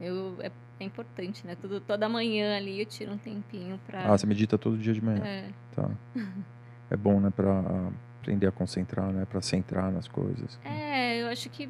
[0.00, 1.56] Eu é, é importante, né?
[1.56, 4.12] Tudo, toda manhã ali eu tiro um tempinho para.
[4.12, 5.24] Ah, você medita todo dia de manhã?
[5.24, 5.50] É.
[5.74, 5.90] Tá.
[6.90, 7.90] é bom, né, para
[8.28, 10.58] aprender a concentrar, né, para centrar nas coisas.
[10.62, 11.68] É, eu acho que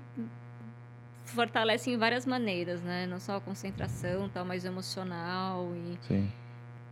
[1.25, 3.07] fortalece em várias maneiras, né?
[3.07, 5.99] Não só a concentração, tal, mas emocional e.
[6.01, 6.33] Sim.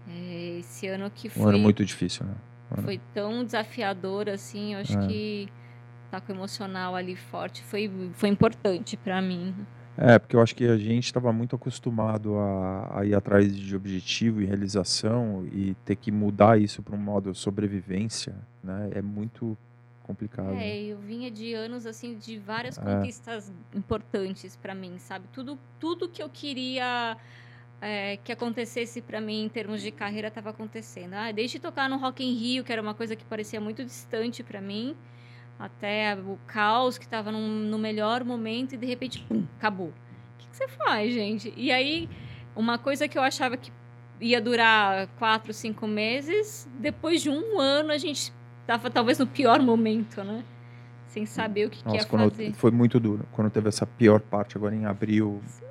[0.09, 1.43] É, esse ano que foi.
[1.43, 2.35] Um ano muito difícil, né?
[2.79, 5.07] Um foi tão desafiador assim, eu acho é.
[5.07, 5.49] que
[6.11, 9.55] tá com o emocional ali forte foi, foi importante para mim.
[9.99, 13.75] É, porque eu acho que a gente estava muito acostumado a, a, ir atrás de
[13.75, 18.91] objetivo e realização e ter que mudar isso para um modo sobrevivência, né?
[18.95, 19.57] É muito
[20.03, 20.55] complicado.
[20.55, 22.83] É, eu vinha de anos assim de várias é.
[22.83, 25.27] conquistas importantes para mim, sabe?
[25.33, 27.17] Tudo, tudo que eu queria
[27.81, 31.15] é, que acontecesse para mim em termos de carreira estava acontecendo.
[31.15, 34.43] Ah, desde tocar no Rock in Rio, que era uma coisa que parecia muito distante
[34.43, 34.97] para mim,
[35.59, 39.89] até o caos que estava no melhor momento e de repente, pum, acabou.
[39.89, 41.53] O que, que, você faz, gente?
[41.57, 42.09] E aí,
[42.55, 43.73] uma coisa que eu achava que
[44.21, 49.61] ia durar quatro, cinco meses, depois de um ano a gente estava talvez no pior
[49.61, 50.45] momento, né?
[51.07, 52.53] Sem saber o que, Nossa, que ia fazer.
[52.55, 53.27] Foi muito duro.
[53.33, 55.41] Quando teve essa pior parte agora em abril.
[55.43, 55.65] Nossa,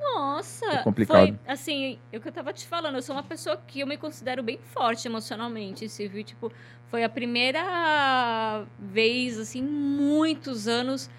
[0.45, 1.27] foi complicado.
[1.27, 3.87] Foi, assim, é o que eu tava te falando, eu sou uma pessoa que eu
[3.87, 6.51] me considero bem forte emocionalmente, se viu, tipo,
[6.87, 11.09] foi a primeira vez, assim, muitos anos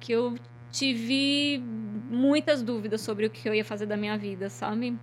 [0.00, 0.36] que eu
[0.70, 1.62] tive
[2.10, 4.98] muitas dúvidas sobre o que eu ia fazer da minha vida, sabe?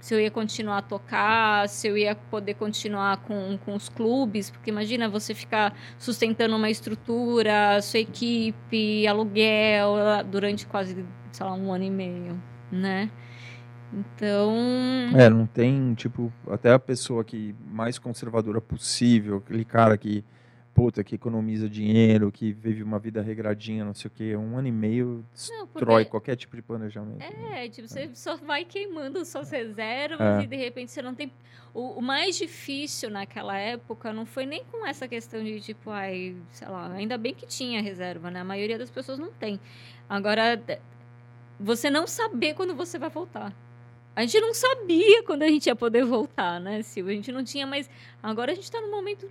[0.00, 4.50] Se eu ia continuar a tocar, se eu ia poder continuar com, com os clubes,
[4.50, 9.94] porque imagina você ficar sustentando uma estrutura, sua equipe, aluguel,
[10.30, 11.04] durante quase,
[11.40, 13.10] sei lá, um ano e meio, né?
[13.92, 14.54] Então.
[15.18, 20.22] É, não tem, tipo, até a pessoa que mais conservadora possível, aquele cara que,
[20.74, 24.68] puta, que economiza dinheiro, que vive uma vida regradinha, não sei o quê, um ano
[24.68, 26.10] e meio destrói porque...
[26.10, 27.22] qualquer tipo de planejamento.
[27.22, 27.68] É, né?
[27.70, 28.10] tipo, você é.
[28.12, 30.44] só vai queimando suas reservas é.
[30.44, 31.32] e de repente você não tem.
[31.72, 36.36] O, o, mais difícil naquela época não foi nem com essa questão de, tipo, ai,
[36.50, 38.40] sei lá, ainda bem que tinha reserva, né?
[38.40, 39.58] A maioria das pessoas não tem.
[40.08, 40.60] Agora,
[41.60, 43.54] você não saber quando você vai voltar.
[44.16, 47.12] A gente não sabia quando a gente ia poder voltar, né, Silvia?
[47.12, 47.88] A gente não tinha, mas
[48.22, 49.30] agora a gente está num momento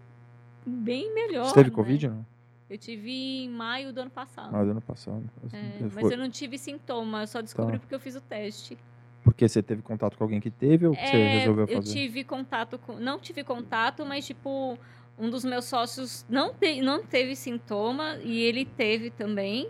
[0.65, 1.45] bem melhor.
[1.45, 1.75] Você teve né?
[1.75, 2.25] Covid, não?
[2.69, 4.55] Eu tive em maio do ano passado.
[4.55, 5.23] Ah, do ano passado.
[5.51, 7.79] É, mas eu não tive sintoma, eu só descobri tá.
[7.79, 8.77] porque eu fiz o teste.
[9.23, 11.79] Porque você teve contato com alguém que teve ou é, você resolveu fazer?
[11.79, 12.93] Eu tive contato com.
[12.99, 14.77] Não tive contato, mas tipo,
[15.17, 19.69] um dos meus sócios não, te, não teve sintoma e ele teve também.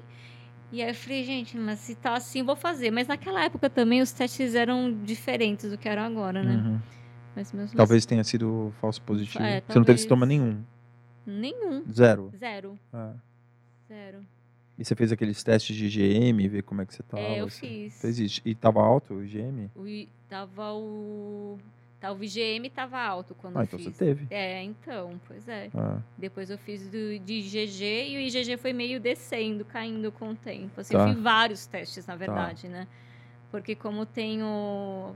[0.72, 2.92] E aí eu falei, gente, mas se tá assim, vou fazer.
[2.92, 6.56] Mas naquela época também os testes eram diferentes do que eram agora, né?
[6.56, 6.80] Uhum.
[7.36, 8.10] Mas mesmo talvez assim...
[8.10, 9.44] tenha sido falso positivo.
[9.44, 9.76] É, Você talvez...
[9.76, 10.64] não teve sintoma nenhum?
[11.26, 11.84] Nenhum.
[11.92, 12.32] Zero?
[12.38, 12.80] Zero.
[12.94, 13.14] Ah.
[13.88, 14.20] Zero.
[14.78, 17.22] E você fez aqueles testes de IgM, ver como é que você tava?
[17.22, 18.00] É, eu fiz.
[18.00, 18.42] Fez isso.
[18.46, 19.70] E tava alto o IgM?
[19.76, 21.58] O, tava o...
[22.00, 23.94] Tá, o VGM estava alto quando ah, eu então fiz.
[23.94, 24.28] você teve.
[24.30, 25.70] É, então, pois é.
[25.76, 25.98] Ah.
[26.18, 30.36] Depois eu fiz do, de IgG e o IgG foi meio descendo, caindo com o
[30.36, 30.80] tempo.
[30.80, 31.02] Assim, tá.
[31.02, 32.18] Eu fiz vários testes, na tá.
[32.18, 32.70] verdade, tá.
[32.70, 32.88] né?
[33.52, 35.14] Porque como tenho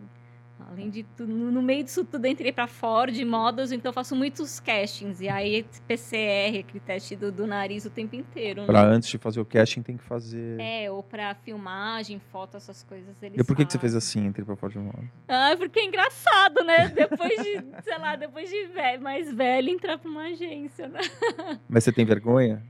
[0.59, 4.59] Além de tudo, no meio disso tudo, entrei para Ford, modas, então eu faço muitos
[4.59, 5.19] castings.
[5.19, 8.61] E aí, PCR, aquele teste do, do nariz o tempo inteiro.
[8.61, 8.67] Né?
[8.67, 10.59] Para antes de fazer o casting, tem que fazer.
[10.59, 13.21] É, ou para filmagem, foto, essas coisas.
[13.21, 15.03] Eles e por que, que você fez assim, entre para Ford e moda?
[15.27, 16.87] Ah, porque é engraçado, né?
[16.89, 21.01] Depois de, sei lá, depois de velho, mais velho, entrar para uma agência, né?
[21.67, 22.63] Mas você tem vergonha?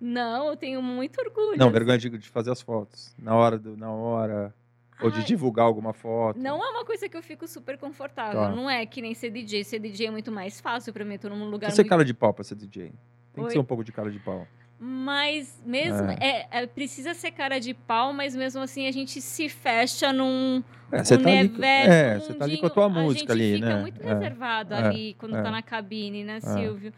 [0.00, 1.58] Não, eu tenho muito orgulho.
[1.58, 3.14] Não, vergonha de, de fazer as fotos.
[3.18, 4.54] Na hora, do, na hora.
[5.00, 6.38] Ou de divulgar alguma foto.
[6.38, 8.40] Não é uma coisa que eu fico super confortável.
[8.40, 8.48] Tá.
[8.50, 9.64] Não é que nem ser DJ.
[9.64, 11.14] Ser DJ é muito mais fácil pra mim.
[11.14, 11.70] Eu tô num lugar.
[11.70, 11.90] Você muito...
[11.90, 12.92] cara de pau pra ser DJ.
[13.32, 13.46] Tem Oi?
[13.46, 14.46] que ser um pouco de cara de pau.
[14.80, 16.08] Mas mesmo.
[16.10, 16.16] É.
[16.20, 20.62] É, é, precisa ser cara de pau, mas mesmo assim a gente se fecha num.
[20.90, 23.66] É, você tá, ali, é, você tá ali com a tua música ali, né?
[23.66, 26.92] A gente fica muito é, reservado é, ali quando tá na cabine, né, Silvio?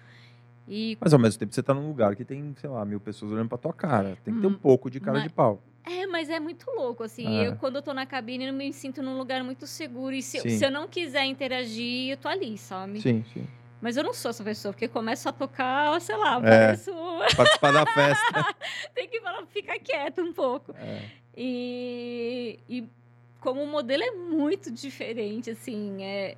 [0.68, 0.96] E...
[1.00, 3.48] Mas ao mesmo tempo você tá num lugar que tem, sei lá, mil pessoas olhando
[3.48, 4.16] pra tua cara.
[4.24, 5.24] Tem que ter um hum, pouco de cara mas...
[5.24, 5.60] de pau.
[5.84, 7.40] É, mas é muito louco, assim.
[7.40, 7.48] É.
[7.48, 10.14] Eu, quando eu tô na cabine, eu me sinto num lugar muito seguro.
[10.14, 13.00] E se, eu, se eu não quiser interagir, eu tô ali, sabe?
[13.00, 13.46] Sim, sim.
[13.80, 16.92] Mas eu não sou essa pessoa, porque começo a tocar, sei lá, é, pareço...
[17.34, 18.54] Participar da festa.
[18.94, 20.74] Tem que falar, ficar quieto um pouco.
[20.76, 21.02] É.
[21.34, 22.88] E, e
[23.40, 26.36] como o modelo é muito diferente, assim, é,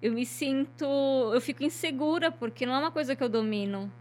[0.00, 0.84] eu me sinto...
[1.34, 3.92] Eu fico insegura, porque não é uma coisa que eu domino.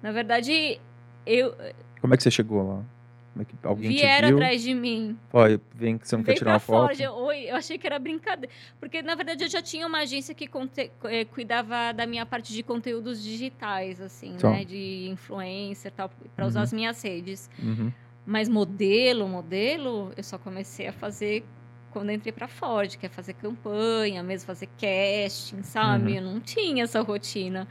[0.00, 0.80] Na verdade,
[1.26, 1.54] eu...
[2.00, 2.84] Como é que você chegou lá?
[3.32, 5.16] Como é que alguém Vieram atrás de mim.
[5.32, 6.96] Olha, vem que você não Vem quer tirar uma foto.
[6.96, 8.52] Fora, oi, eu achei que era brincadeira.
[8.78, 12.52] Porque, na verdade, eu já tinha uma agência que conte, eh, cuidava da minha parte
[12.52, 14.50] de conteúdos digitais, assim, então.
[14.50, 14.64] né?
[14.64, 16.64] De influencer tal, para usar uhum.
[16.64, 17.48] as minhas redes.
[17.62, 17.92] Uhum.
[18.26, 21.44] Mas modelo, modelo, eu só comecei a fazer
[21.90, 26.12] quando entrei para Ford, que é fazer campanha, mesmo fazer casting, sabe?
[26.12, 26.16] Uhum.
[26.16, 27.66] Eu não tinha essa rotina.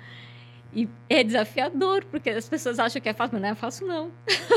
[0.72, 4.12] E é desafiador, porque as pessoas acham que é fácil, mas não é fácil, não.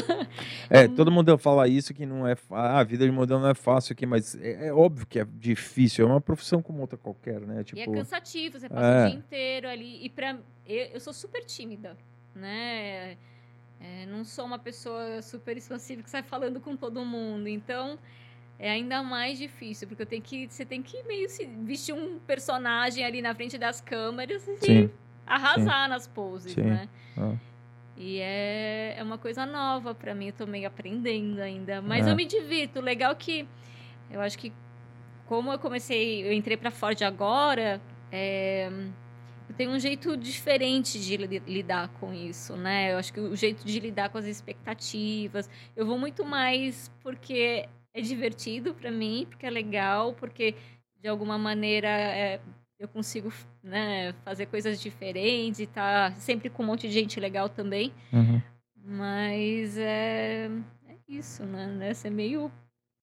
[0.68, 3.54] é, todo mundo fala isso, que não é ah, a vida de modelo não é
[3.54, 7.40] fácil aqui, mas é, é, óbvio que é difícil, é uma profissão como outra qualquer,
[7.40, 7.64] né?
[7.64, 9.06] Tipo, e é tipo, cansativo, você passa é.
[9.06, 10.04] o dia inteiro ali.
[10.04, 11.96] E pra, eu, eu sou super tímida,
[12.34, 13.16] né?
[13.80, 17.98] É, não sou uma pessoa super expansiva que sai falando com todo mundo, então
[18.58, 22.18] é ainda mais difícil, porque eu tenho que, você tem que meio se vestir um
[22.18, 24.90] personagem ali na frente das câmeras e Sim
[25.26, 25.90] arrasar Sim.
[25.90, 26.62] nas poses, Sim.
[26.62, 26.88] né?
[27.16, 27.36] Ah.
[27.96, 31.82] E é, é uma coisa nova para mim, eu tô meio aprendendo ainda.
[31.82, 32.10] Mas é.
[32.10, 32.80] eu me divirto.
[32.80, 33.46] Legal que
[34.10, 34.52] eu acho que
[35.26, 37.80] como eu comecei, eu entrei para Ford agora,
[38.10, 38.70] é,
[39.48, 42.92] eu tenho um jeito diferente de lidar com isso, né?
[42.92, 47.68] Eu acho que o jeito de lidar com as expectativas, eu vou muito mais porque
[47.94, 50.54] é divertido para mim, porque é legal, porque
[51.00, 52.40] de alguma maneira é,
[52.82, 53.32] eu consigo
[53.62, 57.92] né, fazer coisas diferentes e tá sempre com um monte de gente legal também.
[58.12, 58.42] Uhum.
[58.84, 60.50] Mas é,
[60.88, 61.66] é isso, né?
[61.68, 61.94] né?
[61.94, 62.50] Ser meio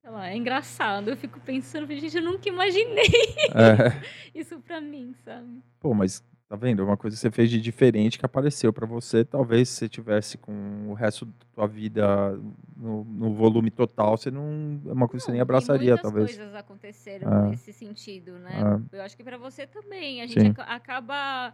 [0.01, 1.09] sei lá, é engraçado.
[1.09, 3.09] Eu fico pensando, gente, eu nunca imaginei
[3.55, 4.01] é.
[4.35, 5.61] isso pra mim, sabe?
[5.79, 6.81] Pô, mas Tá vendo?
[6.81, 9.23] É uma coisa que você fez de diferente que apareceu para você.
[9.23, 12.39] Talvez se você tivesse com o resto da tua vida
[12.75, 14.81] no, no volume total, você não.
[14.87, 16.35] É uma coisa que você nem abraçaria, muitas talvez.
[16.35, 17.49] coisas aconteceram é.
[17.51, 18.81] nesse sentido, né?
[18.91, 18.97] É.
[18.97, 20.23] Eu acho que para você também.
[20.23, 20.53] A gente Sim.
[20.57, 21.53] acaba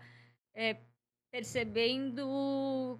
[0.53, 0.77] é,
[1.29, 2.97] percebendo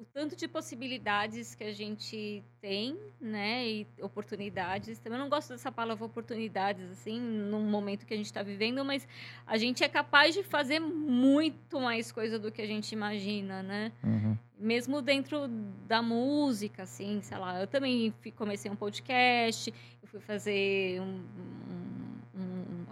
[0.00, 4.98] o tanto de possibilidades que a gente tem, né, e oportunidades.
[4.98, 9.06] Também não gosto dessa palavra oportunidades, assim, num momento que a gente está vivendo, mas
[9.46, 13.92] a gente é capaz de fazer muito mais coisa do que a gente imagina, né?
[14.02, 14.38] Uhum.
[14.58, 15.48] Mesmo dentro
[15.86, 17.60] da música, assim, sei lá.
[17.60, 19.72] Eu também comecei um podcast,
[20.02, 21.22] eu fui fazer um,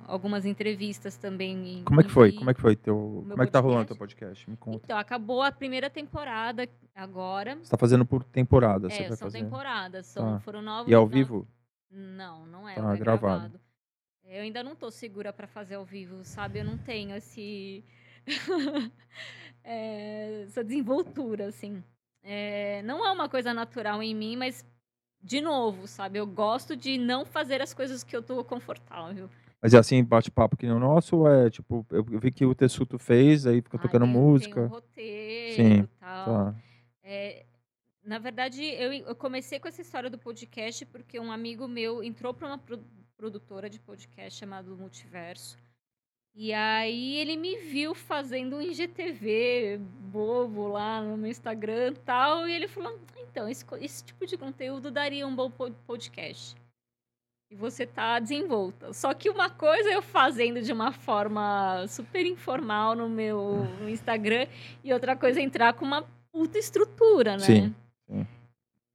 [0.09, 1.83] algumas entrevistas também.
[1.85, 2.33] Como é que foi?
[2.33, 3.25] Como é que foi teu?
[3.29, 4.49] Como é que tá rolando teu podcast?
[4.49, 4.81] Me conta.
[4.85, 7.57] Então, acabou a primeira temporada agora.
[7.57, 9.43] Você tá fazendo por temporada, é, são fazer.
[9.43, 10.41] temporadas, são, ah.
[10.41, 10.91] foram nove.
[10.91, 11.47] E ao vivo?
[11.91, 13.21] Não, não é, tá, é gravado.
[13.21, 13.61] gravado.
[14.25, 16.59] Eu ainda não tô segura para fazer ao vivo, sabe?
[16.59, 17.85] Eu não tenho esse
[19.63, 21.83] é, essa desenvoltura, assim.
[22.23, 24.67] É, não é uma coisa natural em mim, mas
[25.23, 26.19] de novo, sabe?
[26.19, 29.31] Eu gosto de não fazer as coisas que eu tô confortável.
[29.61, 32.55] Mas é assim, bate-papo que nem o nosso, ou é tipo, eu vi que o
[32.55, 34.55] Tessuto fez, aí fica ah, tocando tem, música.
[34.55, 36.25] Tem um roteiro Sim, tal.
[36.27, 36.55] Tá.
[37.03, 37.45] É,
[38.05, 42.33] na verdade, eu, eu, comecei com essa história do podcast porque um amigo meu entrou
[42.33, 42.79] para uma pro,
[43.17, 45.59] produtora de podcast chamada Multiverso.
[46.35, 49.81] E aí ele me viu fazendo um IGTV
[50.13, 52.49] bobo lá no meu Instagram e tal.
[52.49, 56.55] E ele falou: então, esse, esse tipo de conteúdo daria um bom podcast
[57.51, 58.93] e você tá desenvolta.
[58.93, 64.47] Só que uma coisa eu fazendo de uma forma super informal no meu Instagram
[64.85, 67.45] e outra coisa é entrar com uma puta estrutura, né?
[67.45, 67.75] Sim.
[68.07, 68.27] sim.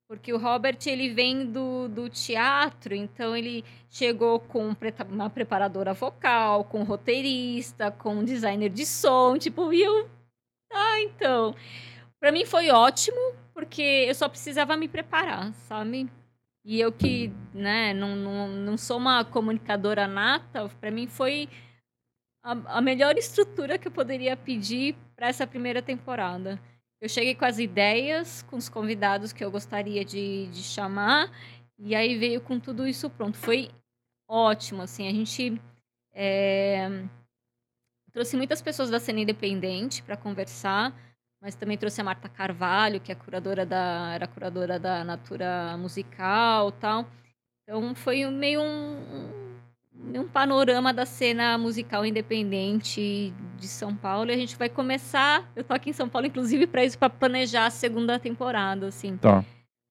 [0.08, 4.76] Porque o Robert, ele vem do, do teatro, então ele chegou com
[5.10, 10.08] uma preparadora vocal, com roteirista, com designer de som, tipo, e eu...
[10.72, 11.56] Ah, então...
[12.20, 16.10] Para mim foi ótimo, porque eu só precisava me preparar, sabe?
[16.66, 21.50] E eu que né, não, não, não sou uma comunicadora nata, para mim foi
[22.42, 26.60] a, a, melhor estrutura que eu poderia pedir para essa primeira temporada.
[27.02, 31.30] Eu cheguei com as ideias, com os convidados que eu gostaria de, de chamar,
[31.78, 33.38] e aí veio com tudo isso pronto.
[33.38, 33.70] Foi
[34.26, 35.62] ótimo, assim, a gente
[36.14, 37.04] é,
[38.14, 40.96] trouxe muitas pessoas da cena independente para conversar,
[41.44, 46.72] mas também trouxe a Marta Carvalho, que é curadora da, era curadora da Natura Musical
[46.72, 47.06] tal.
[47.62, 49.30] Então foi meio um,
[50.16, 54.32] um, panorama da cena musical independente de São Paulo.
[54.32, 55.52] E a gente vai começar.
[55.54, 59.18] Eu tô aqui em São Paulo, inclusive, para isso, para planejar a segunda temporada, assim.
[59.18, 59.44] Tá.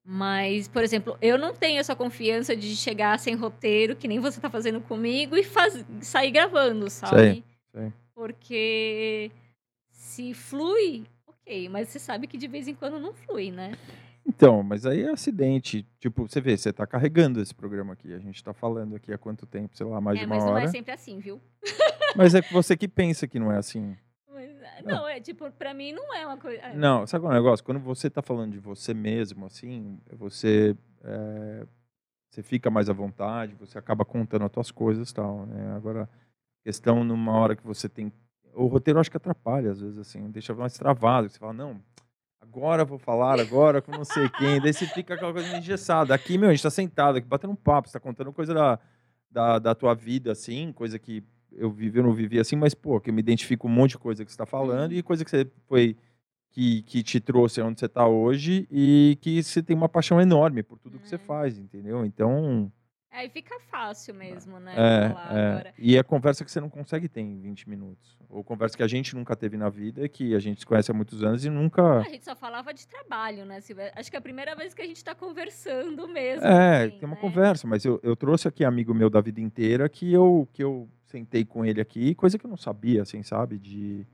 [0.03, 4.41] Mas, por exemplo, eu não tenho essa confiança de chegar sem roteiro, que nem você
[4.41, 5.85] tá fazendo comigo, e faz...
[6.01, 7.15] sair gravando, sabe?
[7.15, 7.93] Sei, sei.
[8.15, 9.31] Porque
[9.91, 11.05] se flui,
[11.43, 13.73] ok, mas você sabe que de vez em quando não flui, né?
[14.25, 15.87] Então, mas aí é acidente.
[15.99, 18.13] Tipo, você vê, você está carregando esse programa aqui.
[18.15, 20.45] A gente está falando aqui há quanto tempo, sei lá, mais é, de uma hora.
[20.45, 21.41] Mas não é sempre assim, viu?
[22.17, 23.97] Mas é você que pensa que não é assim.
[24.31, 26.63] Mas, é, não, é tipo, pra mim não é uma coisa.
[26.63, 26.75] É.
[26.75, 27.65] Não, sabe qual é o negócio?
[27.65, 30.77] Quando você está falando de você mesmo, assim, você.
[31.03, 31.67] É,
[32.31, 35.75] você fica mais à vontade, você acaba contando as suas coisas e tal, né?
[35.77, 36.09] Agora,
[36.65, 38.11] questão numa hora que você tem
[38.55, 41.29] o roteiro acho que atrapalha às vezes, assim, deixa mais travado.
[41.29, 41.81] Você fala, não,
[42.41, 44.61] agora vou falar, agora com não sei quem.
[44.61, 46.15] Daí você fica aquela coisa engessada.
[46.15, 48.79] Aqui, meu, a gente tá sentado aqui, batendo um papo, você tá contando coisa da,
[49.31, 53.01] da, da tua vida, assim, coisa que eu vivi, eu não vivi assim, mas, pô,
[53.01, 55.31] que eu me identifico um monte de coisa que você tá falando e coisa que
[55.31, 55.97] você foi.
[56.55, 60.63] Que, que te trouxe onde você está hoje e que você tem uma paixão enorme
[60.63, 62.05] por tudo que você faz, entendeu?
[62.05, 62.71] Então,
[63.13, 64.75] Aí fica fácil mesmo, né?
[64.75, 65.75] é, é.
[65.79, 68.17] E é conversa que você não consegue ter em 20 minutos.
[68.31, 70.95] Ou conversa que a gente nunca teve na vida, que a gente se conhece há
[70.95, 71.99] muitos anos e nunca.
[71.99, 73.93] A gente só falava de trabalho, né, Silvia?
[73.95, 76.47] Acho que é a primeira vez que a gente está conversando mesmo.
[76.47, 77.21] É, assim, tem uma né?
[77.21, 80.89] conversa, mas eu, eu trouxe aqui amigo meu da vida inteira que eu, que eu
[81.05, 83.59] sentei com ele aqui, coisa que eu não sabia, assim, sabe?
[83.59, 84.07] De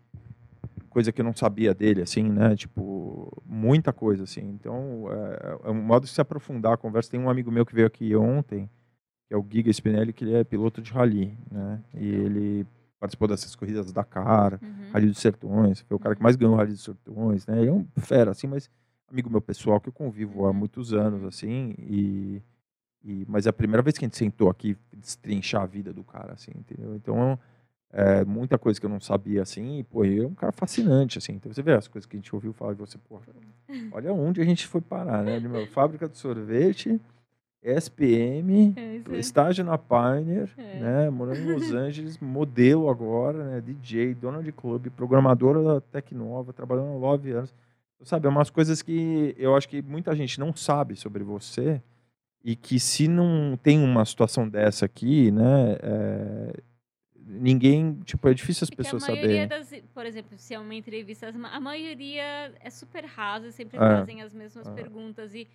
[0.90, 2.56] coisa que eu não sabia dele, assim, né?
[2.56, 4.40] Tipo, muita coisa, assim.
[4.40, 7.12] Então, é, é um modo de se aprofundar a conversa.
[7.12, 8.68] Tem um amigo meu que veio aqui ontem,
[9.28, 11.80] que é o Giga Spinelli, que ele é piloto de rally, né?
[11.94, 12.66] E ele
[12.98, 14.68] participou dessas corridas da Dakar, Uhum.
[14.92, 17.60] Rally dos Sertões, foi o cara que mais ganhou o Rally dos Sertões, né?
[17.60, 18.70] Ele é um fera, assim, mas
[19.10, 20.54] amigo meu pessoal que eu convivo há Uhum.
[20.54, 22.42] muitos anos, assim, e,
[23.04, 26.02] e- mas é a primeira vez que a gente sentou aqui destrinchar a vida do
[26.02, 26.94] cara, assim, entendeu?
[26.96, 27.38] Então,
[27.92, 31.18] é, muita coisa que eu não sabia, assim, e, pô, ele é um cara fascinante,
[31.18, 33.20] assim, então você vê as coisas que a gente ouviu falar de você, pô,
[33.92, 35.38] olha onde a gente foi parar, né?
[35.38, 37.00] De, meu, fábrica de sorvete,
[37.62, 40.78] SPM, É, estágio na Pioneer, É.
[40.78, 41.10] né?
[41.10, 43.60] Morando em Los Angeles, modelo agora, né?
[43.60, 47.54] DJ, dona de clube, programadora da Tecnova, trabalhando na Love anos.
[48.02, 51.82] Sabe, é umas coisas que eu acho que muita gente não sabe sobre você
[52.44, 55.76] e que se não tem uma situação dessa aqui, né?
[55.82, 56.52] é,
[57.30, 59.48] ninguém, tipo, é difícil as Porque pessoas a maioria saberem.
[59.48, 63.80] das, por exemplo, se é uma entrevista, a maioria é super rasa, sempre É.
[63.80, 64.72] fazem as mesmas É.
[64.72, 65.46] perguntas e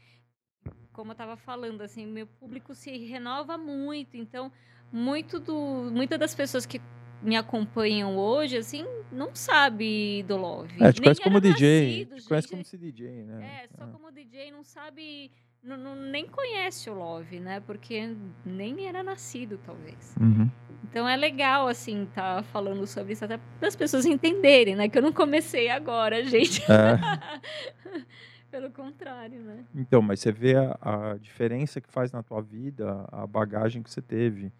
[0.93, 4.51] como eu estava falando, assim, meu público se renova muito, então
[4.91, 6.79] muito do, muitas das pessoas que
[7.21, 10.83] me acompanham hoje, assim, não sabe do Love.
[10.83, 13.61] É, te conhece como DJ, nascido, te conhece como esse DJ, né?
[13.63, 15.31] É, só como DJ não sabe,
[15.63, 17.61] não, não- nem conhece o Love, né?
[17.61, 18.15] Porque
[18.45, 20.15] nem era nascido, talvez.
[20.19, 20.49] Uhum.
[20.83, 24.89] Então é legal, assim, tá falando sobre isso, até para as pessoas entenderem, né?
[24.89, 26.61] Que eu não comecei agora, gente.
[26.63, 26.99] É.
[28.53, 29.65] Pelo contrário, né?
[29.73, 33.89] Então, mas você vê a, a diferença que faz na tua vida, a bagagem que
[33.89, 34.53] você teve,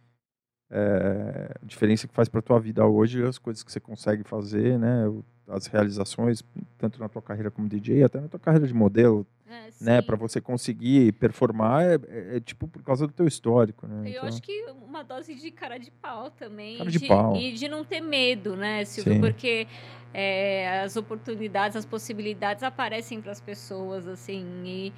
[0.75, 4.79] é, a diferença que faz para tua vida hoje, as coisas que você consegue fazer,
[4.79, 5.03] né?
[5.47, 6.41] As realizações,
[6.77, 10.01] tanto na tua carreira como DJ, até na tua carreira de modelo, É, né?
[10.01, 14.01] Para você conseguir performar, é, é- é tipo por causa do teu histórico, né?
[14.05, 16.77] Eu Então, acho que uma dose de cara de pau também.
[16.79, 17.35] Cara de pau.
[17.35, 19.13] E de não ter medo, né, Silvio?
[19.13, 19.19] Sim.
[19.21, 19.67] Porque
[20.13, 24.45] é, as oportunidades, as possibilidades aparecem para as pessoas, assim.
[24.65, 24.93] E,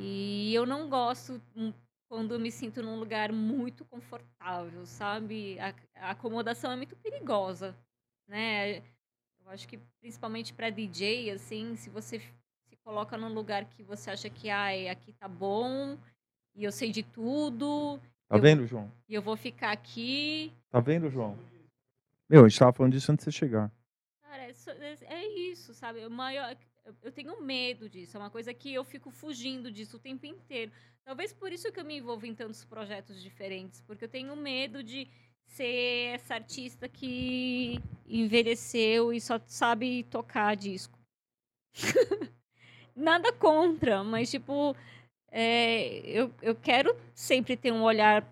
[0.00, 1.40] e eu não gosto
[2.14, 5.58] quando eu me sinto num lugar muito confortável, sabe?
[5.58, 7.76] A, a acomodação é muito perigosa,
[8.28, 8.76] né?
[9.40, 14.12] Eu acho que principalmente para DJ, assim, se você se coloca num lugar que você
[14.12, 15.98] acha que, ai, aqui tá bom
[16.54, 18.92] e eu sei de tudo tá eu- vendo, João?
[19.08, 20.52] e eu vou ficar aqui.
[20.70, 21.36] Tá vendo, João?
[22.28, 23.72] Meu, a gente tava falando disso antes de você chegar.
[24.22, 26.06] Cara, é, é- é isso, sabe?
[26.06, 28.16] O maior, eu- eu tenho medo disso.
[28.16, 30.70] É uma coisa que eu fico fugindo disso o tempo inteiro.
[31.04, 34.82] Talvez por isso que eu me envolvo em tantos projetos diferentes, porque eu tenho medo
[34.82, 35.08] de
[35.46, 40.98] ser essa artista que envelheceu e só sabe tocar disco.
[42.96, 44.76] Nada contra, mas tipo,
[45.30, 48.26] é, eu, eu quero sempre ter um olhar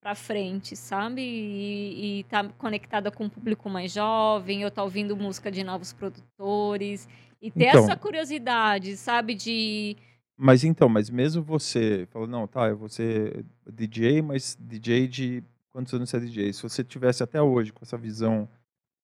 [0.00, 1.20] pra frente, sabe?
[1.22, 5.92] E, e tá conectada com o público mais jovem, eu tá ouvindo música de novos
[5.92, 7.08] produtores
[7.40, 7.84] e ter Então.
[7.84, 9.34] essa curiosidade, sabe?
[9.34, 9.96] De
[10.36, 15.44] Mas então, mas mesmo você falou, não, tá, eu vou ser DJ, mas DJ de
[15.70, 16.52] quantos anos você é DJ?
[16.52, 18.48] Se você tivesse até hoje com essa visão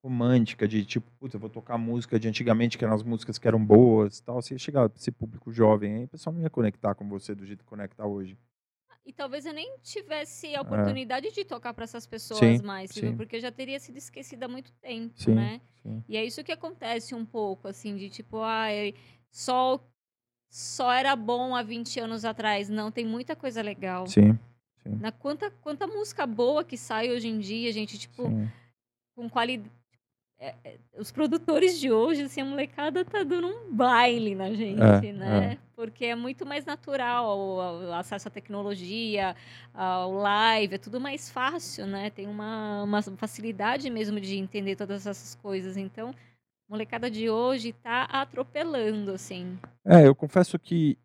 [0.04, 3.46] romântica de tipo, putz, eu vou tocar música de antigamente, que eram as músicas que
[3.46, 6.50] eram boas tal, você ia chegar pra esse público jovem aí, o pessoal não ia
[6.50, 8.36] conectar com você do jeito que conecta hoje.
[9.04, 12.56] E talvez eu nem tivesse a oportunidade de tocar para essas pessoas É.
[12.56, 13.16] Sim, mais, sim.
[13.16, 15.60] porque eu já teria sido esquecida há muito tempo, Sim, né?
[16.08, 18.94] E é isso que acontece um pouco, assim, de tipo, ai,
[19.30, 19.80] só,
[20.48, 22.68] só era bom há 20 anos atrás.
[22.68, 24.06] Não, tem muita coisa legal.
[24.06, 24.38] Sim,
[24.84, 28.30] Na quanta, quanta música boa que sai hoje em dia, gente, tipo,
[29.16, 29.70] com qualidade.
[30.98, 35.52] Os produtores de hoje, assim, a molecada tá dando um baile na gente, É, né?
[35.52, 35.58] é.
[35.76, 39.34] Porque é muito mais natural o, o acesso à tecnologia,
[39.74, 42.10] ao live, é tudo mais fácil, né?
[42.10, 45.76] Tem uma, uma facilidade mesmo de entender todas essas coisas.
[45.76, 46.14] Então, a
[46.72, 49.58] molecada de hoje tá atropelando, assim.
[49.84, 50.98] É, eu confesso que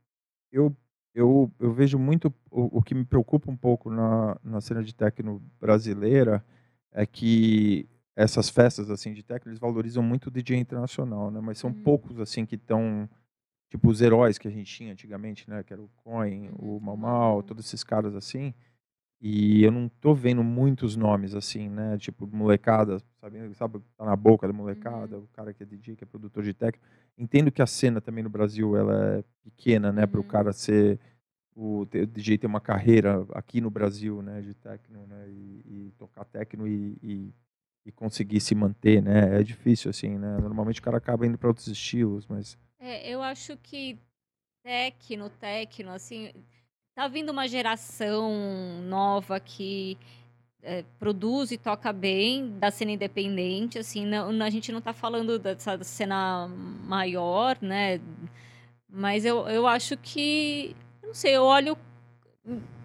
[0.51, 0.75] eu,
[1.13, 2.33] eu, eu vejo muito.
[2.49, 6.43] O, o que me preocupa um pouco na, na cena de techno brasileira
[6.91, 7.87] é que
[8.17, 11.39] essas festas assim de techno, eles valorizam muito o DJ internacional, né?
[11.39, 11.83] Mas são uhum.
[11.83, 13.07] poucos assim que estão
[13.69, 15.63] tipo os heróis que a gente tinha antigamente, né?
[15.63, 18.55] Que era o Coin, o Mau Mau, todos esses caras assim.
[19.21, 21.95] E eu não tô vendo muitos nomes assim, né?
[21.99, 25.23] Tipo, molecada, sabe, sabe tá na boca da molecada, uhum.
[25.23, 26.81] o cara que é DJ, que é produtor de techno.
[27.15, 30.07] Entendo que a cena também no Brasil ela é pequena, né, uhum.
[30.07, 30.99] para o cara ser
[31.55, 35.93] o, o DJ ter uma carreira aqui no Brasil, né, de techno, né, e, e
[35.97, 37.33] tocar techno e, e,
[37.87, 39.39] e, conseguir se manter, né?
[39.39, 40.37] É difícil assim, né?
[40.39, 43.97] Normalmente o cara acaba indo para outros estilos, mas É, eu acho que
[44.63, 46.31] techno, techno, assim,
[46.93, 48.31] tá vindo uma geração
[48.83, 49.97] nova que
[50.61, 55.39] é, produz e toca bem da cena independente, assim, não, a gente não tá falando
[55.39, 56.47] dessa cena
[56.83, 58.01] maior, né?
[58.89, 61.77] Mas eu, eu acho que, não sei, eu olho,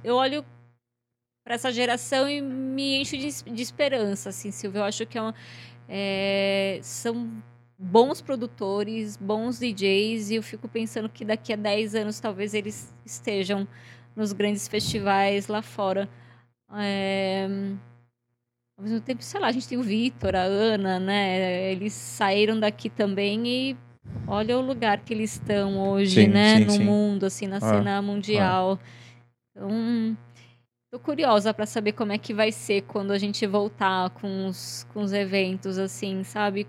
[0.05, 0.45] eu olho
[1.45, 4.81] para essa geração e me encho de, de esperança, assim, Silvio.
[4.81, 5.35] Eu acho que é, uma,
[5.89, 7.31] é são
[7.79, 12.95] bons produtores, bons DJs, e eu fico pensando que daqui a 10 anos talvez eles
[13.05, 13.67] estejam
[14.15, 16.09] nos grandes festivais lá fora.
[16.75, 17.49] É...
[18.77, 21.73] Ao mesmo tempo, sei lá, a gente tem o Vitor, a Ana, né?
[21.73, 23.77] Eles saíram daqui também e
[24.27, 26.59] olha o lugar que eles estão hoje, sim, né?
[26.59, 26.85] Sim, no sim.
[26.85, 28.79] mundo, assim, na ah, cena mundial.
[28.81, 29.03] Ah.
[29.51, 30.17] Então,
[30.93, 34.87] tô curiosa para saber como é que vai ser quando a gente voltar com os,
[34.93, 36.67] com os eventos, assim, sabe?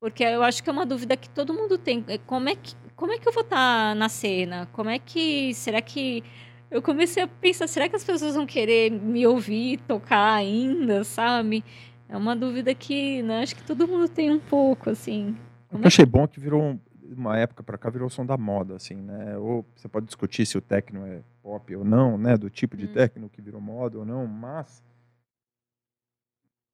[0.00, 2.04] Porque eu acho que é uma dúvida que todo mundo tem.
[2.06, 4.68] É, como é que, como é que eu vou estar tá na cena?
[4.72, 5.52] Como é que.
[5.54, 6.22] Será que
[6.70, 11.64] eu comecei a pensar, será que as pessoas vão querer me ouvir tocar ainda, sabe?
[12.08, 15.36] É uma dúvida que, né, acho que todo mundo tem um pouco, assim.
[15.68, 16.78] Como eu achei bom é que virou
[17.16, 19.36] uma época para cá virou som da moda, assim, né?
[19.38, 22.36] Ou você pode discutir se o techno é pop ou não, né?
[22.36, 22.92] Do tipo de hum.
[22.92, 24.82] techno que virou moda ou não, mas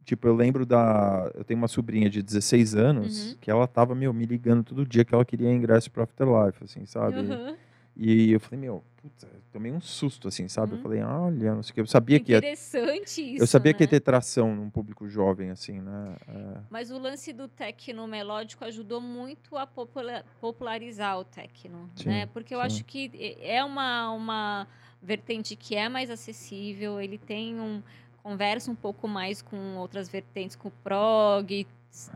[0.04, 1.30] tipo, eu lembro da.
[1.34, 3.36] Eu tenho uma sobrinha de 16 anos uhum.
[3.40, 6.84] que ela tava, meu, me ligando todo dia que ela queria ingresso para Afterlife, assim,
[6.86, 7.18] sabe?
[7.18, 7.56] Uhum.
[7.96, 10.72] E eu falei, meu, puta, tomei um susto, assim, sabe?
[10.72, 10.76] Hum.
[10.76, 11.80] Eu falei, olha, não sei o que.
[11.82, 12.34] Eu sabia que.
[12.34, 13.42] Interessante ia, isso.
[13.42, 13.76] Eu sabia né?
[13.76, 16.16] que ia ter tração num público jovem, assim, né?
[16.26, 16.60] É.
[16.70, 22.26] Mas o lance do techno melódico ajudou muito a popularizar o techno, sim, né?
[22.26, 22.66] Porque eu sim.
[22.66, 24.66] acho que é uma, uma
[25.02, 27.82] vertente que é mais acessível, ele tem um.
[28.22, 31.66] conversa um pouco mais com outras vertentes, com o prog,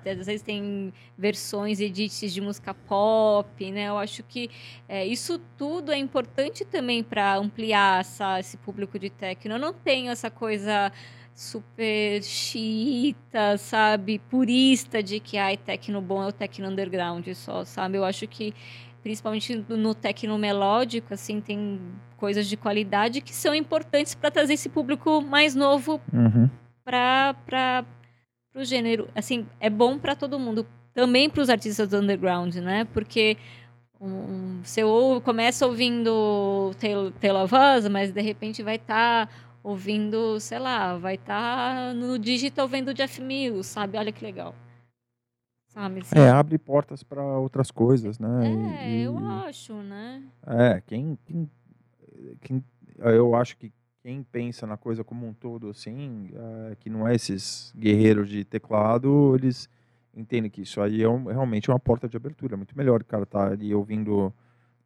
[0.04, 3.88] às vezes tem versões, edits de música pop, né?
[3.88, 4.50] Eu acho que
[4.88, 9.54] é, isso tudo é importante também para ampliar essa, esse público de techno.
[9.54, 10.92] Eu não tenho essa coisa
[11.32, 17.96] super xiita, sabe, purista de que ai, techno bom é o techno underground só, sabe?
[17.96, 18.52] Eu acho que
[19.02, 21.80] principalmente no techno melódico, assim, tem
[22.16, 26.50] coisas de qualidade que são importantes para trazer esse público mais novo uhum.
[26.84, 27.84] para
[28.52, 32.84] pro gênero, assim, é bom para todo mundo, também para os artistas do underground, né?
[32.92, 33.36] Porque
[34.00, 36.72] um, você ou começa ouvindo
[37.20, 41.94] Taylor of Us, mas de repente vai estar tá ouvindo, sei lá, vai estar tá
[41.94, 43.98] no digital vendo Jeff Mills, sabe?
[43.98, 44.54] Olha que legal.
[45.68, 46.18] Sabe, assim.
[46.18, 48.82] É, abre portas para outras coisas, né?
[48.82, 50.22] É, e, eu acho, né?
[50.46, 51.50] É, quem, quem,
[52.40, 52.64] quem
[52.98, 53.72] eu acho que
[54.08, 56.30] quem pensa na coisa como um todo, assim,
[56.70, 59.68] é, que não é esses guerreiros de teclado, eles
[60.16, 62.54] entendem que isso aí é um, realmente uma porta de abertura.
[62.54, 64.32] É muito melhor o cara estar tá ali ouvindo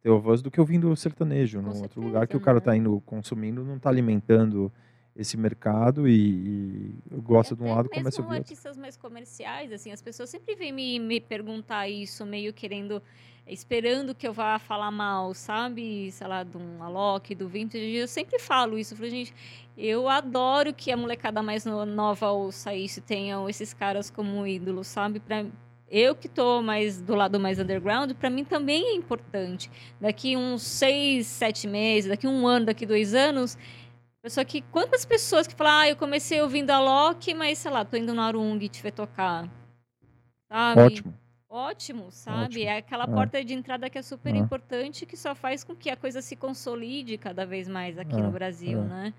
[0.01, 2.79] teu voz do que ouvindo sertanejo, num outro lugar que o cara está né?
[2.79, 4.69] indo consumindo, não está alimentando
[5.15, 9.71] esse mercado e, e gosta é, de um lado começa a ouvir artistas mais comerciais
[9.71, 12.99] assim as pessoas sempre vêm me, me perguntar isso meio querendo
[13.47, 16.11] esperando que eu vá falar mal, sabe?
[16.11, 17.95] Sei lá, de um Alok, do Vintage.
[17.95, 18.93] Eu sempre falo isso.
[18.93, 19.33] Eu falo, gente,
[19.77, 25.19] eu adoro que a molecada mais nova ouça isso, tenham esses caras como ídolos, sabe?
[25.19, 25.45] Pra,
[25.89, 29.69] eu que estou mais do lado mais underground, para mim também é importante.
[29.99, 33.57] Daqui uns seis, sete meses, daqui um ano, daqui dois anos,
[34.21, 37.83] pessoa que quantas pessoas que falam, ah, eu comecei ouvindo a Loki, mas sei lá,
[37.83, 39.49] tô indo no Arung te ver tocar.
[40.49, 40.81] Sabe?
[40.81, 41.22] Ótimo
[41.53, 42.43] ótimo, sabe?
[42.45, 42.63] Ótimo.
[42.65, 43.07] É aquela é.
[43.07, 44.37] porta de entrada que é super é.
[44.37, 48.29] importante, que só faz com que a coisa se consolide cada vez mais aqui no
[48.29, 49.13] é, Brasil, né?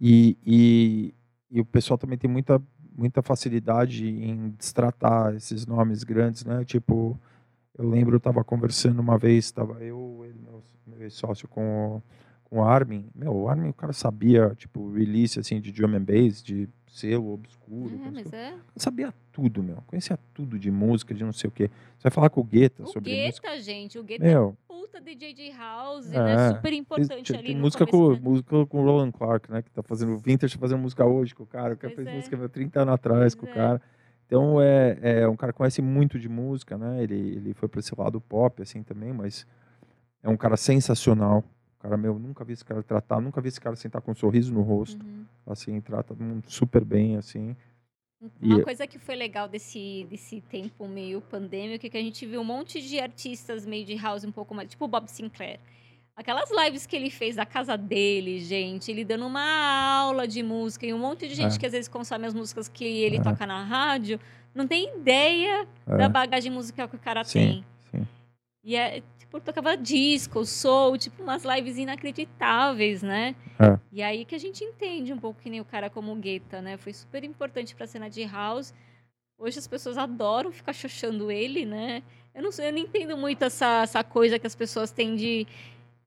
[0.00, 1.14] E, e,
[1.50, 2.60] e, o pessoal também tem muita,
[2.96, 6.64] muita facilidade em destratar esses nomes grandes, né?
[6.64, 7.18] Tipo,
[7.78, 12.02] eu lembro, eu estava conversando uma vez, estava eu, ele, meu, meu sócio com o,
[12.50, 13.08] com o Armin.
[13.14, 17.32] Meu, o Armin, o cara sabia, tipo, release, assim, de drum and bass, de selo
[17.32, 17.98] obscuro.
[18.04, 18.54] É, mas é.
[18.76, 19.76] sabia tudo, meu.
[19.86, 21.70] Conhecia tudo de música, de não sei o quê.
[21.96, 23.60] Você vai falar com o Guetta sobre Guetta, música.
[23.60, 23.98] gente.
[23.98, 26.54] O Guetta meu, é puta DJ de house, é, né?
[26.54, 27.46] Super importante ali.
[27.46, 29.62] Tem música com, música com o Roland Clark, né?
[29.62, 31.74] Que tá fazendo vintage, fazendo música hoje com o cara.
[31.74, 32.16] O cara fez é.
[32.16, 33.52] música 30 anos atrás pois com o é.
[33.52, 33.82] cara.
[34.26, 37.02] Então é, é um cara que conhece muito de música, né?
[37.02, 39.46] Ele, ele foi para esse lado pop assim também, mas
[40.22, 41.44] é um cara sensacional.
[41.80, 44.52] Cara, meu, nunca vi esse cara tratar, nunca vi esse cara sentar com um sorriso
[44.52, 45.02] no rosto.
[45.04, 45.24] Uhum.
[45.46, 47.56] Assim, trata todo mundo super bem, assim.
[48.40, 48.62] Uma e...
[48.62, 52.44] coisa que foi legal desse, desse tempo meio pandêmico é que a gente viu um
[52.44, 55.58] monte de artistas meio de house um pouco mais, tipo o Bob Sinclair.
[56.14, 60.84] Aquelas lives que ele fez da casa dele, gente, ele dando uma aula de música
[60.84, 61.58] e um monte de gente é.
[61.58, 63.22] que às vezes consome as músicas que ele é.
[63.22, 64.20] toca na rádio,
[64.54, 65.96] não tem ideia é.
[65.96, 67.64] da bagagem musical que o cara sim, tem.
[68.62, 73.34] E é, tipo, tocava disco, soul, tipo, umas lives inacreditáveis, né?
[73.58, 73.78] É.
[73.90, 76.60] E aí que a gente entende um pouco que nem o cara como o Guetta,
[76.60, 76.76] né?
[76.76, 78.74] Foi super importante pra cena de house.
[79.38, 82.02] Hoje as pessoas adoram ficar xoxando ele, né?
[82.34, 85.46] Eu não sei, eu não entendo muito essa, essa coisa que as pessoas têm de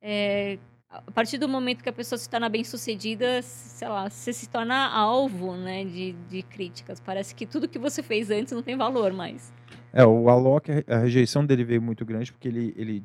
[0.02, 0.60] é,
[0.94, 4.48] a partir do momento que a pessoa se torna bem sucedida, sei lá, você se
[4.48, 7.00] torna alvo né, de, de críticas.
[7.00, 9.52] Parece que tudo que você fez antes não tem valor mais.
[9.94, 13.04] É, o Alok, a rejeição dele veio muito grande porque ele, ele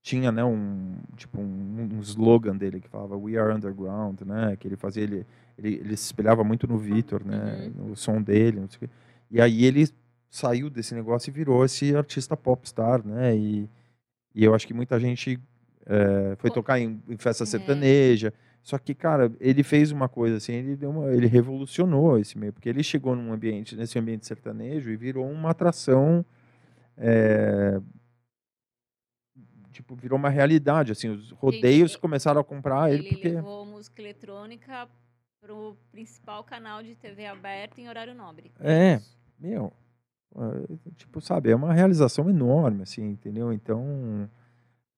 [0.00, 4.56] tinha né, um, tipo, um, um slogan dele que falava We are underground, né?
[4.56, 5.26] Que ele fazia, ele,
[5.58, 7.70] ele, ele se espelhava muito no Vitor, né?
[7.76, 7.88] Uhum.
[7.88, 8.64] No som dele.
[9.28, 9.88] E aí ele
[10.30, 13.36] saiu desse negócio e virou esse artista popstar, né?
[13.36, 13.68] E,
[14.32, 15.38] e eu acho que muita gente
[15.84, 18.32] é, foi tocar em, em festa é.
[18.62, 22.52] Só que, cara, ele fez uma coisa assim, ele deu uma, ele revolucionou esse meio,
[22.52, 26.24] porque ele chegou num ambiente, nesse ambiente sertanejo e virou uma atração
[26.96, 27.80] é,
[29.72, 33.28] tipo, virou uma realidade, assim, os rodeios ele, começaram a comprar ele, ele porque...
[33.28, 34.88] levou música eletrônica
[35.40, 38.52] pro principal canal de TV aberta em horário nobre.
[38.60, 39.00] É,
[39.38, 39.72] meu,
[40.36, 43.52] é, tipo, sabe, é uma realização enorme, assim, entendeu?
[43.52, 44.28] Então,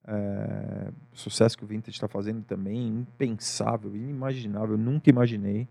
[0.06, 4.74] é, o sucesso que o Vintage está fazendo também, impensável, inimaginável.
[4.74, 5.68] Eu nunca imaginei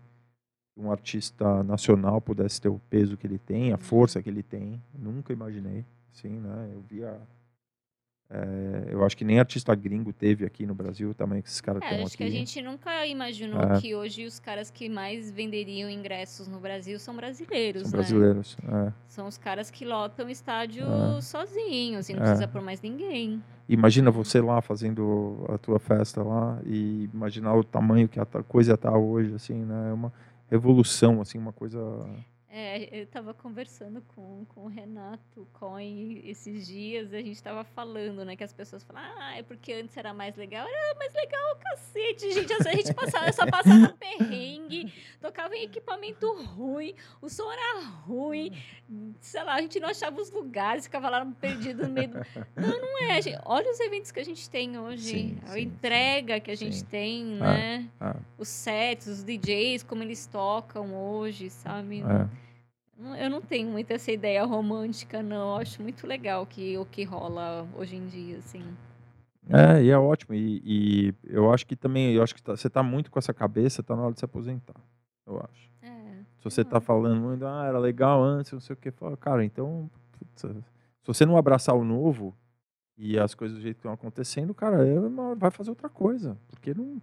[0.74, 4.42] que um artista nacional pudesse ter o peso que ele tem, a força que ele
[4.42, 4.82] tem.
[4.94, 5.84] Nunca imaginei.
[6.12, 6.70] Sim, né?
[6.72, 7.20] Eu via
[8.34, 11.60] é, eu acho que nem artista gringo teve aqui no Brasil o tamanho que esses
[11.60, 12.02] caras é, aqui.
[12.02, 13.78] Acho que a gente nunca imaginou é.
[13.78, 17.82] que hoje os caras que mais venderiam ingressos no Brasil são brasileiros.
[17.82, 17.96] São né?
[17.98, 18.56] brasileiros.
[18.66, 18.92] É.
[19.06, 21.20] São os caras que lotam estádio é.
[21.20, 23.42] sozinhos, assim, não precisa por mais ninguém.
[23.68, 28.74] Imagina você lá fazendo a tua festa lá e imaginar o tamanho que a coisa
[28.74, 29.90] está hoje, assim, né?
[29.90, 30.10] É uma
[30.50, 31.78] revolução, assim, uma coisa
[32.54, 38.26] é, eu estava conversando com, com o Renato Coin esses dias, a gente estava falando,
[38.26, 40.68] né, que as pessoas falam, ah, é porque antes era mais legal.
[40.68, 42.52] Era mais legal, cacete, gente.
[42.52, 48.52] A gente passava, só passava perrengue, tocava em equipamento ruim, o som era ruim,
[49.18, 52.18] sei lá, a gente não achava os lugares, ficava lá perdido no meio do...
[52.54, 53.40] Não, não é, gente.
[53.46, 56.40] Olha os eventos que a gente tem hoje, sim, a sim, entrega sim.
[56.42, 57.88] que a gente tem, ah, né?
[57.98, 58.16] Ah.
[58.36, 62.02] Os sets, os DJs, como eles tocam hoje, sabe?
[62.02, 62.41] É.
[63.18, 65.54] Eu não tenho muito essa ideia romântica, não.
[65.54, 68.62] Eu acho muito legal que, o que rola hoje em dia, assim.
[69.48, 70.34] É, e é ótimo.
[70.34, 73.34] E, e eu acho que também, eu acho que tá, você tá muito com essa
[73.34, 74.80] cabeça, tá na hora de se aposentar.
[75.26, 75.70] Eu acho.
[75.82, 76.22] É.
[76.38, 79.44] Se você tá falando muito, ah, era legal antes, não sei o que, fala, cara,
[79.44, 82.34] então, putz, se você não abraçar o novo
[82.96, 84.78] e as coisas do jeito que estão acontecendo, cara,
[85.36, 86.36] vai fazer outra coisa.
[86.48, 87.02] Porque não.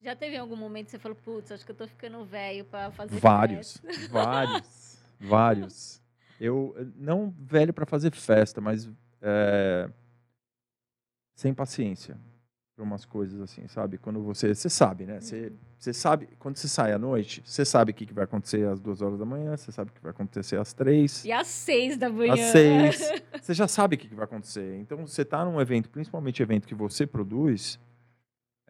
[0.00, 2.90] Já teve algum momento que você falou, putz, acho que eu tô ficando velho para
[2.92, 4.08] fazer Vários, festa.
[4.12, 6.02] vários, vários.
[6.40, 8.88] Eu, não velho para fazer festa, mas
[9.20, 9.90] é,
[11.34, 12.16] sem paciência
[12.76, 13.98] para umas coisas assim, sabe?
[13.98, 15.20] Quando você, você sabe, né?
[15.20, 18.68] Você, você sabe, quando você sai à noite, você sabe o que, que vai acontecer
[18.68, 21.24] às duas horas da manhã, você sabe o que vai acontecer às três.
[21.24, 22.34] E às seis da manhã.
[22.34, 23.12] Às seis.
[23.42, 24.76] você já sabe o que, que vai acontecer.
[24.76, 27.80] Então, você está num evento, principalmente evento que você produz,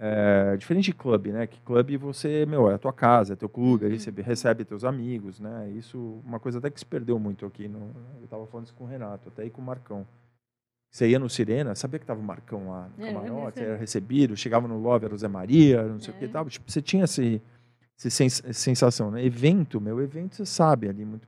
[0.01, 1.47] é, diferente de clube, né?
[1.47, 4.23] Que clube você, meu, é a tua casa, é teu clube, aí você uhum.
[4.23, 5.69] recebe teus amigos, né?
[5.71, 7.67] Isso, uma coisa até que se perdeu muito aqui.
[7.67, 10.07] No, eu estava falando isso com o Renato, até aí com o Marcão.
[10.89, 14.37] Você ia no Sirena, sabia que tava o Marcão lá no é, camarote, era recebido,
[14.37, 16.17] chegava no Love, era o Zé Maria, não sei é.
[16.17, 16.49] o que e tal.
[16.49, 17.43] Tipo, você tinha esse,
[17.99, 19.23] esse sens sensação, né?
[19.25, 21.27] Evento, meu, evento você sabe ali muito.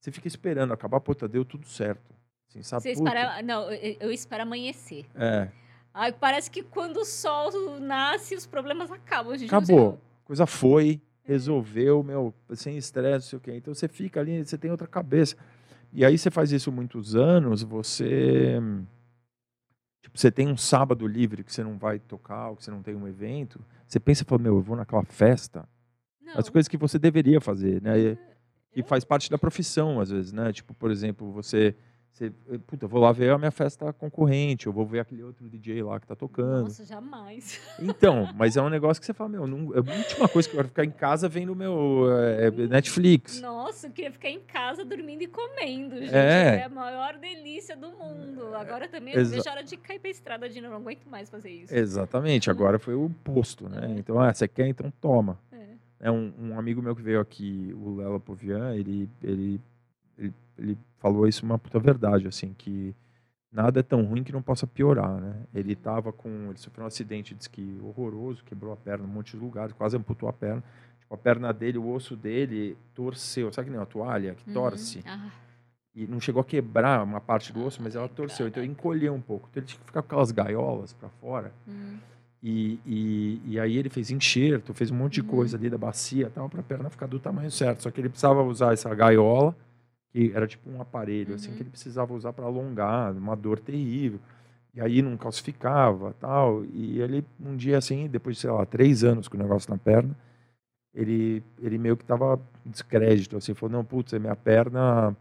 [0.00, 2.14] Você fica esperando acabar, puta, deu tudo certo.
[2.48, 2.82] Assim, sabe?
[2.82, 5.06] Você espera, não, eu, eu espero amanhecer.
[5.14, 5.48] É.
[5.94, 9.34] Ai, parece que quando o sol nasce, os problemas acabam.
[9.34, 10.00] Acabou.
[10.24, 13.56] Coisa foi, resolveu, meu, sem estresse, não sei o quê.
[13.56, 15.36] Então você fica ali, você tem outra cabeça.
[15.92, 18.58] E aí você faz isso muitos anos, você.
[20.00, 22.82] Tipo, você tem um sábado livre que você não vai tocar, ou que você não
[22.82, 23.62] tem um evento.
[23.86, 25.68] Você pensa e fala, meu, eu vou naquela festa.
[26.20, 26.38] Não.
[26.38, 27.98] As coisas que você deveria fazer, né?
[27.98, 28.18] E,
[28.76, 30.50] e faz parte da profissão, às vezes, né?
[30.52, 31.76] Tipo, por exemplo, você
[32.12, 35.22] Você, eh, puta, eu vou lá ver a minha festa concorrente, eu vou ver aquele
[35.22, 36.64] outro DJ lá que tá tocando.
[36.64, 37.58] Nossa, jamais.
[37.80, 40.54] Então, mas é um negócio que você fala, meu, não, é a última coisa que
[40.54, 43.40] eu quero ficar em casa vendo meu é, Netflix.
[43.40, 46.14] Nossa, eu queria ficar em casa dormindo e comendo, gente.
[46.14, 46.56] É.
[46.56, 48.54] É a maior delícia do mundo.
[48.54, 51.30] Agora também eu vejo a hora de cair pra estrada de novo, não aguento mais
[51.30, 51.74] fazer isso.
[51.74, 53.94] Exatamente, agora foi o oposto, né?
[53.96, 53.98] É.
[53.98, 55.38] Então, ah, você quer, então toma.
[55.50, 56.08] É.
[56.08, 59.60] É um, um amigo meu que veio aqui, o Lela Povian, ele, ele,
[60.18, 62.94] ele, ele falou isso uma puta verdade, assim, que
[63.50, 65.34] nada é tão ruim que não possa piorar, né?
[65.54, 69.12] Ele tava com, ele sofreu um acidente de esqui horroroso, quebrou a perna em um
[69.12, 70.62] monte de lugares, quase amputou a perna.
[71.00, 74.54] Tipo, a perna dele, o osso dele torceu, sabe que nem uma toalha que Uhum.
[74.54, 75.02] torce?
[75.06, 75.28] Ah,
[75.94, 79.12] E não chegou a quebrar uma parte do osso, mas ela torceu, então ele encolheu
[79.12, 79.46] um pouco.
[79.50, 81.52] Então ele tinha que ficar com aquelas gaiolas para fora.
[81.68, 81.98] hum.
[82.44, 85.26] E, e, e aí ele fez enxerto, fez um monte de Uhum.
[85.28, 87.82] coisa ali da bacia tal, para a perna ficar do tamanho certo.
[87.82, 89.54] Só que ele precisava usar essa gaiola,
[90.12, 91.56] que era tipo um aparelho, assim, Uhum.
[91.56, 94.20] que ele precisava usar para alongar, uma dor terrível.
[94.74, 96.64] E aí não calcificava tal.
[96.66, 99.78] E ele, um dia assim, depois de, sei lá, três anos com o negócio na
[99.78, 100.16] perna,
[100.94, 105.16] ele, ele meio que tava descrédito, assim, falou, não, putz, minha perna,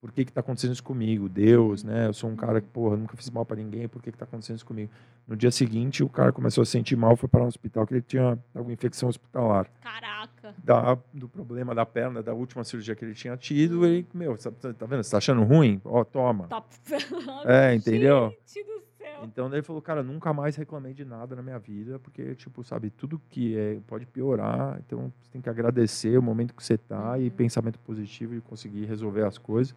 [0.00, 1.28] por que que tá acontecendo isso comigo?
[1.28, 2.06] Deus, né?
[2.06, 4.24] Eu sou um cara que, porra, nunca fiz mal para ninguém, por que que tá
[4.24, 4.90] acontecendo isso comigo?
[5.26, 7.94] No dia seguinte, o cara começou a se sentir mal, foi para um hospital que
[7.94, 9.68] ele tinha alguma infecção hospitalar.
[9.82, 10.54] Caraca.
[10.62, 14.50] Da, do problema da perna, da última cirurgia que ele tinha tido, ele, meu, tá,
[14.50, 15.02] tá vendo?
[15.02, 15.80] Você tá achando ruim?
[15.84, 16.46] Ó, toma.
[16.48, 16.68] Top.
[17.44, 18.34] É, entendeu?
[18.46, 18.75] Gente do
[19.18, 22.62] Então daí ele falou, cara, nunca mais reclamei de nada na minha vida, porque, tipo,
[22.62, 26.76] sabe, tudo que é, pode piorar, então você tem que agradecer o momento que você
[26.76, 27.30] tá e Uhum.
[27.30, 29.74] pensamento positivo e conseguir resolver as coisas.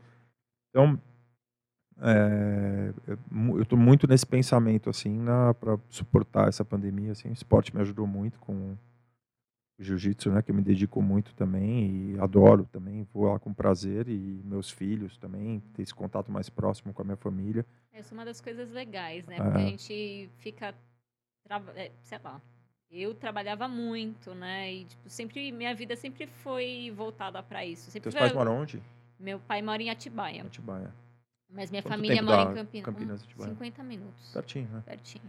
[0.69, 0.99] Então,
[2.01, 5.19] é, eu mu- eu tô muito nesse pensamento, assim,
[5.59, 8.75] para suportar essa pandemia, assim, o esporte me ajudou muito com
[9.80, 14.10] jiu-jitsu, né, que eu me dedico muito também e adoro também, vou lá com prazer
[14.10, 17.65] e meus filhos também, ter esse contato mais próximo com a minha família.
[17.93, 19.38] Essa é uma das coisas legais, né?
[19.38, 19.68] Porque a É.
[19.68, 20.76] gente fica.
[21.76, 22.39] é, sei lá.
[22.91, 24.73] Eu trabalhava muito, né?
[24.73, 25.51] E, tipo, sempre.
[25.51, 27.89] Minha vida sempre foi voltada pra isso.
[27.89, 28.81] Sempre Teus foi- pais moram onde?
[29.19, 30.43] Meu pai mora em Atibaia.
[30.43, 30.93] Atibaia.
[31.51, 32.85] Mas minha Quanto família mora em Campinas.
[32.85, 33.49] Campinas, Atibaia?
[33.51, 34.31] 50 minutos.
[34.34, 34.84] Pertinho, né?
[34.85, 35.23] Pertinho.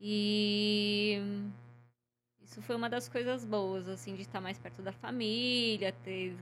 [0.00, 1.20] E.
[2.52, 6.36] Isso foi uma das coisas boas, assim, de estar mais perto da família, ter.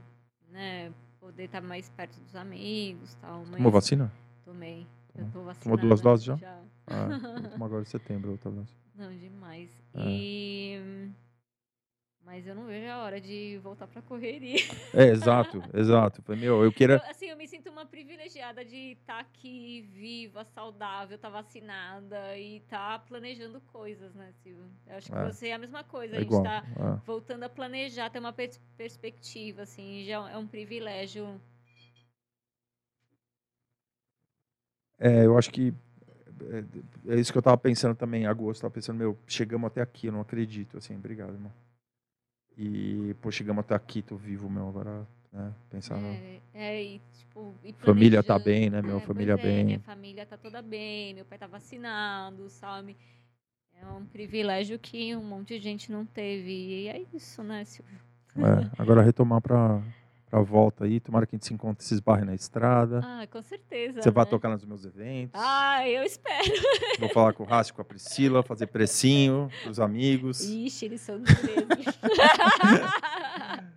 [0.50, 0.92] né?
[1.20, 3.44] Poder estar mais perto dos amigos tal.
[3.46, 4.12] Mas Tomou vacina?
[4.44, 4.88] Tomei.
[5.14, 5.60] Eu tô vacinada.
[5.60, 6.34] Tomou duas doses já?
[6.34, 6.58] Já.
[6.88, 7.06] Ah,
[7.42, 8.66] vou tomar agora em setembro, outra vez.
[8.96, 9.70] Não, demais.
[9.94, 10.02] É.
[10.04, 11.10] E.
[12.24, 14.58] Mas eu não vejo a hora de voltar pra correria.
[14.94, 16.22] É, exato, exato.
[16.22, 16.94] Falei, meu, eu queira.
[17.04, 22.58] Eu, assim, eu me sinto uma privilegiada de estar aqui viva, saudável, estar vacinada e
[22.58, 24.70] estar planejando coisas, né, Silvio?
[24.86, 25.24] Eu acho que É.
[25.24, 26.14] você é a mesma coisa.
[26.14, 26.44] É a gente igual.
[26.44, 27.06] tá é.
[27.06, 31.40] voltando a planejar, ter uma pers- perspectiva, assim, já é um privilégio.
[34.98, 35.72] É, eu acho que
[37.08, 38.60] é, é isso que eu tava pensando também em agosto.
[38.60, 40.76] Tava pensando, meu, chegamos até aqui, eu não acredito.
[40.76, 41.52] Assim, obrigado, irmão.
[42.62, 45.50] E, pô, chegamos até aqui, tô vivo, meu, agora, né?
[45.70, 45.96] Pensar.
[45.98, 48.98] É, é, e, tipo, e Família tá bem, né, meu?
[48.98, 49.64] É, Família é, bem.
[49.64, 52.98] Minha família tá toda bem, meu pai tá vacinado, sabe?
[53.80, 56.52] É um privilégio que um monte de gente não teve.
[56.52, 57.98] E é isso, né, Silvio?
[58.36, 59.40] É, agora retomar
[60.30, 61.00] pra, pra volta aí.
[61.00, 63.00] Tomara que a gente se encontre, se esbarre na estrada.
[63.04, 64.00] Ah, com certeza.
[64.00, 64.30] Você vai né?
[64.30, 65.32] tocar nos meus eventos.
[65.34, 66.52] Ah, eu espero.
[67.00, 70.40] Vou falar com o Rácio, com a Priscila, fazer precinho pros amigos.
[70.40, 71.40] Ixi, eles são 13.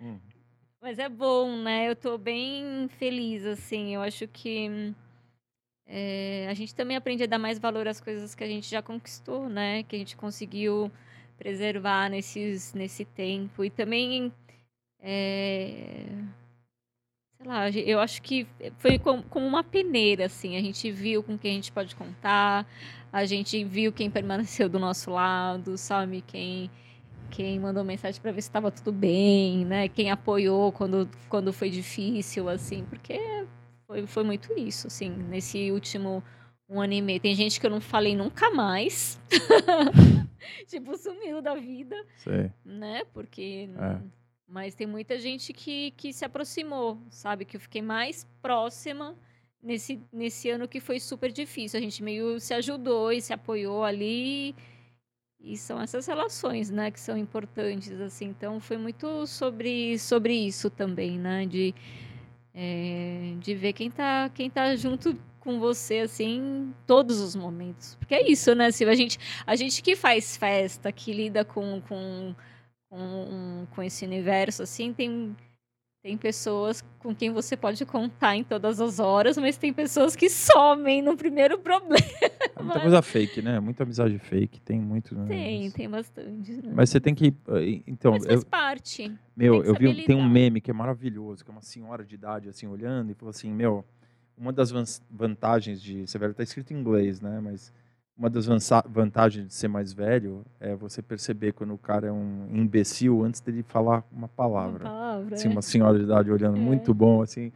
[0.00, 0.20] Hum.
[0.80, 1.90] Mas é bom, né?
[1.90, 3.96] Eu tô bem feliz, assim.
[3.96, 4.94] Eu acho que
[5.90, 8.82] é, a gente também aprende a dar mais valor às coisas que a gente já
[8.82, 9.82] conquistou, né?
[9.82, 10.92] Que a gente conseguiu
[11.38, 13.64] preservar nesses, nesse tempo.
[13.64, 14.30] E também,
[15.00, 16.04] é,
[17.36, 18.46] sei lá, eu acho que
[18.78, 20.56] foi com- como uma peneira, assim.
[20.56, 22.66] A gente viu com quem a gente pode contar,
[23.12, 26.22] a gente viu quem permaneceu do nosso lado, sabe?
[26.26, 26.70] Quem
[27.30, 29.86] quem mandou mensagem para ver se estava tudo bem, né?
[29.86, 33.20] Quem apoiou quando, quando foi difícil, assim, porque
[33.86, 36.24] foi, foi muito isso, assim, nesse último
[36.66, 37.20] um ano e meio.
[37.20, 39.20] Tem gente que eu não falei nunca mais,
[40.68, 42.50] tipo, sumiu da vida, Sei.
[42.64, 43.02] né?
[43.12, 43.68] Porque.
[43.76, 43.98] É.
[44.48, 47.44] Mas tem muita gente que, que se aproximou, sabe?
[47.44, 49.14] Que eu fiquei mais próxima
[49.62, 51.78] nesse, nesse ano que foi super difícil.
[51.78, 54.54] A gente meio se ajudou e se apoiou ali.
[55.38, 58.26] E são essas relações, né, que são importantes, assim.
[58.26, 61.46] Então, foi muito sobre, sobre isso também, né?
[61.46, 61.74] De,
[62.52, 67.94] é, de ver quem tá, quem tá junto com você, assim, em todos os momentos.
[67.96, 68.94] Porque é isso, né, Silvia?
[68.94, 72.34] A gente, a gente que faz festa, que lida com, com,
[72.90, 75.36] com, com esse universo, assim, tem,
[76.02, 80.28] tem pessoas com quem você pode contar em todas as horas, mas tem pessoas que
[80.30, 81.96] somem no primeiro problema.
[82.58, 83.60] É muita coisa fake, né?
[83.60, 85.14] Muita amizade fake, tem muito.
[85.14, 85.26] Né?
[85.26, 86.54] Tem, tem bastante.
[86.54, 86.72] Né?
[86.74, 87.28] Mas você tem que.
[87.50, 89.16] Eh, então, mas faz eu, parte.
[89.36, 92.48] Meu, eu vi tem um meme que é maravilhoso, que é uma senhora de idade
[92.48, 93.84] assim olhando e falou assim: Meu,
[94.36, 94.72] uma das
[95.08, 96.04] vantagens de.
[96.04, 97.38] Você vai estar escrito em inglês, né?
[97.40, 97.72] Mas
[98.18, 98.46] uma das
[98.88, 103.40] vantagens de ser mais velho é você perceber quando o cara é um imbecil antes
[103.40, 104.84] dele falar uma palavra.
[104.84, 105.34] Uma palavra.
[105.36, 105.50] Assim, é.
[105.52, 106.60] uma senhora de idade olhando é.
[106.60, 107.52] muito bom, assim.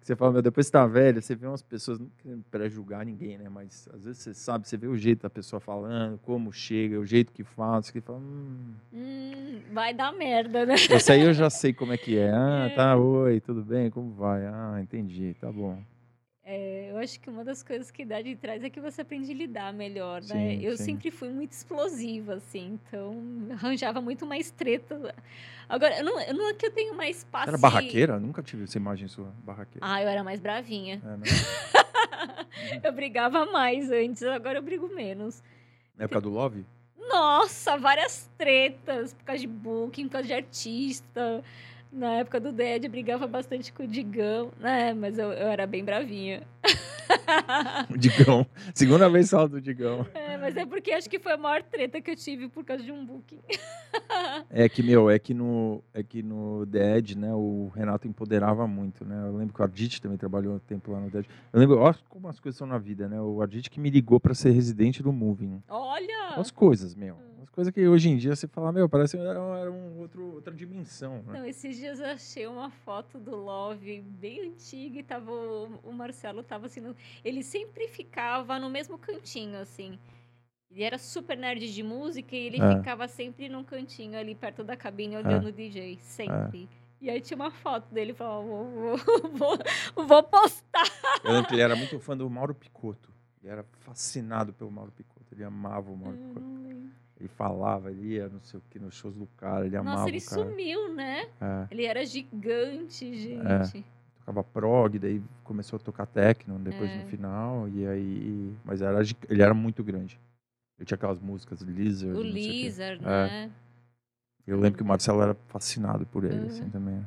[0.00, 3.38] Você fala, meu, depois que tá velho, você vê umas pessoas, não querendo pré-julgar ninguém,
[3.38, 3.48] né?
[3.48, 7.06] Mas às vezes você sabe, você vê o jeito da pessoa falando, como chega, o
[7.06, 10.74] jeito que fala, você fala, hum, hum, vai dar merda, né?
[10.74, 12.30] Esse aí eu já sei como é que é.
[12.36, 12.74] Ah, é.
[12.74, 14.46] tá, oi, tudo bem, como vai?
[14.46, 15.82] Ah, entendi, tá bom.
[16.94, 19.34] Eu acho que uma das coisas que dá de trás é que você aprende a
[19.34, 20.28] lidar melhor, né?
[20.28, 20.84] Sim, eu sim.
[20.84, 25.12] sempre fui muito explosiva, assim, então arranjava muito mais treta.
[25.68, 27.48] Agora, eu não, eu não é que eu tenho mais passe...
[27.48, 28.20] Era barraqueira?
[28.20, 29.84] Nunca tive essa imagem sua, barraqueira.
[29.84, 31.02] Ah, eu era mais bravinha.
[31.04, 31.24] É, né?
[32.84, 35.42] eu brigava mais antes, agora eu brigo menos.
[35.98, 36.64] Na época do Love?
[36.96, 41.42] Nossa, várias tretas por causa de booking, por causa de artista
[41.94, 44.92] na época do Dead, brigava bastante com o Digão, né?
[44.92, 46.42] Mas eu, eu era bem bravinha.
[47.90, 48.46] o Digão.
[48.74, 50.06] Segunda vez fala do Digão.
[50.14, 52.82] É, mas é porque acho que foi a maior treta que eu tive por causa
[52.82, 53.38] de um booking.
[54.50, 59.04] é que, meu, é que no, é que no Dead, né, o Renato empoderava muito,
[59.04, 59.28] né?
[59.28, 61.24] Eu lembro que o Ardit também trabalhou um tempo lá no Dead.
[61.52, 63.20] Eu lembro, olha como as coisas são na vida, né?
[63.20, 65.62] O Ardit que me ligou para ser residente do Moving.
[65.68, 66.34] Olha!
[66.36, 67.14] As coisas, meu.
[67.14, 67.33] Hum.
[67.54, 71.22] Coisa que hoje em dia você fala, meu, parece era, era um outro, outra dimensão.
[71.22, 71.38] Né?
[71.38, 76.42] Não, esses dias eu achei uma foto do Love bem antiga e tava, o Marcelo
[76.42, 79.96] tava assim, no, ele sempre ficava no mesmo cantinho, assim.
[80.68, 82.76] Ele era super nerd de música e ele é.
[82.76, 85.50] ficava sempre num cantinho ali perto da cabine olhando é.
[85.50, 86.68] o DJ, sempre.
[86.68, 86.84] É.
[87.02, 88.98] E aí tinha uma foto dele e falava, vou, vou,
[89.94, 90.90] vou, vou postar.
[91.22, 93.14] Eu lembro que ele era muito fã do Mauro Picotto.
[93.40, 95.32] Ele era fascinado pelo Mauro Picotto.
[95.32, 96.28] Ele amava o Mauro hum.
[96.28, 96.64] Picotto.
[97.18, 100.08] Ele falava, ele ia, não sei o que, nos shows do cara, ele amava Nossa,
[100.08, 101.28] ele sumiu, né?
[101.40, 101.66] É.
[101.70, 103.16] Ele era gigante, é.
[103.16, 103.78] gente.
[103.78, 103.94] É.
[104.18, 106.96] Tocava prog, daí começou a tocar techno depois é.
[106.96, 108.56] no final, e aí...
[108.64, 110.18] Mas era, ele era muito grande.
[110.78, 113.50] Ele tinha aquelas músicas Lizard, O Lizard, né?
[114.46, 116.46] Eu lembro que o Marcelo era fascinado por ele, uhum.
[116.46, 117.04] assim, também.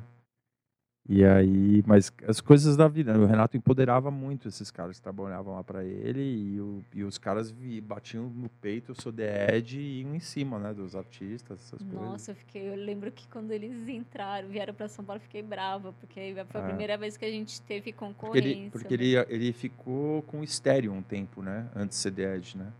[1.09, 3.19] E aí, mas as coisas da vida, né?
[3.23, 7.17] o Renato empoderava muito esses caras que trabalhavam lá para ele e, o, e, os
[7.17, 10.97] caras vi, batiam no peito, eu sou The Ed e iam em cima, né, dos
[10.97, 12.11] artistas, essas Nossa, coisas.
[12.11, 15.93] Nossa, eu fiquei, eu lembro que quando eles entraram, vieram para São Paulo, fiquei brava,
[15.93, 16.67] porque foi a é.
[16.67, 18.69] primeira vez que a gente teve concorrência.
[18.69, 19.25] Porque ele, porque né?
[19.29, 22.73] ele, ele ficou com o estéreo um tempo, né, antes de ser The Ed, né?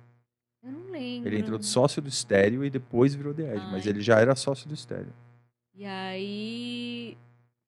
[0.61, 1.29] Eu não lembro.
[1.29, 3.71] Ele entrou de sócio do estéreo e depois virou The Ed, Ai.
[3.71, 5.13] mas ele já era sócio do estéreo.
[5.73, 7.17] E aí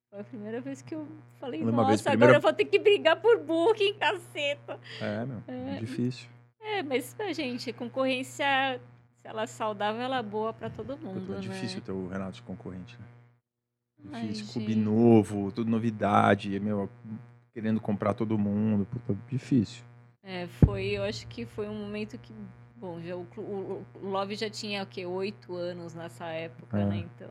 [0.09, 1.07] foi a primeira vez que eu
[1.39, 2.25] falei, Uma nossa, vez, primeira...
[2.25, 4.79] agora eu vou ter que brigar por booking, caceta.
[4.99, 6.27] É, meu, é, é difícil.
[6.59, 8.81] É, mas, gente, concorrência,
[9.21, 11.41] se ela é saudável, ela é boa para todo mundo, É né?
[11.41, 13.05] difícil ter o Renato de concorrente, né?
[14.21, 16.89] Difícil, Ai, clube novo, tudo novidade, meu,
[17.53, 19.83] querendo comprar todo mundo, puta, difícil.
[20.23, 22.33] É, foi, eu acho que foi um momento que,
[22.75, 26.85] bom, já, o, o, o Love já tinha, o quê, oito anos nessa época, é.
[26.85, 27.29] né, então...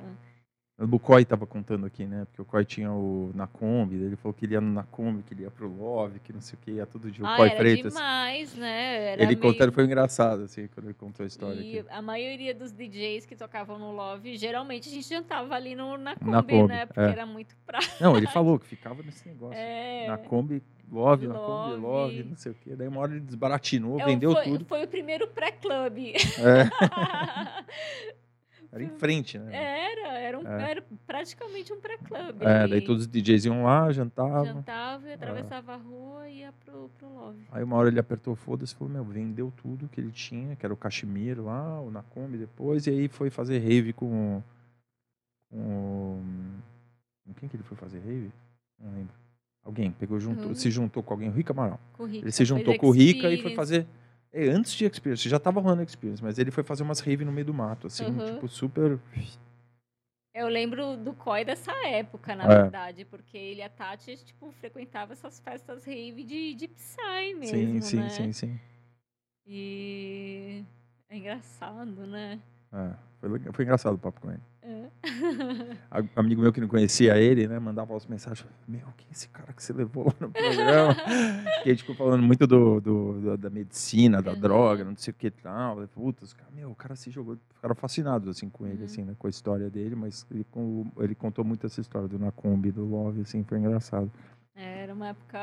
[0.80, 2.24] O Koi estava contando aqui, né?
[2.26, 5.34] Porque o Koi tinha o na Kombi, ele falou que ele ia na Kombi, que
[5.34, 7.24] ele ia pro Love, que não sei o que, ia todo dia.
[7.24, 7.92] O ah, era Freitas.
[7.92, 9.12] demais, né?
[9.12, 9.40] Era ele meio...
[9.40, 11.60] contando, foi engraçado, assim, quando ele contou a história.
[11.60, 11.88] E aqui.
[11.90, 16.14] a maioria dos DJs que tocavam no Love, geralmente a gente jantava ali no, na,
[16.14, 16.86] Kombi, na Kombi né?
[16.86, 17.10] Porque é.
[17.10, 17.96] era muito prático.
[18.00, 19.58] Não, ele falou que ficava nesse negócio.
[19.58, 20.06] É...
[20.06, 22.74] Na Kombi, Love, na Kombi, Love, não sei o que.
[22.74, 24.64] Daí uma hora ele desbaratinou, é, vendeu foi, tudo.
[24.64, 25.98] Foi o primeiro pré-club.
[26.38, 26.70] É.
[28.70, 29.54] Era em frente, né?
[29.54, 30.70] Era, era, um, é.
[30.70, 32.42] era praticamente um pré-club.
[32.42, 34.44] É, daí todos os DJs iam lá, jantavam.
[34.44, 35.74] Jantava, atravessava é.
[35.74, 37.46] a rua e ia pro, pro lobby.
[37.50, 40.66] Aí uma hora ele apertou foda-se e falou, meu, vendeu tudo que ele tinha, que
[40.66, 44.42] era o Cachemiro lá, o Nakombi depois, e aí foi fazer rave com,
[45.50, 46.22] com...
[47.26, 48.30] Com quem que ele foi fazer rave?
[48.78, 49.14] Não lembro.
[49.64, 50.54] Alguém pegou, juntou, uhum.
[50.54, 51.80] se juntou com alguém, o Rica Amaral.
[51.94, 53.86] Com o Rica, ele se juntou com o Rica e foi fazer
[54.32, 57.32] é, antes de Experience, já tava rolando Experience, mas ele foi fazer umas rave no
[57.32, 58.34] meio do mato, assim, uhum.
[58.34, 58.98] tipo, super.
[60.34, 62.62] Eu lembro do COI dessa época, na é.
[62.62, 67.82] verdade, porque ele e a Tati, tipo, frequentava essas festas rave de, de Psy mesmo,
[67.82, 68.08] sim, né?
[68.08, 68.60] Sim, sim, sim.
[69.46, 70.64] E
[71.08, 72.38] é engraçado, né?
[72.72, 74.42] É, foi, foi engraçado o papo com ele.
[74.68, 74.90] É.
[76.14, 77.58] Amigo meu que não conhecia ele, né?
[77.58, 78.46] Mandava as mensagens.
[78.66, 80.94] Meu, quem é esse cara que você levou lá no programa?
[81.62, 84.40] que a gente ficou falando muito do, do da medicina, da uhum.
[84.40, 85.88] droga, não sei o que tal.
[85.88, 87.38] Putz, cara, meu, o cara se jogou.
[87.54, 88.84] Ficaram fascinados assim, com ele, uhum.
[88.84, 89.16] assim, né?
[89.18, 90.44] Com a história dele, mas ele,
[90.98, 94.12] ele contou muito essa história do Nacombi, do Love, assim, foi engraçado.
[94.54, 95.38] É, era uma época.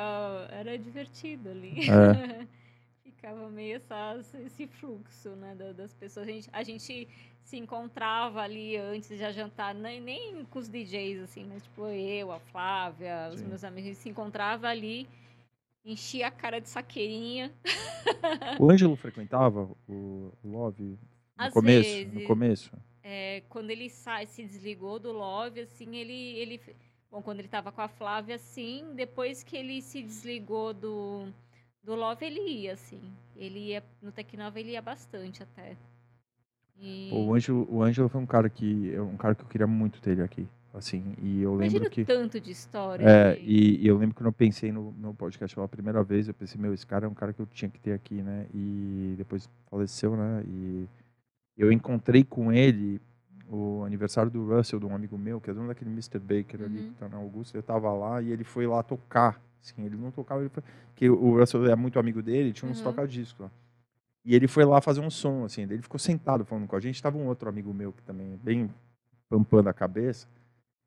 [0.52, 1.80] Era divertido ali.
[1.90, 2.46] É.
[3.26, 6.28] ficava meio essa, esse fluxo né, das pessoas.
[6.28, 7.08] A gente, a gente
[7.46, 12.32] se encontrava ali antes de jantar, nem, nem com os DJs, assim, mas tipo eu,
[12.32, 13.36] a Flávia, Sim.
[13.36, 15.08] os meus amigos, a gente se encontrava ali,
[15.86, 17.54] enchia a cara de saqueirinha.
[18.60, 20.98] O Ângelo frequentava o Love no
[21.38, 21.90] Às começo?
[21.90, 22.72] Vezes, no começo?
[23.04, 26.62] É, quando ele sai, se desligou do Love, assim, ele, ele
[27.12, 31.28] bom, quando ele estava com a Flávia, sim, depois que ele se desligou do
[31.84, 33.02] do Love ele ia, assim.
[33.36, 33.84] Ele ia.
[34.02, 35.78] No Tecnova ele ia bastante até.
[36.80, 37.10] E...
[37.10, 38.94] Pô, o Ângelo, o Ângelo foi um cara que.
[38.94, 40.48] É um cara que eu queria muito ter ele aqui.
[40.74, 42.04] Assim, e eu Imagino lembro que.
[42.04, 43.06] tanto de história.
[43.06, 46.28] É, e, e, eu lembro que quando eu pensei no, no podcast pela primeira vez,
[46.28, 48.46] eu pensei, meu, esse cara é um cara que eu tinha que ter aqui, né?
[48.54, 50.44] E depois faleceu, né?
[50.46, 50.86] E
[51.58, 53.00] eu encontrei com ele
[53.48, 56.20] o aniversário do Russell, de um amigo meu, que é dono daquele Mr.
[56.20, 56.66] Baker uhum.
[56.66, 57.58] ali, que tá na Augusta.
[57.58, 60.62] Eu tava lá e ele foi lá tocar Assim, ele não tocava, ele foi,
[60.96, 62.84] que o Russell é muito amigo dele, tinha uns uhum.
[62.84, 63.52] toca-discos lá.
[64.26, 67.02] E ele foi lá fazer um som, assim, ele ficou sentado falando com a gente.
[67.02, 68.74] Tava um outro amigo meu que também, bem
[69.30, 70.28] pampando a cabeça.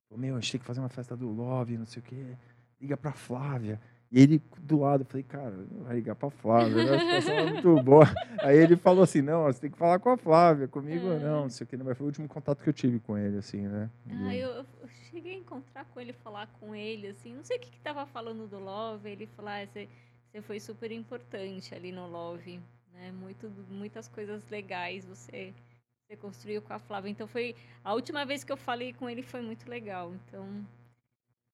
[0.09, 2.37] Falou, meu, a gente tem que fazer uma festa do Love, não sei o quê.
[2.81, 3.81] Liga pra Flávia.
[4.11, 6.97] E ele do lado, eu falei, cara, vai ligar pra Flávia, né?
[6.97, 8.05] a situação é muito boa.
[8.41, 11.19] Aí ele falou assim, não, você tem que falar com a Flávia, comigo é.
[11.19, 13.37] não, não sei o que, mas foi o último contato que eu tive com ele,
[13.37, 13.91] assim, né?
[14.11, 14.67] Ah, eu, eu,
[15.11, 18.07] cheguei a encontrar com ele, falar com ele, assim, não sei o que que tava
[18.07, 19.87] falando do Love, ele falou, ah, você,
[20.33, 22.61] você foi super importante ali no Love,
[22.99, 23.13] né?
[23.13, 25.55] Muito, muitas coisas legais você,
[26.03, 27.11] você construiu com a Flávia.
[27.11, 27.55] Então foi,
[27.85, 30.67] a última vez que eu falei com ele foi muito legal, então...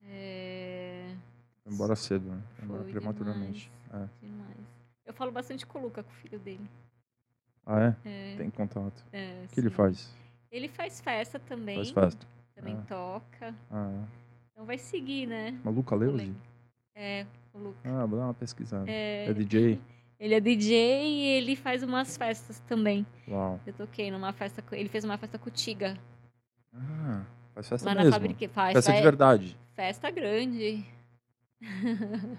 [0.07, 1.15] É...
[1.67, 2.43] Embora cedo, né?
[2.63, 3.71] Embora prematuramente.
[3.87, 4.27] Demais, é.
[4.27, 4.57] demais.
[5.07, 6.69] Eu falo bastante com o Luca, com o filho dele.
[7.65, 7.97] Ah, é?
[8.05, 8.37] é.
[8.37, 9.05] Tem contato.
[9.13, 9.61] É, o que sim.
[9.63, 10.15] ele faz?
[10.51, 11.77] Ele faz festa também.
[11.77, 12.27] Faz festa.
[12.55, 12.85] Também ah.
[12.87, 13.55] toca.
[13.71, 14.05] Ah, é.
[14.53, 15.59] Então vai seguir, né?
[15.65, 16.35] Mas Luca Leuzi?
[16.95, 17.79] É, o Luca.
[17.85, 18.91] Ah, vou dar uma pesquisada.
[18.91, 19.81] É, é DJ?
[20.25, 23.07] Ele é DJ e ele faz umas festas também.
[23.29, 23.61] Uau.
[23.67, 25.99] Eu toquei numa festa, ele fez uma festa com o Tiga.
[26.73, 28.11] Ah, faz festa Lá mesmo.
[28.11, 28.73] na fábrica, faz.
[28.73, 29.59] Festa de verdade.
[29.75, 30.83] Festa grande.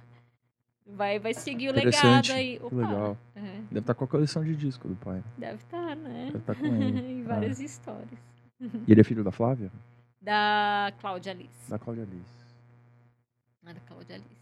[0.83, 2.59] vai, vai seguir o legado aí.
[2.59, 2.75] Opa.
[2.75, 3.17] Legal.
[3.35, 3.41] É.
[3.41, 5.23] Deve estar tá com a coleção de disco do pai.
[5.37, 6.25] Deve estar, tá, né?
[6.25, 6.99] Deve estar tá com ele.
[7.21, 7.65] em várias é.
[7.65, 8.19] histórias.
[8.59, 9.71] E ele é filho da Flávia?
[10.19, 11.69] Da Cláudia Alice.
[11.69, 12.33] Da Cláudia Alice.
[13.63, 14.41] Ah, da Cláudia Alice.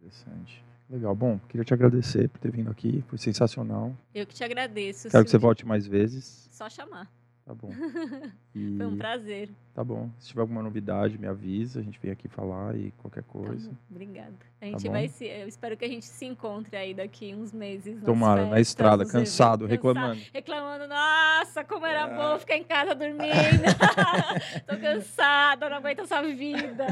[0.00, 0.71] Interessante.
[0.92, 1.14] Legal.
[1.14, 3.02] Bom, queria te agradecer por ter vindo aqui.
[3.08, 3.96] Foi sensacional.
[4.14, 5.08] Eu que te agradeço.
[5.08, 6.46] Quero que você volte mais vezes.
[6.52, 7.10] Só chamar.
[7.46, 7.70] Tá bom.
[8.54, 8.76] E...
[8.76, 9.48] Foi um prazer.
[9.74, 10.10] Tá bom.
[10.18, 11.80] Se tiver alguma novidade, me avisa.
[11.80, 13.70] A gente vem aqui falar e qualquer tá coisa.
[13.70, 14.34] Tá Obrigada.
[14.60, 15.24] A gente tá vai se.
[15.24, 17.98] Eu espero que a gente se encontre aí daqui uns meses.
[18.04, 20.20] Tomara, na estrada, cansado, reclamando.
[20.34, 22.14] Reclamando, nossa, como era é.
[22.14, 23.32] bom ficar em casa dormindo.
[24.68, 26.86] Tô cansada, não aguento essa vida.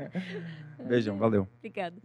[0.88, 1.46] Beijão, valeu.
[1.58, 2.00] Obrigada.